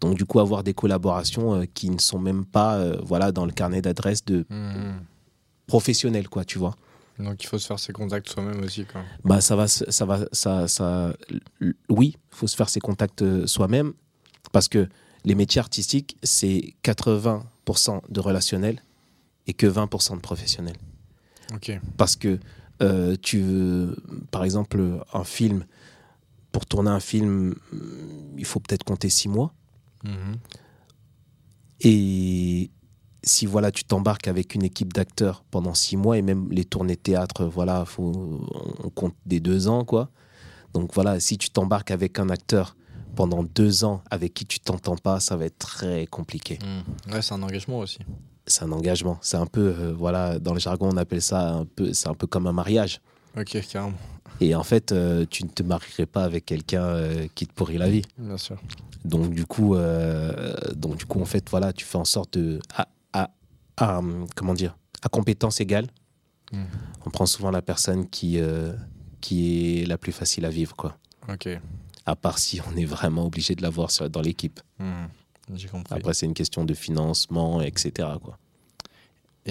Donc, 0.00 0.16
du 0.16 0.24
coup, 0.24 0.38
avoir 0.40 0.62
des 0.62 0.74
collaborations 0.74 1.54
euh, 1.60 1.64
qui 1.74 1.90
ne 1.90 1.98
sont 1.98 2.18
même 2.18 2.44
pas 2.44 2.76
euh, 2.76 2.96
voilà, 3.04 3.32
dans 3.32 3.46
le 3.46 3.52
carnet 3.52 3.82
d'adresse 3.82 4.24
de 4.24 4.46
Mhm. 4.50 5.00
professionnels, 5.66 6.28
quoi, 6.28 6.44
tu 6.44 6.58
vois. 6.58 6.76
Donc 7.18 7.42
il 7.42 7.48
faut 7.48 7.58
se 7.58 7.66
faire 7.66 7.80
ses 7.80 7.92
contacts 7.92 8.28
soi-même 8.28 8.62
aussi 8.62 8.84
quoi. 8.84 9.02
bah 9.24 9.40
ça 9.40 9.56
va 9.56 9.66
ça 9.66 10.04
va 10.04 10.20
ça 10.30 10.68
ça 10.68 11.12
oui 11.88 12.14
il 12.16 12.36
faut 12.36 12.46
se 12.46 12.54
faire 12.54 12.68
ses 12.68 12.78
contacts 12.78 13.22
euh, 13.22 13.44
soi-même 13.44 13.92
parce 14.52 14.68
que 14.68 14.86
les 15.24 15.34
métiers 15.34 15.58
artistiques 15.58 16.16
c'est 16.22 16.74
80% 16.84 18.02
de 18.08 18.20
relationnel 18.20 18.80
et 19.48 19.52
que 19.52 19.66
20% 19.66 20.14
de 20.14 20.20
professionnel 20.20 20.76
Ok. 21.52 21.72
parce 21.96 22.14
que 22.14 22.38
euh, 22.82 23.16
tu 23.20 23.40
veux, 23.40 23.96
par 24.30 24.44
exemple 24.44 24.80
un 25.12 25.24
film 25.24 25.64
pour 26.52 26.66
tourner 26.66 26.90
un 26.90 27.00
film 27.00 27.56
il 28.36 28.44
faut 28.44 28.60
peut-être 28.60 28.84
compter 28.84 29.08
six 29.08 29.28
mois 29.28 29.52
Mhm. 30.04 30.36
Et 31.80 32.70
si 33.22 33.46
voilà, 33.46 33.70
tu 33.70 33.84
t'embarques 33.84 34.28
avec 34.28 34.54
une 34.54 34.64
équipe 34.64 34.92
d'acteurs 34.92 35.44
pendant 35.50 35.74
six 35.74 35.96
mois 35.96 36.18
et 36.18 36.22
même 36.22 36.50
les 36.50 36.64
tournées 36.64 36.96
théâtre, 36.96 37.44
voilà, 37.44 37.84
faut, 37.84 38.40
on 38.82 38.90
compte 38.90 39.14
des 39.26 39.40
deux 39.40 39.68
ans, 39.68 39.84
quoi. 39.84 40.10
Donc 40.74 40.94
voilà, 40.94 41.20
si 41.20 41.38
tu 41.38 41.50
t'embarques 41.50 41.90
avec 41.90 42.18
un 42.18 42.28
acteur 42.28 42.76
pendant 43.14 43.42
deux 43.42 43.84
ans 43.84 44.02
avec 44.10 44.34
qui 44.34 44.46
tu 44.46 44.60
t'entends 44.60 44.96
pas, 44.96 45.20
ça 45.20 45.36
va 45.36 45.46
être 45.46 45.58
très 45.58 46.06
compliqué. 46.06 46.58
Mhm. 46.62 47.14
Ouais, 47.14 47.22
c'est 47.22 47.34
un 47.34 47.42
engagement 47.42 47.78
aussi. 47.78 47.98
C'est 48.46 48.64
un 48.64 48.72
engagement. 48.72 49.18
C'est 49.20 49.36
un 49.36 49.46
peu, 49.46 49.74
euh, 49.76 49.92
voilà, 49.92 50.38
dans 50.38 50.54
le 50.54 50.60
jargon, 50.60 50.88
on 50.92 50.96
appelle 50.96 51.22
ça 51.22 51.52
un 51.52 51.64
peu, 51.64 51.92
c'est 51.92 52.08
un 52.08 52.14
peu 52.14 52.26
comme 52.26 52.46
un 52.46 52.52
mariage. 52.52 53.00
Ok, 53.38 53.58
carrément. 53.70 53.96
Et 54.40 54.54
en 54.54 54.62
fait, 54.62 54.92
euh, 54.92 55.24
tu 55.28 55.44
ne 55.44 55.48
te 55.48 55.62
marierais 55.62 56.06
pas 56.06 56.24
avec 56.24 56.44
quelqu'un 56.46 56.82
euh, 56.84 57.26
qui 57.34 57.46
te 57.46 57.52
pourrit 57.52 57.78
la 57.78 57.88
vie. 57.88 58.02
Bien 58.18 58.36
sûr. 58.38 58.56
Donc 59.04 59.30
du 59.30 59.46
coup, 59.46 59.74
euh, 59.74 60.54
donc 60.74 60.96
du 60.96 61.06
coup, 61.06 61.20
en 61.20 61.24
fait, 61.24 61.48
voilà, 61.50 61.72
tu 61.72 61.84
fais 61.84 61.98
en 61.98 62.04
sorte 62.04 62.38
de, 62.38 62.60
à, 62.74 62.88
à- 63.12 63.30
à, 63.76 64.00
comment 64.36 64.54
dire, 64.54 64.76
à 65.02 65.08
compétence 65.08 65.60
égale, 65.60 65.86
Mhm. 66.52 66.66
on 67.06 67.10
prend 67.10 67.26
souvent 67.26 67.50
la 67.50 67.60
personne 67.62 68.08
qui, 68.08 68.38
qui 69.20 69.82
est 69.82 69.86
la 69.86 69.98
plus 69.98 70.12
facile 70.12 70.44
à 70.46 70.50
vivre, 70.50 70.74
quoi. 70.76 70.96
Ok. 71.28 71.48
À 72.06 72.16
part 72.16 72.38
si 72.38 72.60
on 72.72 72.76
est 72.76 72.86
vraiment 72.86 73.26
obligé 73.26 73.54
de 73.54 73.62
l'avoir 73.62 73.90
dans 74.10 74.20
l'équipe. 74.22 74.60
Mhm. 74.78 75.08
J'ai 75.54 75.68
compris. 75.68 75.94
Après, 75.94 76.14
c'est 76.14 76.26
une 76.26 76.34
question 76.34 76.64
de 76.64 76.74
financement, 76.74 77.60
etc. 77.60 78.08
Quoi. 78.22 78.38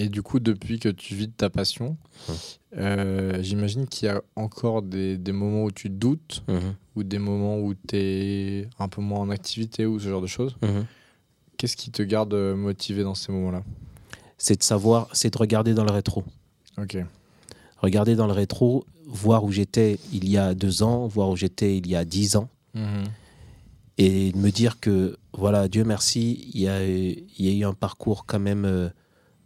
Et 0.00 0.08
du 0.08 0.22
coup, 0.22 0.38
depuis 0.38 0.78
que 0.78 0.88
tu 0.88 1.14
vis 1.16 1.26
de 1.26 1.32
ta 1.32 1.50
passion, 1.50 1.96
Mhm. 2.28 2.34
euh, 2.78 3.42
j'imagine 3.42 3.86
qu'il 3.88 4.06
y 4.06 4.10
a 4.10 4.22
encore 4.36 4.82
des, 4.82 5.18
des 5.18 5.32
moments 5.32 5.64
où 5.64 5.72
tu 5.72 5.90
doutes 5.90 6.44
Mhm, 6.48 6.74
ou 6.94 7.02
des 7.02 7.18
moments 7.18 7.58
où 7.58 7.74
tu 7.74 7.96
es 7.96 8.68
un 8.78 8.88
peu 8.88 9.00
moins 9.02 9.18
en 9.18 9.30
activité 9.30 9.86
ou 9.86 9.98
ce 9.98 10.08
genre 10.08 10.22
de 10.22 10.26
choses. 10.28 10.56
mhm. 10.62 10.86
Qu'est-ce 11.56 11.76
qui 11.76 11.90
te 11.90 12.02
garde 12.04 12.32
euh, 12.34 12.54
motivé 12.54 13.02
dans 13.02 13.16
ces 13.16 13.32
moments-là? 13.32 13.64
C'est 14.36 14.56
de 14.58 14.62
savoir, 14.62 15.08
c'est 15.12 15.32
de 15.32 15.38
regarder 15.38 15.74
dans 15.74 15.82
le 15.84 15.90
rétro. 15.90 16.22
Ok. 16.80 16.96
Regarder 17.78 18.14
dans 18.14 18.28
le 18.28 18.32
rétro, 18.32 18.84
voir 19.04 19.42
où 19.42 19.50
j'étais 19.50 19.98
il 20.12 20.28
y 20.28 20.38
a 20.38 20.54
deux 20.54 20.84
ans, 20.84 21.08
voir 21.08 21.28
où 21.30 21.36
j'étais 21.36 21.76
il 21.76 21.88
y 21.88 21.96
a 21.96 22.04
dix 22.04 22.36
ans, 22.36 22.48
et 23.96 24.30
de 24.30 24.38
me 24.38 24.50
dire 24.50 24.78
que, 24.78 25.16
voilà, 25.32 25.66
Dieu 25.66 25.82
merci, 25.82 26.48
il 26.54 26.60
y 26.60 26.68
a, 26.68 26.84
il 26.86 27.24
y 27.40 27.48
a 27.48 27.52
eu 27.52 27.64
un 27.64 27.74
parcours 27.74 28.24
quand 28.26 28.38
même, 28.38 28.64
euh, 28.64 28.88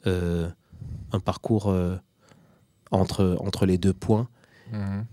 un 0.06 1.20
parcours 1.20 1.68
euh, 1.68 1.96
entre, 2.90 3.36
entre 3.40 3.66
les 3.66 3.78
deux 3.78 3.92
points, 3.92 4.28
Mhm. 4.72 5.04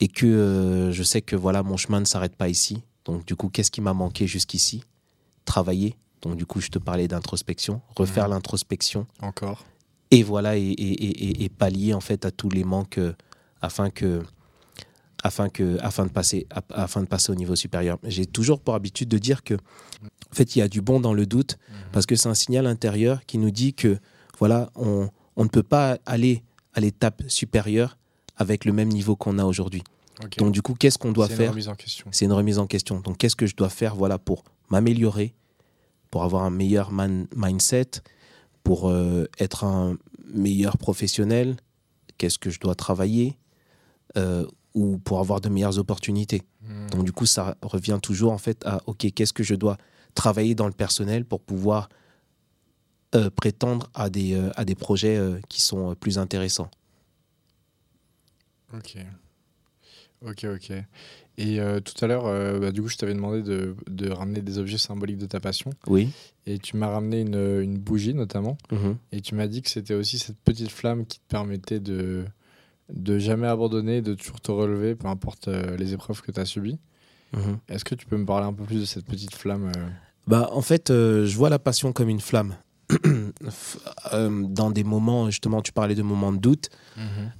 et 0.00 0.08
que 0.08 0.26
euh, 0.26 0.92
je 0.92 1.02
sais 1.02 1.22
que, 1.22 1.36
voilà, 1.36 1.62
mon 1.62 1.76
chemin 1.76 2.00
ne 2.00 2.04
s'arrête 2.04 2.34
pas 2.36 2.48
ici. 2.48 2.82
Donc, 3.04 3.24
du 3.26 3.36
coup, 3.36 3.48
qu'est-ce 3.48 3.70
qui 3.70 3.80
m'a 3.80 3.92
manqué 3.94 4.26
jusqu'ici? 4.26 4.82
Travailler. 5.44 5.96
Donc, 6.22 6.36
du 6.36 6.46
coup, 6.46 6.60
je 6.60 6.68
te 6.68 6.78
parlais 6.78 7.06
d'introspection, 7.06 7.80
refaire 7.96 8.24
Mhm. 8.24 8.30
l'introspection, 8.34 9.06
Encore. 9.20 9.64
et 10.10 10.22
voilà, 10.22 10.56
et, 10.56 10.62
et- 10.62 11.44
et- 11.44 11.48
pallier, 11.48 11.92
en 11.94 12.00
fait, 12.00 12.24
à 12.24 12.30
tous 12.30 12.48
les 12.50 12.64
manques 12.64 12.98
euh, 12.98 13.12
afin 13.60 13.90
que 13.90 14.22
afin 15.22 15.48
que 15.48 15.78
afin 15.80 16.04
de 16.04 16.10
passer 16.10 16.46
afin 16.70 17.00
de 17.02 17.06
passer 17.06 17.32
au 17.32 17.34
niveau 17.34 17.56
supérieur. 17.56 17.98
J'ai 18.04 18.26
toujours 18.26 18.60
pour 18.60 18.74
habitude 18.74 19.08
de 19.08 19.16
dire 19.16 19.42
que 19.42 19.54
en 19.54 20.34
fait 20.34 20.54
il 20.54 20.58
y 20.58 20.62
a 20.62 20.68
du 20.68 20.82
bon 20.82 21.00
dans 21.00 21.14
le 21.14 21.24
doute 21.24 21.56
parce 21.92 22.04
que 22.04 22.14
c'est 22.14 22.28
un 22.28 22.34
signal 22.34 22.66
intérieur 22.66 23.24
qui 23.24 23.38
nous 23.38 23.50
dit 23.50 23.72
que 23.72 23.98
voilà 24.38 24.70
on, 24.74 25.08
on 25.36 25.44
ne 25.44 25.48
peut 25.48 25.62
pas 25.62 25.98
aller 26.06 26.42
à 26.72 26.80
l'étape 26.80 27.22
supérieure 27.28 27.96
avec 28.36 28.64
le 28.64 28.72
même 28.72 28.88
niveau 28.88 29.16
qu'on 29.16 29.38
a 29.38 29.44
aujourd'hui. 29.44 29.82
Donc 30.38 30.52
du 30.52 30.62
coup 30.62 30.74
qu'est-ce 30.74 30.98
qu'on 30.98 31.12
doit 31.12 31.26
C'est 31.26 31.32
une 31.34 31.38
faire 31.38 31.50
remise 31.50 31.68
en 31.68 31.74
question. 31.74 32.06
C'est 32.10 32.24
une 32.24 32.32
remise 32.32 32.58
en 32.58 32.66
question. 32.66 33.00
Donc 33.00 33.18
qu'est-ce 33.18 33.36
que 33.36 33.46
je 33.46 33.56
dois 33.56 33.68
faire 33.68 33.94
voilà 33.96 34.18
pour 34.18 34.44
m'améliorer, 34.70 35.34
pour 36.10 36.22
avoir 36.24 36.44
un 36.44 36.50
meilleur 36.50 36.90
man- 36.92 37.26
mindset, 37.36 37.90
pour 38.62 38.88
euh, 38.88 39.26
être 39.38 39.64
un 39.64 39.96
meilleur 40.32 40.78
professionnel, 40.78 41.56
qu'est-ce 42.18 42.38
que 42.38 42.50
je 42.50 42.58
dois 42.60 42.74
travailler 42.74 43.36
euh, 44.16 44.46
ou 44.74 44.98
pour 44.98 45.20
avoir 45.20 45.40
de 45.40 45.48
meilleures 45.48 45.78
opportunités? 45.78 46.42
Mhm. 46.62 46.90
Donc 46.90 47.04
du 47.04 47.12
coup, 47.12 47.26
ça 47.26 47.56
revient 47.62 47.98
toujours 48.02 48.32
en 48.32 48.38
fait 48.38 48.64
à 48.66 48.80
OK, 48.86 49.06
qu'est-ce 49.14 49.32
que 49.32 49.42
je 49.42 49.54
dois 49.54 49.76
travailler 50.14 50.54
dans 50.54 50.66
le 50.66 50.72
personnel 50.72 51.24
pour 51.24 51.40
pouvoir 51.40 51.88
euh, 53.14 53.30
prétendre 53.30 53.88
à 53.94 54.10
des, 54.10 54.34
euh, 54.34 54.50
à 54.56 54.64
des 54.64 54.74
projets 54.74 55.16
euh, 55.16 55.38
qui 55.48 55.60
sont 55.60 55.94
plus 55.94 56.18
intéressants. 56.18 56.70
Ok. 58.72 58.96
Ok, 60.26 60.46
ok. 60.54 60.72
Et 61.36 61.58
tout 61.84 62.04
à 62.04 62.06
l'heure, 62.06 62.60
bah, 62.60 62.70
du 62.70 62.80
coup, 62.80 62.88
je 62.88 62.96
t'avais 62.96 63.12
demandé 63.12 63.42
de, 63.42 63.76
de 63.88 64.10
ramener 64.10 64.40
des 64.40 64.58
objets 64.58 64.78
symboliques 64.78 65.18
de 65.18 65.26
ta 65.26 65.38
passion. 65.38 65.70
Oui. 65.86 66.10
Et 66.46 66.58
tu 66.58 66.76
m'as 66.76 66.88
ramené 66.88 67.20
une, 67.20 67.60
une 67.60 67.76
bougie, 67.76 68.14
notamment. 68.14 68.56
Mhm. 68.70 68.96
Et 69.12 69.20
tu 69.20 69.34
m'as 69.34 69.48
dit 69.48 69.60
que 69.60 69.68
c'était 69.68 69.94
aussi 69.94 70.18
cette 70.18 70.38
petite 70.38 70.70
flamme 70.70 71.04
qui 71.04 71.18
te 71.18 71.26
permettait 71.28 71.80
de, 71.80 72.24
de 72.88 73.18
jamais 73.18 73.48
abandonner, 73.48 74.00
de 74.00 74.14
toujours 74.14 74.40
te 74.40 74.50
relever, 74.50 74.94
peu 74.94 75.08
importe 75.08 75.48
les 75.48 75.92
épreuves 75.92 76.22
que 76.22 76.32
tu 76.32 76.40
as 76.40 76.46
subies. 76.46 76.78
Mhm. 77.34 77.58
Est-ce 77.68 77.84
que 77.84 77.94
tu 77.94 78.06
peux 78.06 78.16
me 78.16 78.26
parler 78.26 78.46
un 78.46 78.52
peu 78.52 78.64
plus 78.64 78.80
de 78.80 78.84
cette 78.84 79.04
petite 79.06 79.34
flamme 79.34 79.72
Bah, 80.26 80.48
en 80.52 80.62
fait, 80.62 80.90
euh, 80.90 81.26
je 81.26 81.36
vois 81.36 81.50
la 81.50 81.58
passion 81.58 81.92
comme 81.92 82.08
une 82.08 82.20
flamme. 82.20 82.56
Euh, 84.12 84.44
dans 84.46 84.70
des 84.70 84.84
moments, 84.84 85.28
justement, 85.28 85.60
tu 85.60 85.72
parlais 85.72 85.94
de 85.94 86.02
moments 86.02 86.32
de 86.32 86.38
doute, 86.38 86.70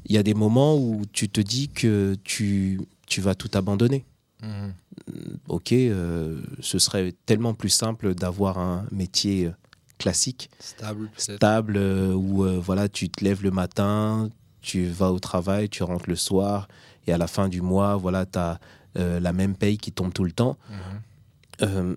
il 0.06 0.14
y 0.14 0.18
a 0.18 0.22
des 0.22 0.34
moments 0.34 0.76
où 0.76 1.02
tu 1.12 1.28
te 1.28 1.40
dis 1.40 1.68
que 1.68 2.16
tu, 2.24 2.80
tu 3.06 3.20
vas 3.20 3.34
tout 3.34 3.50
abandonner. 3.54 4.04
Ok, 5.48 5.72
euh, 5.72 6.42
ce 6.60 6.78
serait 6.78 7.14
tellement 7.26 7.54
plus 7.54 7.68
simple 7.68 8.14
d'avoir 8.14 8.58
un 8.58 8.86
métier 8.90 9.46
euh, 9.46 9.50
classique, 9.98 10.50
Stable, 10.58 11.10
stable, 11.16 11.76
euh, 11.76 12.12
où 12.12 12.44
euh, 12.44 12.58
voilà, 12.58 12.88
tu 12.88 13.08
te 13.08 13.24
lèves 13.24 13.42
le 13.42 13.50
matin, 13.50 14.30
tu 14.60 14.86
vas 14.86 15.12
au 15.12 15.18
travail, 15.18 15.68
tu 15.68 15.82
rentres 15.82 16.08
le 16.08 16.16
soir, 16.16 16.68
et 17.06 17.12
à 17.12 17.18
la 17.18 17.26
fin 17.26 17.48
du 17.48 17.60
mois, 17.62 17.96
voilà, 17.96 18.26
tu 18.26 18.38
as 18.38 18.58
la 18.96 19.32
même 19.32 19.56
paye 19.56 19.76
qui 19.76 19.92
tombe 19.92 20.12
tout 20.12 20.24
le 20.24 20.32
temps. 20.32 20.56
Mhm. 20.70 20.76
Euh, 21.62 21.96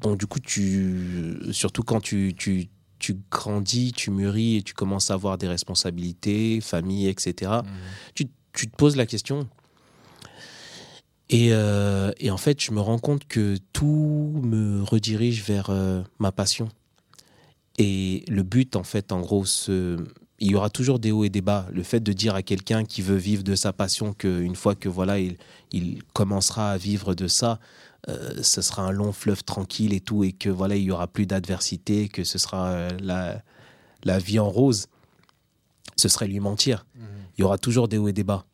donc 0.00 0.18
du 0.18 0.26
coup, 0.26 0.38
tu, 0.38 1.38
surtout 1.52 1.82
quand 1.82 2.00
tu, 2.00 2.34
tu, 2.36 2.68
tu 2.98 3.16
grandis, 3.30 3.92
tu 3.92 4.10
mûris 4.10 4.56
et 4.56 4.62
tu 4.62 4.74
commences 4.74 5.10
à 5.10 5.14
avoir 5.14 5.38
des 5.38 5.48
responsabilités, 5.48 6.60
famille, 6.60 7.06
etc., 7.08 7.62
Mhm. 7.64 7.70
tu, 8.14 8.26
tu 8.52 8.68
te 8.68 8.76
poses 8.76 8.96
la 8.96 9.06
question. 9.06 9.48
Et, 11.30 11.48
euh, 11.52 12.10
et 12.18 12.30
en 12.30 12.38
fait, 12.38 12.60
je 12.62 12.72
me 12.72 12.80
rends 12.80 12.98
compte 12.98 13.26
que 13.26 13.56
tout 13.72 14.40
me 14.42 14.82
redirige 14.82 15.42
vers 15.44 15.68
euh, 15.70 16.02
ma 16.18 16.32
passion. 16.32 16.68
Et 17.76 18.24
le 18.28 18.42
but, 18.42 18.76
en 18.76 18.82
fait, 18.82 19.12
en 19.12 19.20
gros, 19.20 19.44
ce- 19.44 20.02
il 20.40 20.52
y 20.52 20.54
aura 20.54 20.70
toujours 20.70 20.98
des 20.98 21.10
hauts 21.12 21.24
et 21.24 21.28
des 21.30 21.40
bas. 21.42 21.66
Le 21.72 21.82
fait 21.82 22.00
de 22.00 22.12
dire 22.12 22.34
à 22.34 22.42
quelqu'un 22.42 22.84
qui 22.84 23.02
veut 23.02 23.16
vivre 23.16 23.42
de 23.42 23.54
sa 23.54 23.72
passion 23.72 24.12
qu'une 24.14 24.56
fois 24.56 24.74
que 24.74 24.88
voilà, 24.88 25.18
il, 25.18 25.36
il 25.72 26.02
commencera 26.14 26.70
à 26.72 26.76
vivre 26.78 27.14
de 27.14 27.26
ça, 27.28 27.58
ce 28.42 28.62
sera 28.62 28.82
un 28.82 28.90
long 28.92 29.12
fleuve 29.12 29.44
tranquille 29.44 29.92
et 29.92 30.00
tout, 30.00 30.24
et 30.24 30.32
que 30.32 30.48
voilà, 30.48 30.76
il 30.76 30.82
y 30.84 30.90
aura 30.90 31.06
plus 31.06 31.26
d'adversité, 31.26 32.08
que 32.08 32.24
ce 32.24 32.38
sera 32.38 32.68
euh, 32.70 32.88
la, 33.00 33.42
la 34.04 34.18
vie 34.18 34.38
en 34.38 34.48
rose, 34.48 34.86
ce 35.96 36.08
serait 36.08 36.28
lui 36.28 36.40
mentir. 36.40 36.86
Il 37.36 37.42
y 37.42 37.44
aura 37.44 37.58
toujours 37.58 37.88
des 37.88 37.98
hauts 37.98 38.08
et 38.08 38.12
des 38.12 38.24
bas. 38.24 38.44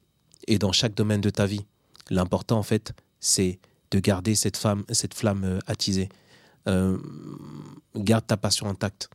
Et 0.47 0.59
dans 0.59 0.73
chaque 0.73 0.95
domaine 0.95 1.21
de 1.21 1.31
ta 1.31 1.47
vie, 1.47 1.65
l'important 2.11 2.59
en 2.59 2.63
fait, 2.63 2.93
c'est 3.21 3.59
de 3.91 3.99
garder 4.01 4.35
cette, 4.35 4.57
femme, 4.57 4.85
cette 4.91 5.15
flamme 5.15 5.45
euh, 5.45 5.59
attisée. 5.67 6.09
Euh, 6.69 6.99
garde 7.97 8.27
ta 8.27 8.37
passion 8.37 8.69
intacte 8.69 9.09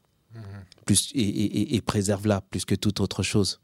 plus, 0.85 1.11
et, 1.15 1.21
et- 1.21 1.59
et- 1.61 1.75
et 1.75 1.81
préserve-la 1.81 2.41
plus 2.41 2.63
que 2.65 2.75
toute 2.75 2.99
autre 2.99 3.23
chose. 3.23 3.59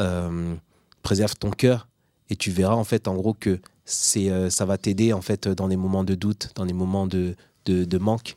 Euh, 0.00 0.54
préserve 1.02 1.34
ton 1.36 1.50
cœur 1.50 1.88
et 2.30 2.36
tu 2.36 2.50
verras 2.50 2.74
en 2.74 2.84
fait 2.84 3.06
en 3.08 3.14
gros 3.16 3.34
que 3.34 3.60
c'est 3.90 4.30
euh, 4.30 4.50
ça 4.50 4.64
va 4.64 4.78
t'aider 4.78 5.12
en 5.12 5.20
fait 5.20 5.48
dans 5.48 5.66
les 5.66 5.76
moments 5.76 6.04
de 6.04 6.14
doute, 6.14 6.50
dans 6.54 6.64
les 6.64 6.72
moments 6.72 7.06
de, 7.06 7.34
de, 7.64 7.98
manque 7.98 8.36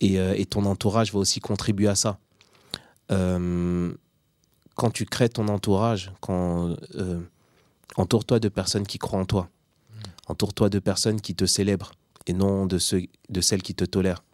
et, 0.00 0.18
euh, 0.18 0.34
et 0.36 0.44
ton 0.44 0.64
entourage 0.64 1.12
va 1.12 1.18
aussi 1.18 1.40
contribuer 1.40 1.88
à 1.88 1.94
ça. 1.94 2.18
Euh, 3.10 3.92
quand 4.74 4.90
tu 4.90 5.04
crées 5.04 5.28
ton 5.28 5.48
entourage, 5.48 6.12
quand 6.20 6.74
entoure-toi 7.96 8.40
de 8.40 8.48
personnes 8.48 8.86
qui 8.86 8.98
croient 8.98 9.20
en 9.20 9.24
toi, 9.24 9.48
entoure-toi 10.28 10.68
de 10.68 10.78
personnes 10.78 11.20
qui 11.20 11.34
te 11.34 11.44
célèbrent 11.44 11.92
et 12.26 12.32
non 12.32 12.66
de 12.66 12.78
ceux, 12.78 13.02
de 13.28 13.40
celles 13.40 13.62
qui 13.62 13.74
te 13.74 13.84
tolèrent, 13.84 14.24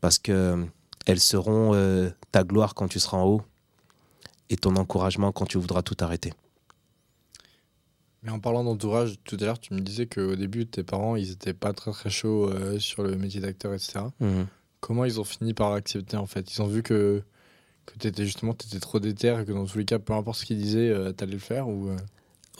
parce 0.00 0.18
que 0.18 0.64
elles 1.06 1.20
seront 1.20 1.74
ta 2.30 2.44
gloire 2.44 2.74
quand 2.74 2.88
tu 2.88 3.00
seras 3.00 3.18
en 3.18 3.26
haut 3.26 3.42
et 4.50 4.56
ton 4.56 4.76
encouragement 4.76 5.32
quand 5.32 5.46
tu 5.46 5.58
voudras 5.58 5.82
tout 5.82 5.96
arrêter. 6.00 6.32
Mais 8.22 8.30
en 8.30 8.38
parlant 8.38 8.64
d'entourage, 8.64 9.14
tout 9.24 9.36
à 9.40 9.44
l'heure, 9.44 9.58
tu 9.58 9.72
me 9.72 9.80
disais 9.80 10.06
qu'au 10.06 10.36
début, 10.36 10.66
tes 10.66 10.82
parents, 10.82 11.16
ils 11.16 11.30
étaient 11.30 11.54
pas 11.54 11.72
très 11.72 11.90
très 11.90 12.10
chauds 12.10 12.50
euh, 12.50 12.78
sur 12.78 13.02
le 13.02 13.16
métier 13.16 13.40
d'acteur, 13.40 13.72
etc. 13.72 14.00
Comment 14.80 15.04
ils 15.04 15.20
ont 15.20 15.24
fini 15.24 15.54
par 15.54 15.72
accepter 15.72 16.16
en 16.16 16.26
fait? 16.26 16.52
Ils 16.54 16.62
ont 16.62 16.66
vu 16.66 16.82
que, 16.82 17.22
que 17.86 17.98
tu 17.98 18.06
étais 18.06 18.24
justement 18.24 18.52
étais 18.52 18.80
trop 18.80 18.98
déter 18.98 19.38
et 19.40 19.44
que 19.44 19.52
dans 19.52 19.66
tous 19.66 19.78
les 19.78 19.84
cas, 19.84 19.98
peu 19.98 20.12
importe 20.14 20.38
ce 20.38 20.46
qu'ils 20.46 20.58
disaient, 20.58 20.90
euh, 20.90 21.12
t'allais 21.12 21.32
le 21.32 21.38
faire 21.38 21.68
ou 21.68 21.88
euh, 21.88 21.96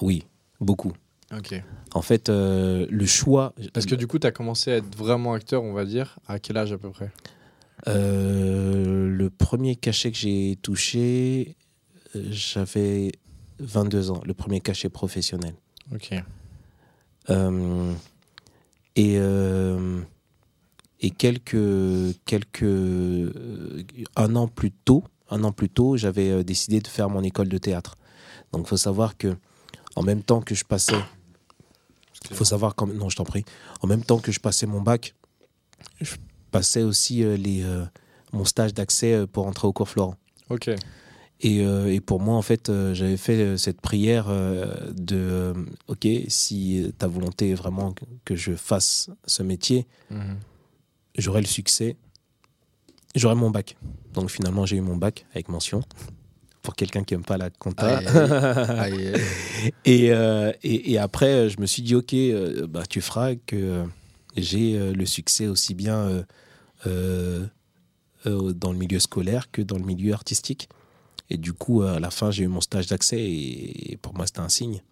Oui, 0.00 0.24
beaucoup. 0.60 0.92
Ok. 1.36 1.54
En 1.92 2.02
fait, 2.02 2.28
euh, 2.28 2.86
le 2.90 3.06
choix. 3.06 3.54
Parce 3.72 3.86
que 3.86 3.94
du 3.94 4.06
coup, 4.06 4.18
tu 4.18 4.26
as 4.26 4.32
commencé 4.32 4.72
à 4.72 4.76
être 4.76 4.96
vraiment 4.96 5.32
acteur, 5.32 5.62
on 5.62 5.72
va 5.72 5.84
dire, 5.84 6.18
à 6.26 6.38
quel 6.38 6.56
âge 6.56 6.72
à 6.72 6.78
peu 6.78 6.90
près? 6.90 7.10
Le 7.86 9.28
premier 9.28 9.76
cachet 9.76 10.10
que 10.10 10.18
j'ai 10.18 10.58
touché, 10.60 11.56
j'avais 12.14 13.12
22 13.60 14.10
ans, 14.10 14.20
le 14.24 14.34
premier 14.34 14.60
cachet 14.60 14.88
professionnel. 14.88 15.54
Ok. 15.92 16.14
Euh, 17.28 17.92
et, 18.96 19.16
euh, 19.18 20.00
et 21.00 21.10
quelques, 21.10 22.16
quelques, 22.24 22.62
euh, 22.62 23.82
un 24.16 24.36
an 24.36 24.48
plus 24.48 24.72
tôt, 24.72 25.04
un 25.30 25.44
an 25.44 25.52
plus 25.52 25.68
tôt, 25.68 25.96
j'avais 25.96 26.42
décidé 26.42 26.80
de 26.80 26.88
faire 26.88 27.08
mon 27.08 27.22
école 27.22 27.48
de 27.48 27.58
théâtre. 27.58 27.96
Donc, 28.52 28.66
faut 28.66 28.76
savoir 28.76 29.16
que, 29.16 29.36
en 29.94 30.02
même 30.02 30.22
temps 30.22 30.40
que 30.40 30.54
je 30.54 30.64
passais, 30.64 30.98
faut 32.32 32.44
savoir 32.44 32.74
quand, 32.74 32.86
non, 32.86 33.08
je 33.08 33.16
t'en 33.16 33.24
prie, 33.24 33.44
en 33.80 33.86
même 33.86 34.02
temps 34.02 34.18
que 34.18 34.32
je 34.32 34.40
passais 34.40 34.66
mon 34.66 34.80
bac, 34.80 35.14
je 36.00 36.16
passais 36.50 36.82
aussi 36.82 37.22
les, 37.36 37.64
mon 38.32 38.44
stage 38.44 38.74
d'accès 38.74 39.26
pour 39.28 39.46
entrer 39.46 39.68
au 39.68 39.72
cours 39.72 39.88
Florent. 39.88 40.16
Ok. 40.48 40.70
Et, 41.42 41.64
euh, 41.64 41.90
et 41.92 42.00
pour 42.00 42.20
moi, 42.20 42.34
en 42.36 42.42
fait, 42.42 42.68
euh, 42.68 42.92
j'avais 42.92 43.16
fait 43.16 43.38
euh, 43.40 43.56
cette 43.56 43.80
prière 43.80 44.26
euh, 44.28 44.66
de 44.92 45.54
OK, 45.88 46.06
si 46.28 46.92
ta 46.98 47.06
volonté 47.08 47.50
est 47.50 47.54
vraiment 47.54 47.94
que- 48.24 48.36
je 48.36 48.52
fasse 48.54 49.08
ce 49.26 49.42
métier, 49.42 49.86
Mhm. 50.10 50.36
j'aurai 51.16 51.40
le 51.40 51.46
succès, 51.46 51.96
j'aurai 53.14 53.34
mon 53.36 53.50
bac. 53.50 53.76
Donc 54.12 54.30
finalement, 54.30 54.66
j'ai 54.66 54.76
eu 54.76 54.80
mon 54.82 54.96
bac 54.96 55.24
avec 55.32 55.48
mention. 55.48 55.82
Pour 56.62 56.74
quelqu'un 56.76 57.04
qui 57.04 57.14
aime 57.14 57.24
pas 57.24 57.38
la 57.38 57.48
compta. 57.48 57.96
Aïe, 57.96 58.06
aïe, 58.78 59.08
aïe. 59.08 59.72
Et, 59.86 60.06
et, 60.62 60.92
et 60.92 60.98
après, 60.98 61.48
je 61.48 61.58
me 61.58 61.64
suis 61.66 61.82
dit, 61.82 61.94
OK, 61.94 62.14
bah, 62.68 62.82
tu 62.86 63.00
feras 63.00 63.34
que 63.34 63.84
j'ai 64.36 64.92
le 64.92 65.06
succès 65.06 65.46
aussi 65.48 65.74
bien 65.74 66.22
dans 66.84 68.72
le 68.72 68.78
milieu 68.78 68.98
scolaire 68.98 69.50
que 69.50 69.62
dans 69.62 69.76
le 69.78 69.84
milieu 69.84 70.12
artistique. 70.12 70.68
Et 71.30 71.36
du 71.36 71.52
coup, 71.52 71.82
à 71.82 72.00
la 72.00 72.10
fin, 72.10 72.30
j'ai 72.30 72.44
eu 72.44 72.48
mon 72.48 72.60
stage 72.60 72.88
d'accès 72.88 73.18
et, 73.20 73.92
et 73.92 73.96
pour 73.96 74.14
moi, 74.14 74.26
c'était 74.26 74.40
un 74.40 74.48
signe. 74.48 74.82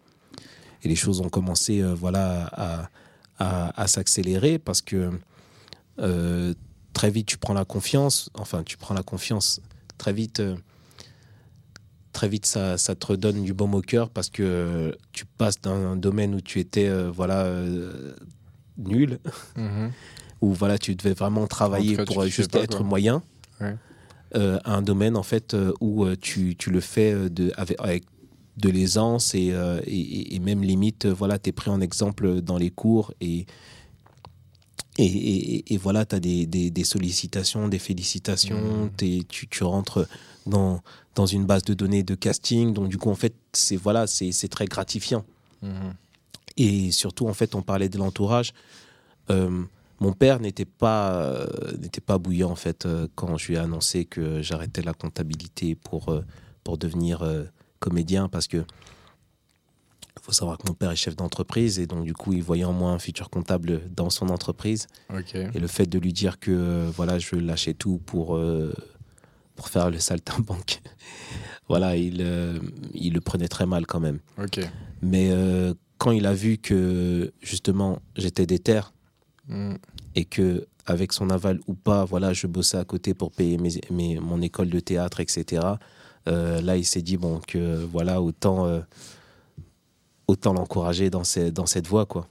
Et 0.84 0.89
les 0.89 0.97
choses 0.97 1.20
ont 1.20 1.28
commencé 1.28 1.80
euh, 1.80 1.95
voilà, 1.95 2.47
à, 2.53 2.91
à, 3.39 3.82
à 3.82 3.86
s'accélérer 3.89 4.59
parce 4.59 4.80
que 4.80 5.11
euh, 5.99 6.55
très 6.93 7.11
vite 7.11 7.26
tu 7.26 7.39
prends 7.39 7.55
la 7.55 7.64
confiance, 7.64 8.30
enfin 8.34 8.62
tu 8.62 8.76
prends 8.76 8.95
la 8.95 9.03
confiance 9.03 9.61
très 9.99 10.12
vite. 10.12 10.41
euh, 10.41 10.57
Très 12.14 12.28
vite, 12.28 12.47
ça, 12.47 12.78
ça 12.78 12.97
te 12.97 13.07
redonne 13.07 13.45
du 13.45 13.53
baume 13.53 13.74
au 13.76 13.80
cœur 13.82 14.11
parce 14.11 14.28
que 14.28 14.97
tu 15.12 15.24
passes 15.24 15.61
d'un 15.61 15.95
domaine 15.95 16.34
où 16.34 16.41
tu 16.41 16.59
étais 16.59 16.89
voilà 17.11 17.49
nul, 18.76 19.18
Mhm. 19.57 19.93
où 20.41 20.53
voilà 20.53 20.78
tu 20.78 20.97
devais 20.97 21.12
vraiment 21.14 21.47
travailler 21.47 21.97
pour 21.97 22.24
juste 22.24 22.51
pas, 22.53 22.61
être 22.62 22.82
moyen, 22.82 23.22
Ouais. 23.61 23.76
Euh, 24.34 24.58
à 24.64 24.74
un 24.76 24.82
domaine 24.82 25.16
en 25.16 25.22
fait 25.22 25.54
euh, 25.54 25.72
où 25.80 26.04
euh, 26.04 26.16
tu, 26.20 26.54
tu 26.56 26.70
le 26.70 26.80
fais 26.80 27.30
de, 27.30 27.52
avec, 27.56 27.76
avec 27.80 28.04
de 28.56 28.68
l'aisance 28.70 29.34
et, 29.34 29.54
et, 29.86 30.34
et 30.34 30.38
même 30.40 30.62
limite 30.62 31.06
voilà 31.06 31.38
tu 31.38 31.50
es 31.50 31.52
pris 31.52 31.70
en 31.70 31.80
exemple 31.80 32.40
dans 32.40 32.58
les 32.58 32.70
cours 32.70 33.12
et 33.20 33.46
et, 35.00 35.76
voilà, 35.76 36.04
tu 36.04 36.16
as 36.16 36.20
des, 36.20 36.44
des, 36.46 36.70
des 36.70 36.82
sollicitations, 36.84 37.68
des 37.68 37.78
félicitations, 37.78 38.60
Mhm. 38.84 38.90
t'es- 38.96 39.22
tu, 39.28 39.46
tu 39.46 39.62
rentres 39.62 40.08
dans, 40.44 40.80
dans 41.14 41.26
une 41.26 41.44
base 41.46 41.62
de 41.62 41.74
données 41.74 42.02
de 42.02 42.16
casting. 42.16 42.72
Donc, 42.72 42.88
du 42.88 42.98
coup, 42.98 43.08
en 43.08 43.14
fait, 43.14 43.34
c'est 43.52 43.76
voilà, 43.76 44.08
c'est 44.08 44.48
très 44.48 44.66
gratifiant. 44.66 45.24
Mhm. 45.62 45.94
Et 46.56 46.90
surtout, 46.90 47.28
en 47.28 47.34
fait, 47.34 47.54
on 47.54 47.62
parlait 47.62 47.88
de 47.88 47.96
l'entourage. 47.98 48.52
Euh, 49.30 49.62
mon 50.01 50.12
père 50.12 50.40
n'était 50.40 50.64
pas, 50.64 51.22
euh, 51.22 51.46
n'était 51.78 52.01
pas 52.01 52.18
bouillant, 52.18 52.51
en 52.51 52.57
fait, 52.57 52.86
euh, 52.86 53.09
quand 53.14 53.36
je 53.36 53.49
lui 53.49 53.55
ai 53.55 53.59
annoncé 53.59 54.05
que 54.05 54.42
j'arrêtais 54.42 54.82
la 54.82 54.94
comptabilité 54.94 55.74
pour, 55.74 56.11
euh, 56.11 56.24
pour 56.62 56.78
devenir 56.78 57.24
comédien, 57.80 58.28
parce 58.28 58.46
que 58.46 58.64
faut 60.20 60.32
savoir 60.32 60.59
que 60.59 60.66
mon 60.68 60.74
père 60.74 60.90
est 60.90 60.96
chef 60.96 61.16
d'entreprise, 61.16 61.78
et 61.78 61.86
donc, 61.86 62.05
du 62.05 62.12
coup, 62.12 62.32
il 62.34 62.42
voyait 62.42 62.64
en 62.64 62.72
moi 62.72 62.90
un 62.90 62.99
futur 62.99 63.30
comptable 63.30 63.80
dans 63.90 64.11
son 64.11 64.28
entreprise. 64.28 64.86
Et 65.32 65.59
le 65.59 65.66
fait 65.66 65.86
de 65.86 65.99
lui 65.99 66.12
dire 66.12 66.38
que, 66.38 66.90
voilà, 66.94 67.18
je 67.18 67.36
lâchais 67.36 67.72
tout 67.72 67.99
pour, 68.05 68.38
pour 69.55 69.68
faire 69.68 69.90
le 69.90 69.99
saltimbanque, 69.99 70.82
voilà, 71.68 71.96
il, 71.96 72.22
il 72.92 73.14
le 73.14 73.20
prenait 73.22 73.49
très 73.49 73.64
mal 73.64 73.86
quand 73.86 74.01
même. 74.01 74.18
Mais 75.01 75.30
quand 75.96 76.11
il 76.11 76.26
a 76.26 76.34
vu 76.34 76.59
que 76.59 77.32
justement 77.40 78.01
j'étais 78.16 78.44
déter 78.44 78.80
Mhm. 79.49 79.78
et 80.14 80.24
que 80.24 80.66
avec 80.86 81.12
son 81.12 81.28
aval 81.30 81.61
ou 81.66 81.74
pas, 81.74 82.05
voilà, 82.05 82.32
je 82.32 82.46
bossais 82.46 82.76
à 82.78 82.84
côté 82.84 83.12
pour 83.14 83.30
payer 83.32 83.59
mes, 83.59 83.70
mes- 83.90 84.20
mon 84.20 84.40
école 84.42 84.70
de 84.70 84.80
théâtre, 84.80 85.20
etc. 85.20 85.62
euh, 86.28 86.61
là, 86.62 86.76
il 86.76 86.84
s'est 86.84 87.03
dit 87.03 87.16
bon 87.16 87.40
que 87.46 87.76
voilà 87.84 88.20
autant 88.22 88.66
euh, 88.66 88.80
autant 90.26 90.53
l'encourager 90.53 91.11
dans, 91.11 91.24
ces- 91.24 91.51
dans 91.51 91.66
cette 91.66 91.86
voie 91.86 92.07
quoi. 92.07 92.28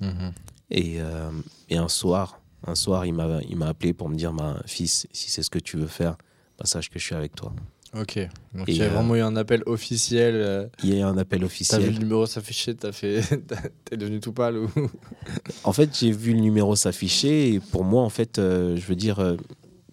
Mhm. 0.00 0.32
Et, 0.70 1.00
euh, 1.00 1.30
et 1.68 1.76
un 1.76 1.88
soir, 1.88 2.40
un 2.66 2.74
soir, 2.74 3.06
il 3.06 3.12
m'a 3.14 3.40
il 3.48 3.56
m'a 3.56 3.68
appelé 3.68 3.92
pour 3.92 4.08
me 4.08 4.14
dire 4.16 4.32
ma 4.32 4.60
fils, 4.66 5.06
si 5.12 5.30
c'est 5.30 5.42
ce 5.42 5.50
que 5.50 5.58
tu 5.58 5.76
veux 5.76 5.86
faire, 5.88 6.16
bah, 6.58 6.64
sache 6.66 6.88
que 6.90 6.98
je 6.98 7.04
suis 7.04 7.14
avec 7.14 7.34
toi. 7.34 7.52
Ok. 7.92 8.18
Donc 8.54 8.68
Et, 8.68 8.72
il 8.72 8.78
y 8.78 8.82
a 8.82 8.84
euh, 8.84 8.88
vraiment 8.90 9.16
eu 9.16 9.20
un 9.20 9.34
appel 9.36 9.62
officiel. 9.66 10.34
euh, 10.36 10.66
Il 10.84 10.90
y 10.90 10.96
a 10.96 10.98
eu 11.00 11.02
un 11.02 11.18
appel 11.18 11.38
T'as 11.40 11.44
vu 11.44 11.46
officiel. 11.46 11.92
le 11.92 11.98
numéro 11.98 12.24
s'afficher, 12.26 12.74
t'as 12.76 12.92
fait, 12.92 13.20
t'es 13.84 13.96
devenu 13.96 14.20
tout 14.20 14.32
pâle 14.32 14.58
ou? 14.58 14.70
En 15.64 15.72
fait, 15.72 15.90
j'ai 15.98 16.12
vu 16.12 16.32
le 16.34 16.40
numéro 16.40 16.76
s'afficher 16.76 17.52
et 17.54 17.60
pour 17.60 17.82
moi, 17.84 18.02
en 18.02 18.08
fait, 18.10 18.38
euh, 18.38 18.76
je 18.76 18.86
veux 18.86 18.94
dire, 18.96 19.18
euh, 19.18 19.36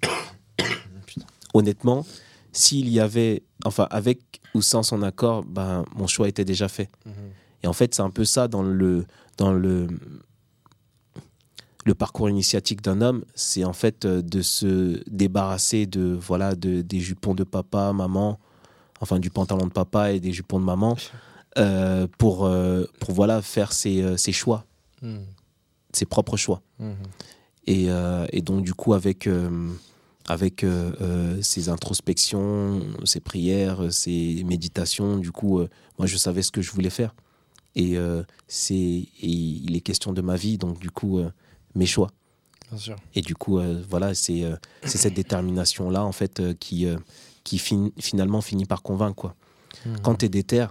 honnêtement, 1.54 2.06
s'il 2.52 2.90
y 2.90 3.00
avait, 3.00 3.44
enfin, 3.66 3.88
avec 3.90 4.20
ou 4.54 4.62
sans 4.62 4.84
son 4.84 5.02
accord, 5.04 5.44
ben, 5.44 5.84
mon 5.96 6.08
choix 6.08 6.28
était 6.28 6.46
déjà 6.46 6.68
fait. 6.68 6.90
Et 7.64 7.68
en 7.68 7.74
fait, 7.74 7.94
c'est 7.96 8.02
un 8.02 8.10
peu 8.10 8.26
ça 8.26 8.48
dans 8.48 8.64
le, 8.64 9.06
dans 9.38 9.52
le, 9.54 9.88
le 11.88 11.96
parcours 11.96 12.30
initiatique 12.30 12.82
d'un 12.82 13.00
homme, 13.02 13.24
c'est 13.34 13.64
en 13.64 13.72
fait 13.74 14.04
euh, 14.04 14.22
de 14.22 14.42
se 14.42 15.02
débarrasser 15.10 15.86
de, 15.86 16.18
voilà, 16.22 16.54
de, 16.54 16.82
des 16.82 17.00
jupons 17.00 17.34
de 17.34 17.46
papa, 17.46 17.94
maman, 17.94 18.40
enfin 19.00 19.20
du 19.20 19.30
pantalon 19.30 19.66
de 19.68 19.72
papa 19.72 20.12
et 20.12 20.20
des 20.20 20.34
jupons 20.34 20.60
de 20.60 20.66
maman, 20.66 20.98
euh, 21.58 22.06
pour, 22.18 22.46
euh, 22.46 22.84
pour 23.00 23.14
voilà, 23.14 23.42
faire 23.42 23.72
ses, 23.72 24.18
ses 24.18 24.34
choix, 24.34 24.66
Mhm. 25.02 25.22
ses 25.94 26.06
propres 26.06 26.36
choix. 26.38 26.62
Mhm. 26.80 26.96
Et, 27.68 27.86
euh, 27.90 28.26
et 28.34 28.42
donc, 28.42 28.64
du 28.64 28.74
coup, 28.74 28.94
avec, 28.94 29.30
avec 30.28 30.66
ces 31.42 31.70
introspections, 31.70 32.82
ces 33.06 33.20
prières, 33.22 33.94
ces 33.94 34.44
méditations, 34.46 35.18
du 35.18 35.32
coup, 35.32 35.60
moi, 35.98 36.06
je 36.06 36.18
savais 36.18 36.42
ce 36.42 36.52
que 36.52 36.62
je 36.62 36.72
voulais 36.72 36.90
faire. 36.90 37.14
Et, 37.76 37.96
c'est, 38.48 39.08
il 39.22 39.76
est 39.76 39.82
question 39.82 40.14
de 40.14 40.22
ma 40.22 40.36
vie, 40.36 40.58
donc, 40.58 40.80
du 40.80 40.90
coup, 40.92 41.20
mes 41.76 41.86
choix. 41.86 42.10
Bien 42.70 42.78
sûr. 42.80 42.96
Et 43.16 43.22
du 43.22 43.34
coup, 43.36 43.60
euh, 43.60 43.82
voilà, 43.90 44.14
c'est, 44.14 44.44
euh, 44.44 44.56
cette 44.84 45.14
détermination-là, 45.14 46.04
en 46.04 46.12
fait, 46.12 46.40
euh, 46.40 46.54
qui, 46.54 46.86
euh, 46.86 46.98
qui 47.44 47.58
fin- 47.60 47.90
finalement 48.00 48.42
finit 48.42 48.66
par 48.66 48.82
convaincre, 48.82 49.16
quoi. 49.16 49.36
Mhm. 49.86 50.00
Quand 50.02 50.16
tu 50.16 50.26
es 50.26 50.30
déter, 50.30 50.66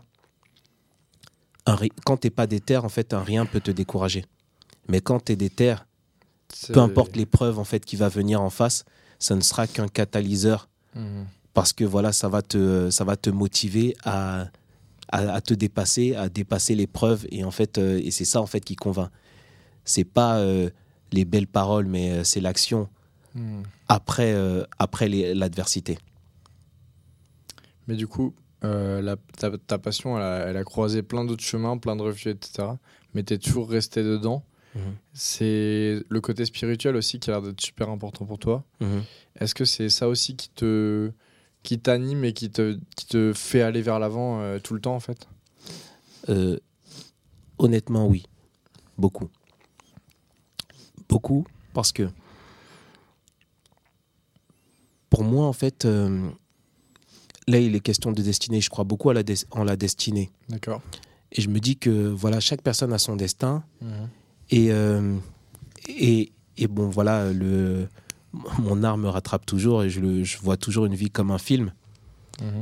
un 1.66 1.76
quand 2.04 2.16
t'es 2.18 2.30
pas 2.30 2.46
déter, 2.46 2.76
en 2.76 2.88
fait, 2.88 3.12
un 3.14 3.22
rien 3.22 3.46
peut 3.46 3.60
te 3.60 3.70
décourager. 3.70 4.24
Mais 4.88 5.00
quand 5.00 5.24
tu 5.24 5.32
es 5.32 5.36
déter, 5.36 5.74
peu 6.72 6.80
importe 6.80 7.16
l'épreuve 7.16 7.58
en 7.58 7.64
fait 7.64 7.84
qui 7.84 7.96
va 7.96 8.08
venir 8.08 8.40
en 8.40 8.50
face, 8.50 8.84
ça 9.18 9.34
ne 9.34 9.40
sera 9.40 9.66
qu'un 9.66 9.88
catalyseur 9.88 10.68
Mhm. 10.94 11.26
parce 11.54 11.72
que 11.72 11.84
voilà, 11.84 12.12
ça 12.12 12.28
va 12.28 12.42
te, 12.42 12.90
ça 12.90 13.04
va 13.04 13.16
te 13.16 13.30
motiver 13.30 13.96
à, 14.04 14.46
à, 15.10 15.18
à 15.34 15.40
te 15.40 15.54
dépasser, 15.54 16.14
à 16.14 16.28
dépasser 16.28 16.74
l'épreuve 16.74 17.26
et 17.30 17.42
en 17.44 17.50
fait, 17.50 17.78
et 17.78 18.10
c'est 18.10 18.24
ça 18.24 18.40
en 18.40 18.46
fait 18.46 18.60
qui 18.60 18.76
convainc. 18.76 19.10
C'est 19.84 20.04
pas 20.04 20.40
les 21.12 21.24
belles 21.24 21.46
paroles, 21.46 21.86
mais 21.86 22.10
euh, 22.10 22.24
c'est 22.24 22.40
l'action 22.40 22.88
Mhm. 23.34 23.62
après, 23.88 24.32
euh, 24.32 24.64
après 24.78 25.08
l'adversité. 25.08 25.98
Mais 27.86 27.94
du 27.96 28.06
coup, 28.06 28.34
euh, 28.64 29.00
la- 29.02 29.16
ta, 29.38 29.56
ta 29.58 29.78
passion, 29.78 30.16
elle 30.16 30.22
a, 30.22 30.36
elle 30.48 30.56
a 30.56 30.64
croisé 30.64 31.02
plein 31.02 31.24
d'autres 31.24 31.44
chemins, 31.44 31.76
plein 31.78 31.96
de 31.96 32.02
refuges, 32.02 32.28
etc. 32.28 32.68
Mais 33.14 33.22
t'es 33.22 33.38
toujours 33.38 33.68
resté 33.70 34.02
dedans. 34.02 34.42
Mhm. 34.74 34.94
C'est 35.12 36.02
le 36.08 36.20
côté 36.20 36.44
spirituel 36.44 36.96
aussi 36.96 37.18
qui 37.20 37.30
a 37.30 37.34
l'air 37.34 37.42
d'être 37.42 37.60
super 37.60 37.88
important 37.90 38.24
pour 38.26 38.38
toi. 38.38 38.64
Mhm. 38.80 39.02
Est-ce 39.38 39.54
que 39.54 39.64
c'est 39.64 39.88
ça 39.90 40.08
aussi 40.08 40.34
qui 40.36 40.48
te 40.50 41.10
qui 41.62 41.78
t'anime 41.80 42.24
et 42.24 42.32
qui 42.32 42.48
te, 42.50 42.78
qui 42.96 43.06
te 43.06 43.32
fait 43.34 43.60
aller 43.60 43.82
vers 43.82 43.98
l'avant 43.98 44.40
euh, 44.40 44.58
tout 44.60 44.72
le 44.74 44.80
temps 44.80 44.94
en 44.94 45.00
fait? 45.00 45.26
Honnêtement, 47.58 48.06
oui. 48.06 48.24
Beaucoup. 48.98 49.28
Beaucoup, 51.08 51.46
parce 51.72 51.92
que 51.92 52.08
pour 55.10 55.24
moi, 55.24 55.46
en 55.46 55.52
fait, 55.52 55.84
euh, 55.84 56.28
là, 57.46 57.58
il 57.58 57.74
est 57.74 57.80
question 57.80 58.12
de 58.12 58.22
destinée. 58.22 58.60
Je 58.60 58.70
crois 58.70 58.84
beaucoup 58.84 59.10
à 59.10 59.14
la 59.14 59.22
en 59.52 59.64
la 59.64 59.76
destinée. 59.76 60.30
D'accord. 60.48 60.82
Et 61.32 61.40
je 61.40 61.48
me 61.48 61.60
dis 61.60 61.76
que 61.76 61.90
voilà, 62.08 62.40
chaque 62.40 62.62
personne 62.62 62.92
a 62.92 62.98
son 62.98 63.16
destin. 63.16 63.64
Et, 64.50 64.70
euh, 64.70 65.16
et, 65.88 66.32
et 66.56 66.66
bon, 66.68 66.88
voilà, 66.88 67.32
le, 67.32 67.88
mon 68.58 68.82
art 68.82 68.96
me 68.96 69.08
rattrape 69.08 69.46
toujours 69.46 69.82
et 69.82 69.90
je, 69.90 70.00
le, 70.00 70.24
je 70.24 70.38
vois 70.38 70.56
toujours 70.56 70.86
une 70.86 70.94
vie 70.94 71.10
comme 71.10 71.30
un 71.30 71.38
film. 71.38 71.72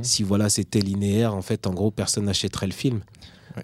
Si 0.03 0.23
voilà, 0.23 0.49
c'était 0.49 0.79
linéaire, 0.79 1.35
en 1.35 1.41
fait, 1.41 1.67
en 1.67 1.73
gros, 1.73 1.91
personne 1.91 2.25
n'achèterait 2.25 2.67
le 2.67 2.71
film. 2.71 3.01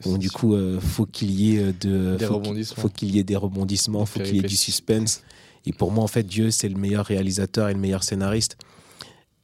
Donc, 0.05 0.19
du 0.19 0.31
coup, 0.31 0.55
euh, 0.55 0.79
faut 0.79 1.05
qu'il 1.05 1.31
y 1.31 1.57
ait 1.57 1.73
de 1.73 2.15
Des 2.17 2.25
faut 2.25 2.35
rebondissements. 2.35 2.81
faut 2.81 2.89
qu'il 2.89 3.15
y 3.15 3.19
ait 3.19 3.23
des 3.23 3.35
rebondissements, 3.35 3.99
Des 4.01 4.05
faut 4.05 4.19
qu'il 4.19 4.35
y 4.35 4.39
ait 4.39 4.43
du 4.47 4.55
suspense. 4.55 5.23
Et 5.65 5.73
pour 5.73 5.91
moi, 5.91 6.03
en 6.03 6.07
fait, 6.07 6.23
Dieu, 6.23 6.49
c'est 6.51 6.69
le 6.69 6.77
meilleur 6.77 7.05
réalisateur 7.05 7.69
et 7.69 7.73
le 7.73 7.79
meilleur 7.79 8.03
scénariste. 8.03 8.57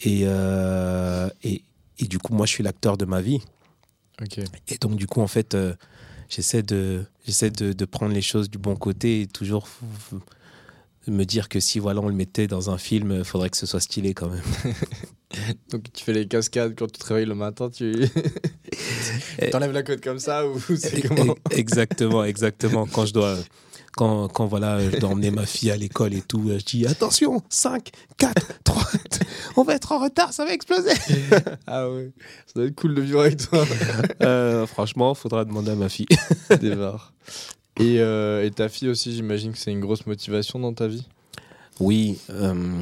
Et, 0.02 0.22
euh, 0.24 1.30
et, 1.44 1.64
et 2.00 2.06
du 2.06 2.18
coup, 2.20 2.34
moi, 2.34 2.46
je 2.46 2.52
suis 2.52 2.64
l'acteur 2.64 2.98
de 2.98 3.06
ma 3.06 3.22
vie. 3.22 3.42
Et 4.68 4.78
donc, 4.80 4.96
du 4.96 5.06
coup, 5.06 5.22
en 5.22 5.28
fait, 5.28 5.54
euh, 5.54 5.76
j'essaie 6.30 6.64
de, 6.64 7.06
j'essaie 7.26 7.52
de, 7.52 7.74
de 7.74 7.86
prendre 7.86 8.14
les 8.14 8.22
choses 8.22 8.50
du 8.50 8.58
bon 8.58 8.76
côté 8.76 9.22
et 9.22 9.28
toujours 9.28 9.68
me 11.08 11.24
dire 11.24 11.50
que 11.50 11.60
si 11.60 11.80
voilà, 11.80 12.02
on 12.02 12.08
le 12.08 12.16
mettait 12.16 12.48
dans 12.48 12.70
un 12.70 12.78
film, 12.78 13.12
il 13.20 13.24
faudrait 13.24 13.50
que 13.50 13.58
ce 13.58 13.66
soit 13.66 13.80
stylé 13.80 14.14
quand 14.14 14.30
même. 14.30 14.44
Donc 15.72 15.92
tu 15.94 16.04
fais 16.04 16.14
les 16.14 16.28
cascades 16.28 16.76
quand 16.78 16.92
tu 16.92 17.00
te 17.00 17.06
réveilles 17.06 17.26
le 17.26 17.36
matin, 17.36 17.70
tu 17.70 17.94
t'enlèves 19.52 19.72
la 19.72 19.84
côte 19.84 20.02
comme 20.02 20.20
ça 20.20 20.48
ou 20.48 20.60
c'est 20.78 21.02
comment 21.08 21.36
exactement, 21.52 22.24
exactement. 22.24 22.86
Quand 22.86 23.06
je 23.06 23.14
dois, 23.14 23.38
quand, 23.96 24.28
quand 24.28 24.46
voilà, 24.46 24.80
je 24.90 24.98
dois 24.98 25.10
emmener 25.10 25.32
ma 25.32 25.46
fille 25.46 25.72
à 25.72 25.78
l'école 25.78 26.14
et 26.14 26.22
tout, 26.22 26.44
je 26.48 26.64
dis 26.64 26.86
attention, 26.86 27.42
5, 27.50 27.90
4, 28.18 28.64
3, 28.64 28.84
on 29.58 29.64
va 29.64 29.74
être 29.76 29.92
en 29.92 30.00
retard, 30.00 30.34
ça 30.34 30.46
va 30.46 30.54
exploser. 30.54 30.92
Ah 31.70 31.90
ouais, 31.90 32.12
ça 32.46 32.54
doit 32.56 32.66
être 32.66 32.76
cool 32.76 32.96
de 32.96 33.02
vivre 33.02 33.20
avec 33.22 33.38
toi. 33.38 33.66
Euh, 34.22 34.66
franchement, 34.66 35.14
faudra 35.16 35.44
demander 35.46 35.72
à 35.72 35.76
ma 35.76 35.90
fille. 35.90 36.08
Démarre. 36.62 37.12
Et, 37.80 38.00
euh, 38.00 38.46
et 38.46 38.52
ta 38.52 38.70
fille 38.70 38.88
aussi, 38.90 39.14
j'imagine 39.14 39.52
que 39.52 39.58
c'est 39.58 39.72
une 39.72 39.82
grosse 39.82 40.06
motivation 40.06 40.60
dans 40.60 40.74
ta 40.74 40.88
vie? 40.88 41.06
Oui, 41.80 42.18
euh, 42.30 42.80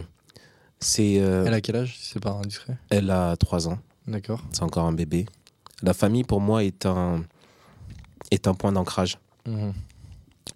c'est, 0.79 1.13
Elle 1.13 1.53
a 1.53 1.61
quel 1.61 1.77
âge, 1.77 1.97
si 1.99 2.11
c'est 2.13 2.19
pas 2.21 2.31
indiscret? 2.31 2.77
elle 2.89 3.09
a 3.09 3.35
3 3.37 3.67
ans, 3.69 3.79
D'accord. 4.07 4.41
c'est 4.51 4.63
encore 4.63 4.85
un 4.85 4.93
bébé. 4.93 5.25
La 5.81 5.93
famille, 5.93 6.23
pour 6.23 6.41
moi, 6.41 6.63
est 6.63 6.85
un, 6.85 7.23
est 8.31 8.47
un 8.47 8.53
point 8.53 8.71
d'ancrage. 8.71 9.17
Mhm. 9.47 9.73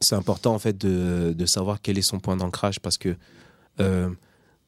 c'est 0.02 0.16
important 0.16 0.54
en 0.56 0.60
fait 0.60 0.78
de, 0.78 1.34
de 1.38 1.46
savoir 1.46 1.80
quel 1.82 1.98
est 1.98 2.02
son 2.04 2.20
point 2.20 2.38
d'ancrage 2.38 2.80
parce 2.80 2.98
que 2.98 3.16
euh, 3.80 4.10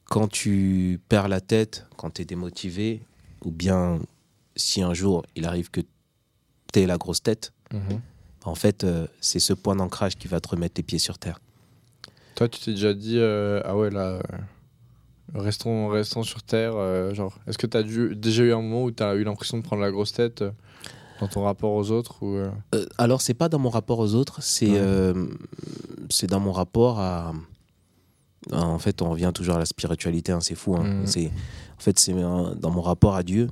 quand 0.04 0.28
tu 0.28 1.00
perds 1.08 1.28
la 1.28 1.40
tête, 1.40 1.86
quand 1.96 2.10
tu 2.10 2.22
es 2.22 2.24
démotivé, 2.24 3.02
ou 3.44 3.50
bien 3.50 3.98
si 4.54 4.82
un 4.82 4.94
jour 4.94 5.24
il 5.34 5.44
arrive 5.44 5.70
que 5.70 5.80
tu 6.72 6.80
es 6.80 6.86
la 6.86 6.98
grosse 6.98 7.22
tête, 7.22 7.52
Mhm. 7.72 8.00
en 8.44 8.54
fait, 8.54 8.84
euh, 8.84 9.06
c'est 9.20 9.38
ce 9.40 9.54
point 9.54 9.74
d'ancrage 9.76 10.16
qui 10.16 10.28
va 10.28 10.38
te 10.40 10.48
remettre 10.50 10.74
les 10.76 10.82
pieds 10.82 10.98
sur 10.98 11.18
terre. 11.18 11.40
Toi, 12.34 12.48
tu 12.48 12.60
t'es 12.60 12.72
déjà 12.72 12.92
dit, 12.92 13.16
euh, 13.18 13.62
ah 13.64 13.76
ouais, 13.76 13.88
là, 13.90 14.20
restons, 15.34 15.88
restons 15.88 16.22
sur 16.22 16.42
Terre. 16.42 16.72
euh, 16.76 17.14
genre, 17.14 17.38
est-ce 17.46 17.58
que 17.58 17.66
tu 17.66 17.76
as 17.76 17.82
dû, 17.82 18.14
déjà 18.16 18.42
eu 18.44 18.52
un 18.52 18.60
moment 18.62 18.84
où 18.84 18.90
tu 18.90 19.02
as 19.02 19.14
eu 19.14 19.24
l'impression 19.24 19.56
de 19.58 19.62
prendre 19.62 19.82
la 19.82 19.90
grosse 19.90 20.12
tête 20.12 20.42
euh, 20.42 20.50
dans 21.20 21.28
ton 21.28 21.42
rapport 21.44 21.72
aux 21.72 21.90
autres 21.90 22.22
ou, 22.22 22.34
euh, 22.36 22.50
Euh, 22.74 22.84
alors, 22.98 23.20
c'est 23.20 23.34
pas 23.34 23.48
dans 23.48 23.58
mon 23.58 23.70
rapport 23.70 23.98
aux 23.98 24.14
autres, 24.14 24.42
c'est 24.42 24.70
Ouais. 24.70 24.76
euh, 24.78 25.26
c'est 26.10 26.26
dans 26.28 26.40
mon 26.40 26.52
rapport 26.52 26.98
à. 27.00 27.32
En 28.50 28.78
fait, 28.80 29.02
on 29.02 29.10
revient 29.10 29.30
toujours 29.32 29.54
à 29.54 29.58
la 29.60 29.66
spiritualité, 29.66 30.32
hein, 30.32 30.40
c'est 30.40 30.56
fou. 30.56 30.74
hein. 30.76 30.82
Mhm. 30.82 31.06
C'est 31.06 31.26
En 31.26 31.80
fait, 31.80 31.98
c'est 31.98 32.12
dans 32.12 32.70
mon 32.70 32.82
rapport 32.82 33.14
à 33.14 33.22
Dieu. 33.22 33.48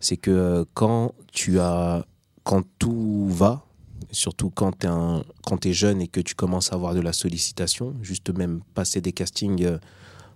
c'est 0.00 0.16
que 0.16 0.64
quand 0.74 1.12
tu 1.32 1.58
as 1.60 2.04
quand 2.44 2.62
tout 2.78 3.28
va 3.28 3.62
surtout 4.10 4.48
quand 4.50 4.72
tu 4.78 5.68
es, 5.68 5.72
jeune 5.74 6.00
et 6.00 6.08
que 6.08 6.20
tu 6.20 6.34
commences 6.34 6.72
à 6.72 6.76
avoir 6.76 6.94
de 6.94 7.00
la 7.00 7.12
sollicitation 7.12 7.94
juste 8.00 8.30
même 8.36 8.62
passer 8.74 9.02
des 9.02 9.12
castings 9.12 9.78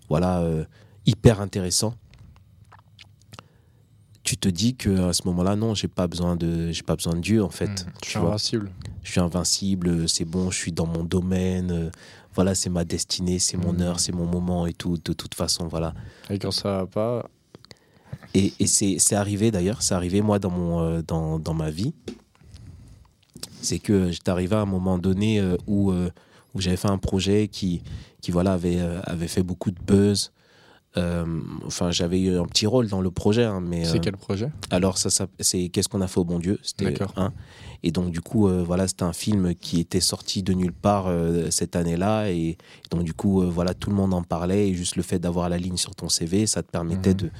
voilà 0.09 0.41
euh, 0.41 0.65
hyper 1.07 1.41
intéressants 1.41 1.95
tu 4.23 4.39
te 4.39 4.49
dis 4.49 4.75
que 4.75 5.09
à 5.09 5.13
ce 5.13 5.23
moment-là 5.27 5.55
non 5.55 5.75
j'ai 5.75 5.89
pas 5.89 6.07
besoin 6.07 6.35
de 6.37 6.71
j'ai 6.73 6.83
pas 6.83 6.97
besoin 6.97 7.15
de 7.15 7.21
Dieu 7.21 7.43
en 7.45 7.51
fait. 7.51 7.87
Je 7.97 8.01
tu 8.01 8.11
suis 8.11 8.19
vois. 8.19 8.29
invincible. 8.31 8.71
je 9.03 9.11
suis 9.11 9.21
invincible 9.21 10.09
c'est 10.09 10.25
bon 10.25 10.51
je 10.51 10.57
suis 10.57 10.73
dans 10.73 10.87
mon 10.87 11.05
domaine 11.05 11.71
euh, 11.71 11.91
voilà 12.35 12.55
c'est 12.55 12.71
ma 12.71 12.85
destinée 12.85 13.39
c'est 13.39 13.59
mon 13.59 13.73
Mhm. 13.75 13.83
heure 13.83 14.01
c'est 14.01 14.13
mon 14.13 14.25
moment 14.27 14.67
et 14.67 14.73
tout 14.73 14.97
de 14.97 15.13
toute 15.13 15.35
façon 15.35 15.69
voilà 15.69 15.93
Et 16.31 16.39
quand 16.39 16.51
ça 16.53 16.79
va 16.79 16.87
pas, 16.87 17.29
et, 18.33 18.53
et 18.59 18.67
c'est 18.67 18.97
c'est 18.99 19.15
arrivé 19.15 19.51
d'ailleurs, 19.51 19.83
c'est 19.83 19.95
arrivé 19.95 20.23
moi 20.23 20.39
dans, 20.39 20.51
mon, 20.51 20.81
euh, 20.81 21.03
dans, 21.07 21.39
dans 21.39 21.55
ma 21.55 21.71
vie. 21.71 21.93
C'est 23.61 23.79
que 23.79 24.11
j'étais 24.11 24.31
arrivé 24.31 24.57
à 24.57 24.61
un 24.61 24.67
moment 24.67 24.99
donné 24.99 25.39
euh, 25.41 25.57
où, 25.67 25.93
où 25.93 26.61
j'avais 26.61 26.77
fait 26.77 26.89
un 26.91 26.99
projet 26.99 27.49
qui, 27.49 27.83
qui 28.25 28.31
voilà, 28.31 28.55
avait, 28.55 28.79
euh, 28.81 29.01
avait 29.05 29.29
fait 29.29 29.43
beaucoup 29.43 29.71
de 29.71 29.79
buzz. 29.87 30.33
Euh, 30.97 31.27
enfin, 31.67 31.91
j'avais 31.91 32.21
eu 32.21 32.39
un 32.39 32.47
petit 32.47 32.67
rôle 32.67 32.89
dans 32.89 33.03
le 33.03 33.11
projet, 33.11 33.45
hein, 33.45 33.61
mais 33.61 33.85
c'est 33.85 33.97
euh, 33.97 34.01
quel 34.01 34.17
projet? 34.17 34.49
alors 34.71 34.97
ça, 34.97 35.11
ça 35.11 35.27
c'est 35.41 35.69
qu'est-ce 35.69 35.89
qu'on 35.89 36.01
a 36.01 36.07
fait 36.07 36.21
au 36.21 36.25
bon 36.25 36.39
Dieu, 36.39 36.59
c'était 36.63 36.95
un. 37.17 37.33
Et 37.83 37.91
donc 37.91 38.13
du 38.13 38.21
coup, 38.23 38.47
euh, 38.49 38.63
voilà, 38.65 38.87
c'était 38.89 39.03
un 39.03 39.13
film 39.13 39.55
qui 39.57 39.81
était 39.81 40.01
sorti 40.01 40.43
de 40.43 40.55
nulle 40.55 40.73
part 40.73 41.09
cette 41.51 41.75
année-là, 41.77 42.31
et 42.31 42.57
donc 42.91 43.03
du 43.05 43.13
coup, 43.13 43.43
voilà, 43.51 43.75
tout 43.75 43.91
le 43.91 43.97
monde 43.97 44.15
en 44.15 44.23
parlait, 44.23 44.69
et 44.69 44.75
juste 44.75 44.97
le 44.97 45.03
fait 45.03 45.19
d'avoir 45.19 45.49
la 45.51 45.59
ligne 45.59 45.77
sur 45.77 45.95
ton 45.97 46.09
CV, 46.09 46.47
ça 46.47 46.63
te 46.63 46.71
permettait 46.71 47.11
Mhm. 47.11 47.17
de- 47.17 47.31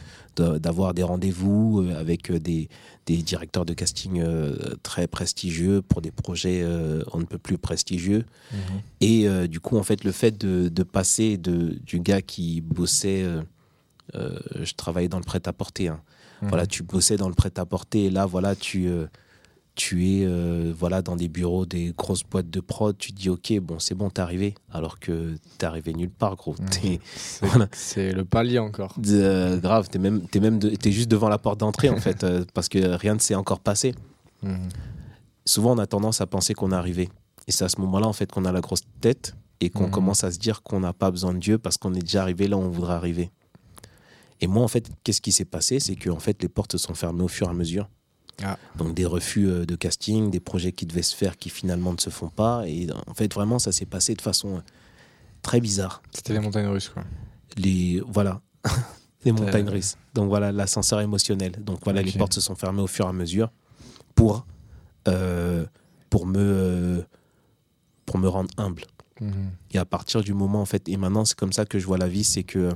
d'avoir 0.41 0.95
des 0.95 1.03
rendez-vous 1.03 1.83
euh, 1.83 1.99
avec 1.99 2.31
euh, 2.31 2.39
des, 2.39 2.69
des 3.07 3.19
directeurs 3.19 3.65
de 3.65 3.75
casting 3.75 4.21
euh, 4.21 4.57
très 4.83 5.07
prestigieux 5.07 5.83
pour 5.83 6.01
des 6.01 6.11
projets 6.11 6.63
euh, 6.63 7.03
on 7.13 7.19
ne 7.19 7.25
peut 7.25 7.39
plus 7.39 7.59
prestigieux. 7.59 8.25
Et 9.01 9.29
euh, 9.29 9.47
du 9.47 9.61
coup, 9.61 9.77
en 9.77 9.83
fait, 9.83 10.05
le 10.05 10.13
fait 10.13 10.39
de, 10.39 10.69
de 10.69 10.83
passer 10.83 11.37
de, 11.37 11.77
du 11.85 12.01
gars 12.01 12.23
qui 12.23 12.61
bossait, 12.61 13.23
euh, 13.23 13.43
euh, 14.15 14.39
je 14.63 14.75
travaillais 14.75 15.09
dans 15.09 15.19
le 15.19 15.25
prêt-à-porter, 15.25 15.89
hein. 15.89 16.01
Mhm. 16.43 16.49
voilà, 16.49 16.67
tu 16.67 16.83
bossais 16.83 17.17
dans 17.17 17.29
le 17.29 17.35
prêt-à-porter, 17.35 18.07
et 18.07 18.11
là, 18.11 18.27
voilà, 18.27 18.55
tu, 18.57 18.89
euh, 18.89 19.07
tu 19.75 20.07
es 20.09 20.25
euh, 20.25 20.73
voilà, 20.77 21.03
dans 21.03 21.17
des 21.17 21.29
bureaux, 21.29 21.67
des 21.67 21.93
grosses 21.97 22.23
boîtes 22.23 22.49
de 22.49 22.61
prod, 22.61 22.97
tu 22.97 23.13
te 23.13 23.21
dis, 23.21 23.29
ok, 23.29 23.59
bon, 23.61 23.79
c'est 23.81 23.95
bon, 23.97 24.09
t'es 24.09 24.21
arrivé, 24.23 24.55
alors 24.73 25.01
que 25.01 25.35
t'es 25.59 25.67
arrivé 25.67 25.93
nulle 25.95 26.11
part, 26.11 26.37
gros. 26.37 26.55
Mhm. 26.61 26.99
C'est 27.17 27.41
Voilà. 27.43 27.69
le 27.97 28.23
palier 28.25 28.59
encore. 28.61 28.95
euh, 29.09 29.59
grave, 29.59 29.89
t'es 29.91 29.99
même, 29.99 30.23
t'es 30.29 30.39
même 30.41 30.59
de- 30.61 30.73
juste 30.91 31.11
devant 31.11 31.29
la 31.29 31.39
porte 31.39 31.59
d'entrée, 31.59 31.89
en 31.91 31.97
fait, 31.97 32.23
euh, 32.23 32.45
parce 32.55 32.69
que 32.69 32.79
rien 32.79 33.15
ne 33.15 33.19
s'est 33.21 33.35
encore 33.35 33.61
passé. 33.61 33.95
Mhm. 34.43 34.69
souvent 35.47 35.73
on 35.73 35.79
a 35.79 35.87
tendance 35.87 36.21
à 36.21 36.27
penser 36.27 36.55
qu'on 36.55 36.71
est 36.73 36.77
arrivé. 36.77 37.09
Et 37.49 37.53
c'est 37.53 37.65
à 37.65 37.69
ce 37.69 37.81
moment-là 37.81 38.07
en 38.07 38.13
fait 38.15 38.31
qu'on 38.31 38.45
a 38.47 38.53
la 38.53 38.61
grosse 38.61 38.83
tête 39.01 39.35
et 39.61 39.69
qu'on 39.71 39.85
Mhm. 39.85 39.91
commence 39.91 40.25
à 40.25 40.31
se 40.31 40.39
dire 40.39 40.63
qu'on 40.63 40.81
n'a 40.81 40.93
pas 40.93 41.11
besoin 41.11 41.35
de 41.35 41.39
Dieu 41.39 41.59
parce 41.59 41.77
qu'on 41.79 41.93
est 41.95 42.01
déjà 42.01 42.23
arrivé 42.23 42.47
là 42.49 42.57
où 42.57 42.61
on 42.61 42.69
voudrait 42.71 42.95
arriver. 42.95 43.31
Et 44.41 44.47
moi 44.47 44.63
en 44.63 44.69
fait, 44.69 44.89
qu'est-ce 45.03 45.21
qui 45.21 45.33
s'est 45.33 45.45
passé? 45.45 45.81
C'est 45.81 45.97
que 45.97 46.11
en 46.11 46.19
fait 46.19 46.43
les 46.43 46.49
portes 46.49 46.73
se 46.73 46.79
sont 46.79 46.95
fermées 46.95 47.23
au 47.25 47.29
fur 47.29 47.47
et 47.47 47.51
à 47.51 47.55
mesure. 47.55 47.89
Ah. 48.43 48.59
Donc 48.77 48.95
des 48.95 49.07
refus 49.07 49.49
euh, 49.49 49.65
de 49.65 49.77
casting, 49.77 50.31
des 50.31 50.41
projets 50.41 50.73
qui 50.73 50.87
devaient 50.87 51.03
se 51.03 51.15
faire 51.15 51.37
qui 51.37 51.51
finalement 51.51 51.93
ne 51.93 51.99
se 51.99 52.11
font 52.11 52.29
pas. 52.29 52.65
Et 52.67 52.89
en 53.07 53.15
fait 53.15 53.33
vraiment 53.33 53.59
ça 53.59 53.73
s'est 53.73 53.87
passé 53.87 54.15
de 54.15 54.23
façon 54.23 54.57
euh, 54.57 54.61
très 55.43 55.61
bizarre. 55.61 56.03
C'était 56.13 56.33
les 56.33 56.41
montagnes 56.41 56.67
russes, 56.67 56.89
quoi. 56.89 57.05
Les 57.57 58.03
voilà. 58.07 58.41
les 59.25 59.33
montagnes 59.33 59.69
russes. 59.69 59.97
Donc 60.15 60.29
voilà 60.29 60.53
l'ascenseur 60.53 61.01
émotionnel. 61.01 61.53
Donc 61.61 61.81
voilà 61.85 62.03
les 62.03 62.13
portes 62.13 62.35
se 62.35 62.41
sont 62.41 62.57
fermées 62.57 62.83
au 62.83 62.87
fur 62.87 63.07
et 63.07 63.09
à 63.09 63.13
mesure 63.13 63.51
pour 64.15 64.47
euh, 65.09 65.67
pour 66.11 66.27
me 66.27 66.39
euh, 66.41 67.03
pour 68.07 68.19
me 68.19 68.29
rendre 68.29 68.51
humble. 68.57 68.85
Mhm. 69.21 69.51
Et 69.73 69.79
à 69.79 69.85
partir 69.85 70.23
du 70.23 70.35
moment, 70.35 70.61
en 70.61 70.65
fait, 70.65 70.89
et 70.89 70.97
maintenant, 70.97 71.25
c'est 71.25 71.37
comme 71.37 71.53
ça 71.53 71.65
que 71.65 71.79
je 71.79 71.87
vois 71.87 71.99
la 71.99 72.09
vie, 72.09 72.25
c'est 72.25 72.43
que 72.43 72.71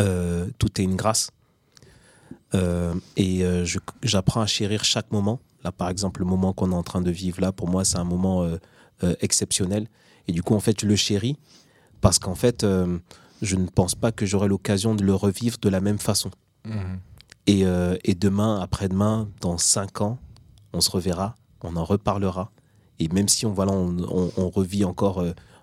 euh, 0.00 0.48
tout 0.58 0.80
est 0.80 0.84
une 0.84 0.96
grâce. 0.96 1.30
Euh, 2.54 2.94
et 3.16 3.44
euh, 3.44 3.66
j'apprends 4.02 4.40
à 4.40 4.46
chérir 4.46 4.84
chaque 4.84 5.10
moment. 5.12 5.40
Là, 5.64 5.72
par 5.72 5.88
exemple, 5.90 6.20
le 6.20 6.26
moment 6.26 6.52
qu'on 6.52 6.72
est 6.72 6.74
en 6.74 6.82
train 6.82 7.00
de 7.02 7.10
vivre 7.10 7.40
là, 7.40 7.52
pour 7.52 7.68
moi, 7.68 7.84
c'est 7.84 7.98
un 7.98 8.04
moment 8.04 8.42
euh, 8.44 8.58
exceptionnel. 9.20 9.88
Et 10.28 10.32
du 10.32 10.42
coup, 10.42 10.54
en 10.54 10.60
fait, 10.60 10.80
je 10.80 10.86
le 10.86 10.96
chéris 10.96 11.36
parce 12.00 12.18
qu'en 12.18 12.34
fait, 12.34 12.64
je 13.42 13.56
ne 13.56 13.66
pense 13.66 13.94
pas 13.94 14.12
que 14.12 14.24
j'aurai 14.26 14.46
l'occasion 14.48 14.94
de 14.94 15.02
le 15.04 15.14
revivre 15.14 15.58
de 15.60 15.68
la 15.68 15.80
même 15.80 15.98
façon. 15.98 16.30
Mhm. 16.64 17.00
Et, 17.46 17.64
et 18.04 18.14
demain, 18.14 18.60
après-demain, 18.60 19.28
dans 19.40 19.56
cinq 19.58 20.00
ans, 20.02 20.18
on 20.72 20.80
se 20.80 20.90
reverra, 20.90 21.34
on 21.62 21.76
en 21.76 21.84
reparlera. 21.84 22.50
Et 22.98 23.08
même 23.08 23.26
si 23.28 23.46
on, 23.46 23.52
voilà, 23.52 23.72
on, 23.72 23.96
on- 24.08 24.32
on 24.36 24.48
revit 24.50 24.84
encore 24.84 25.22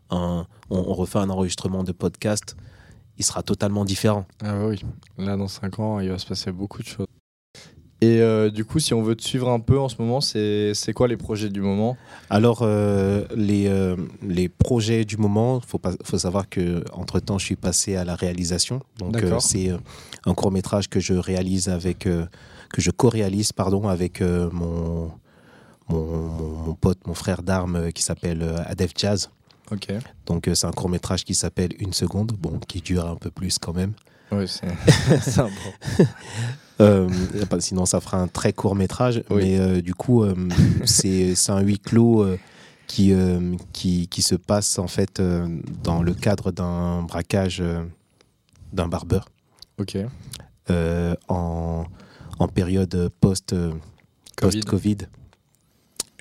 un, 0.09 0.45
on, 0.69 0.77
on 0.77 0.93
refait 0.93 1.19
un 1.19 1.29
enregistrement 1.29 1.83
de 1.83 1.91
podcast, 1.91 2.55
il 3.17 3.25
sera 3.25 3.43
totalement 3.43 3.85
différent. 3.85 4.25
Ah 4.43 4.53
bah 4.53 4.67
oui, 4.67 4.81
là 5.17 5.37
dans 5.37 5.47
5 5.47 5.79
ans, 5.79 5.99
il 5.99 6.09
va 6.09 6.17
se 6.17 6.25
passer 6.25 6.51
beaucoup 6.51 6.81
de 6.81 6.87
choses. 6.87 7.07
Et 8.01 8.21
euh, 8.21 8.49
du 8.51 8.65
coup, 8.65 8.79
si 8.79 8.93
on 8.93 9.01
veut 9.01 9.15
te 9.15 9.23
suivre 9.23 9.49
un 9.49 9.59
peu 9.61 9.79
en 9.79 9.87
ce 9.87 9.95
moment, 9.99 10.19
c'est 10.19 10.93
quoi 10.93 11.07
les 11.07 11.15
projets 11.17 11.49
du 11.49 11.61
moment? 11.61 11.95
Alors, 12.29 12.59
euh, 12.61 13.23
les, 13.35 13.67
euh, 13.67 13.95
les 14.21 14.49
projets 14.49 15.05
du 15.05 15.15
moment, 15.17 15.61
il 15.63 15.65
faut, 15.67 15.79
faut 16.03 16.17
savoir 16.19 16.49
que 16.49 16.83
entre 16.91 17.19
temps 17.21 17.37
je 17.37 17.45
suis 17.45 17.55
passé 17.55 17.95
à 17.95 18.03
la 18.03 18.15
réalisation. 18.15 18.81
Donc, 18.99 19.15
c'est 19.39 19.71
un 20.25 20.33
court 20.33 20.51
métrage 20.51 20.89
que 20.89 20.99
je 20.99 21.13
réalise 21.13 21.69
avec, 21.69 21.99
que 21.99 22.27
je 22.77 22.91
co-réalise 22.91 23.53
pardon, 23.53 23.87
avec 23.87 24.21
mon, 24.21 25.09
mon, 25.87 26.05
mon- 26.65 26.73
pote, 26.75 26.99
mon 27.07 27.13
frère 27.13 27.43
d'armes 27.43 27.91
qui 27.93 28.03
s'appelle 28.03 28.43
Adef 28.65 28.91
Jazz. 28.95 29.29
Donc, 30.25 30.47
euh, 30.47 30.55
c'est 30.55 30.67
un 30.67 30.71
court 30.71 30.89
métrage 30.89 31.23
qui 31.23 31.33
s'appelle 31.33 31.71
Une 31.79 31.93
seconde, 31.93 32.33
bon, 32.33 32.59
qui 32.67 32.81
dure 32.81 33.05
un 33.07 33.15
peu 33.15 33.31
plus 33.31 33.57
quand 33.59 33.73
même. 33.73 33.93
Oui, 34.31 34.47
c'est 34.47 34.67
c'est 35.21 35.39
un 35.39 35.45
bon. 35.49 36.05
Euh, 36.81 37.07
sinon, 37.59 37.85
ça 37.85 38.01
fera 38.01 38.17
un 38.17 38.27
très 38.27 38.51
court 38.51 38.75
métrage. 38.75 39.23
Oui. 39.29 39.43
Mais 39.43 39.59
euh, 39.61 39.81
du 39.81 39.93
coup, 39.93 40.23
euh, 40.23 40.35
c'est 40.83 41.33
un 41.47 41.61
huis 41.61 41.79
clos 41.79 42.21
euh, 42.21 42.37
qui, 42.85 43.13
qui, 43.71 44.09
qui 44.09 44.21
se 44.21 44.35
passe 44.35 44.77
en 44.77 44.87
fait 44.87 45.21
dans 45.83 46.03
le 46.03 46.13
cadre 46.13 46.51
d'un 46.51 47.01
braquage 47.03 47.63
d'un 48.73 48.89
barbeur 48.89 49.29
Ok. 49.79 49.97
en, 51.29 51.85
en 52.39 52.47
période 52.49 53.09
post, 53.21 53.53
euh, 53.53 53.71
Covid. 54.35 54.97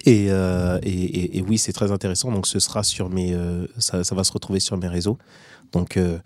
Et, 0.04 0.26
euh, 0.30 0.78
et, 0.82 0.90
et- 0.90 1.38
et 1.38 1.42
oui, 1.42 1.56
c'est 1.58 1.72
très 1.72 1.90
intéressant. 1.90 2.30
Donc, 2.30 2.46
ce 2.46 2.58
sera 2.60 2.82
sur 2.82 3.08
mes, 3.10 3.32
euh, 3.32 3.66
ça, 3.78 4.04
ça 4.04 4.14
va 4.14 4.22
se 4.24 4.32
retrouver 4.32 4.60
sur 4.60 4.76
mes 4.76 4.88
réseaux. 4.88 5.18
Donc, 5.72 5.96
euh, 5.96 6.18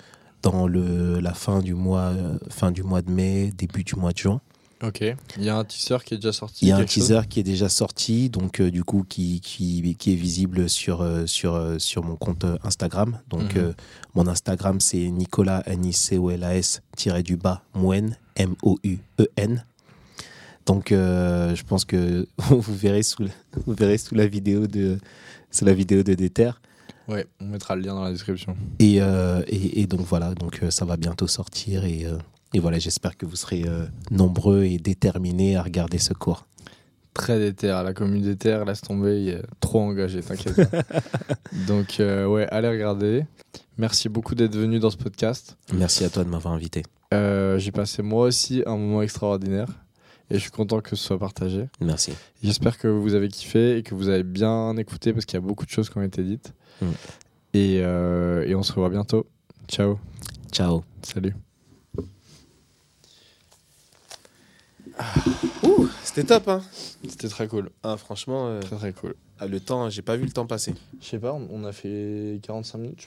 dans 0.43 0.67
le, 0.67 1.21
la 1.21 1.35
fin 1.35 1.61
du 1.61 1.75
mois, 1.75 2.13
fin 2.51 2.71
du 2.71 2.83
mois 2.83 3.03
de 3.03 3.11
mai, 3.11 3.53
début 3.57 3.85
du 3.85 3.95
mois 3.97 4.13
de 4.13 4.19
juin. 4.19 4.41
Ok. 4.85 5.03
Il 5.37 5.43
y 5.43 5.49
a 5.49 5.57
un 5.57 5.65
teaser 5.65 5.97
qui 6.05 6.15
est 6.15 6.19
déjà 6.19 6.33
sorti. 6.33 6.65
Il 6.65 6.69
y 6.69 6.73
a 6.73 6.77
un 6.77 6.85
teaser 6.85 7.23
qui 7.29 7.41
est 7.41 7.43
déjà 7.45 7.69
sorti, 7.69 8.31
donc 8.31 8.63
du 8.63 8.85
coup 8.85 9.05
qui, 9.09 9.41
qui, 9.41 9.97
qui 9.99 10.13
est 10.13 10.17
visible 10.17 10.69
sur, 10.69 11.05
sur, 11.27 11.75
sur 11.79 12.05
mon 12.05 12.15
compte 12.15 12.45
Instagram. 12.63 13.19
Donc 13.29 13.57
Mhm. 13.57 13.75
mon 14.15 14.29
Instagram 14.29 14.81
c'est 14.81 15.09
Nicolas 15.11 15.65
N 15.67 15.85
I 15.85 15.93
C 15.93 16.17
O 16.17 16.31
L 16.31 16.45
A 16.45 16.57
S 16.57 16.81
du 17.25 17.37
bas 17.37 17.63
Mouen 17.75 18.11
M 18.37 18.55
O 18.63 18.79
U 18.85 18.99
E 19.21 19.27
N. 19.37 19.65
Donc 20.69 20.93
euh, 20.93 21.55
je 21.57 21.65
pense 21.65 21.85
que 21.85 22.27
vous 22.51 22.75
verrez 22.75 23.03
sous 23.03 23.23
la, 23.25 23.31
vous 23.67 23.73
verrez 23.73 23.99
sous 23.99 24.15
la 24.15 24.27
vidéo 24.27 24.67
de 24.67 24.99
sous 25.51 25.65
la 25.65 25.73
vidéo 25.73 26.03
de 26.03 26.15
Déter. 26.15 26.51
Ouais, 27.09 27.27
on 27.41 27.47
mettra 27.47 27.75
le 27.75 27.81
lien 27.83 27.95
dans 27.95 28.03
la 28.05 28.13
description. 28.13 28.55
Et, 28.79 29.01
euh, 29.01 29.43
et, 29.49 29.81
et 29.81 29.87
donc 29.87 30.03
voilà, 30.03 30.35
donc 30.35 30.61
euh, 30.63 30.71
ça 30.71 30.85
va 30.85 30.99
bientôt 30.99 31.27
sortir 31.27 31.87
et, 31.87 32.05
et 32.53 32.59
voilà, 32.61 32.79
j'espère 32.79 33.17
que 33.17 33.25
vous 33.25 33.37
serez 33.37 33.65
nombreux 34.11 34.65
et 34.65 34.77
déterminés 34.79 35.57
à 35.57 35.63
regarder 35.63 35.97
ce 35.99 36.13
cours. 36.13 36.47
très 37.15 37.39
déter. 37.39 37.69
La 37.69 37.95
commune 37.95 38.23
déter, 38.23 38.63
laisse 38.67 38.83
tomber, 38.83 39.23
il 39.23 39.29
est 39.31 39.43
trop 39.61 39.81
engagé, 39.81 40.21
t'inquiète. 40.21 40.61
Donc, 41.67 41.97
ouais, 41.99 42.47
allez 42.51 42.69
regarder. 42.69 43.25
Merci 43.79 44.11
beaucoup 44.11 44.35
d'être 44.35 44.55
venu 44.57 44.79
dans 44.79 44.91
ce 44.91 44.97
podcast. 44.99 45.57
Merci 45.73 46.05
à 46.05 46.11
toi 46.11 46.25
de 46.25 46.29
m'avoir 46.29 46.53
invité. 46.53 46.83
Euh, 47.15 47.59
J'ai 47.59 47.73
passé 47.73 48.03
moi 48.03 48.27
aussi 48.27 48.63
un 48.67 48.77
moment 48.77 49.01
extraordinaire 49.01 49.69
et 50.31 50.35
je 50.35 50.41
suis 50.41 50.51
content 50.51 50.81
que 50.81 50.91
ce 50.91 50.97
soit 50.97 51.19
partagé. 51.19 51.67
Merci. 51.81 52.13
J'espère 52.43 52.79
que 52.79 52.89
vous 52.89 53.15
avez 53.15 53.29
kiffé 53.29 53.79
et 53.79 53.83
que 53.83 53.95
vous 53.95 54.09
avez 54.09 54.23
bien 54.23 54.77
écouté 54.77 55.13
parce 55.13 55.25
qu'il 55.25 55.35
y 55.35 55.43
a 55.43 55.47
beaucoup 55.47 55.65
de 55.65 55.71
choses 55.71 55.89
qui 55.91 55.99
ont 55.99 56.03
été 56.03 56.23
dites. 56.23 56.53
Mm. 56.83 56.87
Et, 57.55 57.81
euh, 57.83 58.47
et 58.47 58.55
on 58.55 58.63
se 58.63 58.73
revoit 58.73 58.91
bientôt. 58.91 59.27
Ciao. 59.69 59.99
Ciao. 60.53 60.85
Salut. 61.03 61.35
C'était 66.03 66.25
top, 66.25 66.49
hein 66.49 66.63
C'était 67.09 67.29
très 67.29 67.47
cool. 67.49 67.71
ah, 67.83 67.97
Franchement, 67.97 68.49
euh, 68.49 68.61
Très 68.61 68.77
très 68.77 68.93
cool. 68.93 69.15
le 69.47 69.61
temps, 69.61 69.89
j'ai 69.91 70.03
pas 70.03 70.17
vu 70.17 70.25
le 70.25 70.33
temps 70.33 70.47
passer. 70.47 70.75
Je 71.01 71.07
sais 71.07 71.19
pas, 71.19 71.33
on 71.33 71.65
a 71.65 71.73
fait 71.73 72.41
45 72.43 72.79
minutes, 72.79 73.03
je 73.03 73.07